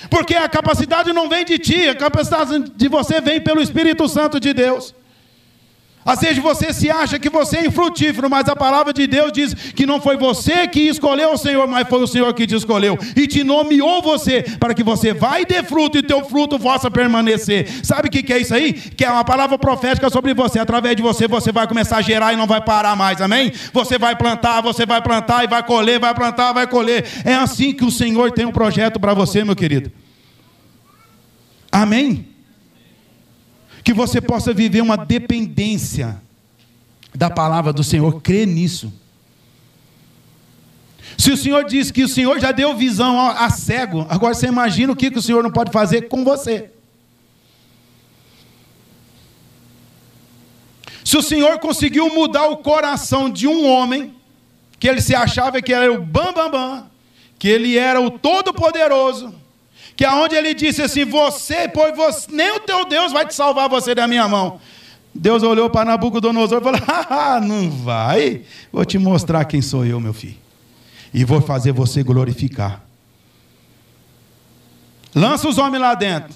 Porque 0.10 0.36
a 0.36 0.48
capacidade 0.48 1.12
não 1.12 1.28
vem 1.28 1.44
de 1.44 1.58
ti, 1.60 1.90
a 1.90 1.96
capacidade 1.96 2.72
de 2.76 2.88
você 2.88 3.20
vem 3.20 3.42
pelo 3.42 3.62
Espírito 3.62 4.08
Santo 4.08 4.40
de 4.40 4.54
Deus. 4.54 4.94
Às 6.06 6.22
vezes 6.22 6.42
você 6.42 6.74
se 6.74 6.90
acha 6.90 7.20
que 7.20 7.30
você 7.30 7.58
é 7.58 7.66
infrutífero, 7.66 8.30
mas 8.30 8.48
a 8.48 8.56
palavra 8.56 8.94
de 8.94 9.06
Deus 9.06 9.32
diz 9.32 9.54
que 9.54 9.86
não 9.86 10.00
foi 10.00 10.18
você 10.18 10.68
que 10.68 10.80
escolheu 10.82 11.34
o 11.34 11.38
Senhor, 11.38 11.68
mas 11.68 11.88
foi 11.88 12.02
o 12.02 12.08
Senhor 12.08 12.34
que 12.34 12.48
te 12.48 12.56
escolheu 12.56 12.98
e 13.16 13.28
te 13.28 13.44
nomeou 13.44 14.02
você 14.02 14.44
para 14.60 14.74
que 14.74 14.82
você 14.82 15.14
vá 15.14 15.40
e 15.42 15.46
dê 15.46 15.62
fruto 15.62 15.98
e 15.98 16.04
teu 16.04 16.24
fruto 16.24 16.58
possa 16.58 16.90
permanecer. 16.90 17.70
Sabe 17.84 18.08
o 18.08 18.12
que 18.12 18.32
é 18.32 18.40
isso 18.40 18.56
aí? 18.56 18.74
Que 18.74 19.04
é 19.04 19.12
uma 19.12 19.26
palavra 19.26 19.58
profética 19.58 20.10
sobre 20.10 20.34
você. 20.34 20.58
Através 20.58 20.96
de 20.96 21.04
você, 21.04 21.28
você 21.28 21.52
vai 21.52 21.68
começar 21.68 21.98
a 21.98 22.02
gerar 22.02 22.34
e 22.34 22.38
não 22.38 22.48
vai 22.48 22.62
parar 22.62 22.96
mais, 22.96 23.22
amém? 23.22 23.52
Você 23.74 23.98
vai 23.98 24.16
plantar, 24.16 24.62
você 24.62 24.86
vai 24.86 25.02
plantar 25.02 25.44
e 25.44 25.48
vai 25.48 25.64
colher, 25.64 26.00
vai 26.00 26.16
plantar, 26.16 26.54
vai 26.54 26.66
colher. 26.66 27.06
É 27.26 27.36
assim 27.36 27.74
que 27.74 27.84
o 27.84 27.92
Senhor 27.92 28.32
tem 28.32 28.46
um 28.46 28.52
projeto 28.52 29.00
para 29.00 29.14
você, 29.14 29.44
meu 29.44 29.56
querido. 29.56 29.92
Amém? 31.72 32.26
Que 33.90 33.94
você 33.94 34.22
possa 34.22 34.54
viver 34.54 34.82
uma 34.82 34.96
dependência 34.96 36.22
da 37.16 37.28
palavra 37.28 37.74
do 37.74 37.84
Senhor, 37.84 38.22
crê 38.22 38.46
nisso. 38.46 38.94
Se 41.18 41.32
o 41.32 41.38
Senhor 41.38 41.64
diz 41.64 41.90
que 41.90 42.04
o 42.04 42.08
Senhor 42.08 42.40
já 42.40 42.52
deu 42.52 42.78
visão 42.78 43.20
a 43.20 43.50
cego, 43.50 44.06
agora 44.08 44.36
você 44.36 44.46
imagina 44.46 44.94
o 44.94 44.96
que, 44.96 45.10
que 45.10 45.18
o 45.18 45.22
Senhor 45.24 45.42
não 45.42 45.50
pode 45.50 45.72
fazer 45.72 46.04
com 46.04 46.24
você. 46.24 46.70
Se 51.04 51.18
o 51.18 51.24
Senhor 51.24 51.58
conseguiu 51.58 52.14
mudar 52.14 52.46
o 52.46 52.58
coração 52.58 53.28
de 53.28 53.48
um 53.48 53.68
homem, 53.68 54.14
que 54.80 54.88
ele 54.88 55.02
se 55.02 55.16
achava 55.16 55.64
que 55.64 55.74
era 55.74 55.92
o 55.92 56.00
bambambam, 56.00 56.52
bam, 56.52 56.52
bam, 56.52 56.92
que 57.40 57.48
ele 57.48 57.76
era 57.76 58.00
o 58.00 58.12
todo-poderoso, 58.12 59.34
que 60.00 60.06
aonde 60.06 60.34
ele 60.34 60.54
disse 60.54 60.82
assim: 60.82 61.04
Você, 61.04 61.68
pois 61.68 61.94
você, 61.94 62.32
nem 62.32 62.56
o 62.56 62.62
teu 62.62 62.86
Deus 62.86 63.12
vai 63.12 63.26
te 63.26 63.36
salvar 63.36 63.68
você 63.68 63.94
da 63.94 64.08
minha 64.08 64.30
mão. 64.30 64.58
Deus 65.14 65.44
olhou 65.44 65.70
para 65.70 65.84
Nabucodonosor 65.84 66.62
e 66.62 66.64
falou: 66.64 66.80
ah, 66.88 67.42
não 67.42 67.70
vai. 67.70 68.44
Vou 68.72 68.86
te 68.86 68.98
mostrar 68.98 69.44
quem 69.44 69.62
sou 69.62 69.86
eu, 69.86 70.00
meu 70.00 70.14
filho. 70.14 70.38
E 71.14 71.26
vou 71.26 71.42
fazer 71.42 71.74
você 71.74 72.02
glorificar. 72.02 72.82
Lança 75.14 75.50
os 75.50 75.58
homens 75.58 75.82
lá 75.82 75.94
dentro. 75.96 76.34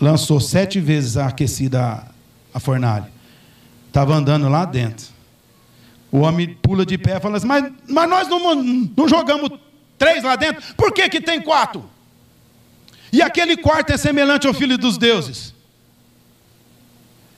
Lançou 0.00 0.40
sete 0.40 0.80
vezes 0.80 1.18
a 1.18 1.26
aquecida 1.26 2.06
a 2.54 2.58
fornalha. 2.58 3.10
Estava 3.88 4.14
andando 4.14 4.48
lá 4.48 4.64
dentro. 4.64 5.08
O 6.10 6.20
homem 6.20 6.56
pula 6.62 6.86
de 6.86 6.96
pé 6.96 7.18
e 7.18 7.20
fala 7.20 7.36
assim: 7.36 7.46
Mas, 7.46 7.70
mas 7.86 8.08
nós 8.08 8.28
não, 8.28 8.54
não 8.96 9.06
jogamos 9.06 9.50
três 10.02 10.24
lá 10.24 10.34
dentro, 10.34 10.60
por 10.74 10.92
que, 10.92 11.08
que 11.08 11.20
tem 11.20 11.40
quatro? 11.40 11.84
E 13.12 13.22
aquele 13.22 13.56
quarto 13.56 13.92
é 13.92 13.96
semelhante 13.96 14.48
ao 14.48 14.52
filho 14.52 14.76
dos 14.76 14.98
deuses. 14.98 15.54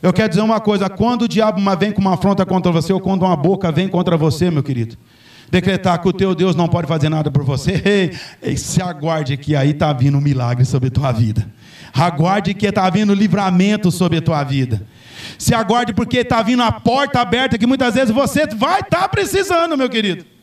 Eu 0.03 0.15
quero 0.15 0.31
dizer 0.31 0.41
uma 0.41 0.61
coisa: 0.61 0.89
quando 0.89 1.23
o 1.23 1.29
diabo 1.29 1.61
vem 1.77 1.93
com 1.93 2.01
uma 2.01 2.15
afronta 2.15 2.47
contra 2.47 2.73
você, 2.73 2.91
ou 2.91 3.01
quando 3.01 3.23
uma 3.23 3.37
boca 3.37 3.71
vem 3.71 3.87
contra 3.87 4.17
você, 4.17 4.51
meu 4.51 4.63
querido, 4.63 4.97
decretar 5.51 6.01
que 6.01 6.09
o 6.09 6.13
teu 6.13 6.35
Deus 6.35 6.57
não 6.57 6.67
pode 6.67 6.89
fazer 6.89 7.11
nada 7.11 7.31
por 7.31 7.45
você, 7.45 8.11
ei, 8.41 8.57
se 8.57 8.81
aguarde 8.81 9.37
que 9.37 9.55
aí 9.55 9.71
está 9.71 9.93
vindo 9.93 10.17
um 10.17 10.23
milagre 10.23 10.65
sobre 10.65 10.89
a 10.89 10.93
tua 10.93 11.13
vida. 11.13 11.47
Aguarde 11.93 12.55
que 12.55 12.67
está 12.67 12.89
vindo 12.89 13.13
livramento 13.13 13.91
sobre 13.91 14.19
a 14.19 14.23
tua 14.23 14.43
vida. 14.43 14.87
Se 15.39 15.55
aguarde 15.55 15.93
porque 15.93 16.19
está 16.19 16.43
vindo 16.43 16.63
a 16.63 16.73
porta 16.73 17.21
aberta 17.21 17.59
que 17.59 17.67
muitas 17.67 17.95
vezes 17.95 18.15
você 18.15 18.47
vai 18.47 18.81
estar 18.81 19.03
tá 19.03 19.09
precisando, 19.09 19.77
meu 19.77 19.89
querido. 19.91 20.34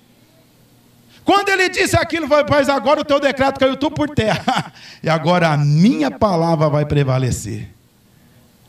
Quando 1.24 1.50
ele 1.50 1.70
disse 1.70 1.96
aquilo, 1.96 2.28
pois 2.48 2.68
agora 2.68 3.02
o 3.02 3.06
teu 3.06 3.20
decreto 3.20 3.60
caiu 3.60 3.78
tudo 3.78 3.94
por 3.94 4.10
terra. 4.10 4.72
e 5.04 5.10
agora 5.10 5.50
a 5.50 5.58
minha 5.58 6.10
palavra 6.10 6.70
vai 6.70 6.86
prevalecer. 6.86 7.70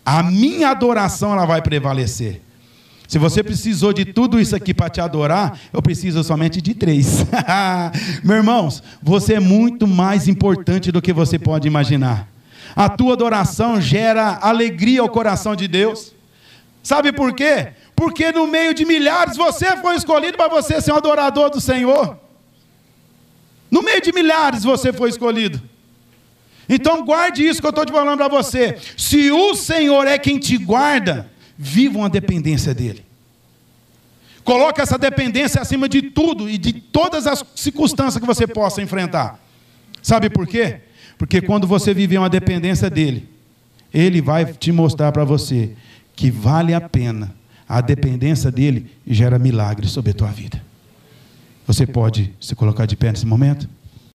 A 0.04 0.22
minha 0.22 0.70
adoração 0.70 1.32
ela 1.32 1.46
vai 1.46 1.62
prevalecer. 1.62 2.42
Se 3.06 3.18
você 3.18 3.42
precisou 3.42 3.92
de 3.92 4.06
tudo 4.06 4.40
isso 4.40 4.56
aqui 4.56 4.72
para 4.72 4.88
te 4.88 5.00
adorar, 5.00 5.58
eu 5.72 5.82
preciso 5.82 6.24
somente 6.24 6.62
de 6.62 6.72
três. 6.72 7.26
Meus 8.24 8.38
irmãos, 8.38 8.82
você 9.02 9.34
é 9.34 9.40
muito 9.40 9.86
mais 9.86 10.28
importante 10.28 10.90
do 10.90 11.02
que 11.02 11.12
você 11.12 11.38
pode 11.38 11.68
imaginar. 11.68 12.26
A 12.74 12.88
tua 12.88 13.12
adoração 13.12 13.80
gera 13.80 14.38
alegria 14.40 15.02
ao 15.02 15.08
coração 15.08 15.54
de 15.54 15.68
Deus. 15.68 16.14
Sabe 16.82 17.12
por 17.12 17.34
quê? 17.34 17.68
Porque 17.94 18.32
no 18.32 18.46
meio 18.46 18.72
de 18.72 18.84
milhares 18.84 19.36
você 19.36 19.76
foi 19.76 19.94
escolhido 19.96 20.36
para 20.36 20.48
você 20.48 20.80
ser 20.80 20.92
um 20.92 20.96
adorador 20.96 21.50
do 21.50 21.60
Senhor. 21.60 22.21
No 23.72 23.82
meio 23.82 24.02
de 24.02 24.12
milhares 24.12 24.62
você 24.64 24.92
foi 24.92 25.08
escolhido. 25.08 25.58
Então 26.68 27.06
guarde 27.06 27.42
isso 27.42 27.58
que 27.58 27.66
eu 27.66 27.70
estou 27.70 27.86
te 27.86 27.90
falando 27.90 28.18
para 28.18 28.28
você. 28.28 28.76
Se 28.98 29.30
o 29.30 29.54
Senhor 29.54 30.06
é 30.06 30.18
quem 30.18 30.38
te 30.38 30.58
guarda, 30.58 31.30
viva 31.56 31.96
uma 31.96 32.10
dependência 32.10 32.74
dele. 32.74 33.02
Coloque 34.44 34.82
essa 34.82 34.98
dependência 34.98 35.62
acima 35.62 35.88
de 35.88 36.02
tudo 36.02 36.50
e 36.50 36.58
de 36.58 36.74
todas 36.74 37.26
as 37.26 37.42
circunstâncias 37.54 38.20
que 38.20 38.26
você 38.26 38.46
possa 38.46 38.82
enfrentar. 38.82 39.40
Sabe 40.02 40.28
por 40.28 40.46
quê? 40.46 40.80
Porque 41.16 41.40
quando 41.40 41.66
você 41.66 41.94
viver 41.94 42.18
uma 42.18 42.28
dependência 42.28 42.90
dele, 42.90 43.26
ele 43.94 44.20
vai 44.20 44.44
te 44.52 44.70
mostrar 44.70 45.12
para 45.12 45.24
você 45.24 45.70
que 46.14 46.30
vale 46.30 46.74
a 46.74 46.80
pena. 46.80 47.34
A 47.66 47.80
dependência 47.80 48.50
dele 48.50 48.90
gera 49.06 49.38
milagres 49.38 49.92
sobre 49.92 50.10
a 50.10 50.14
tua 50.14 50.28
vida. 50.28 50.62
Você 51.66 51.86
pode 51.86 52.34
se 52.40 52.54
colocar 52.54 52.86
de 52.86 52.96
pé 52.96 53.10
nesse 53.10 53.26
momento? 53.26 53.68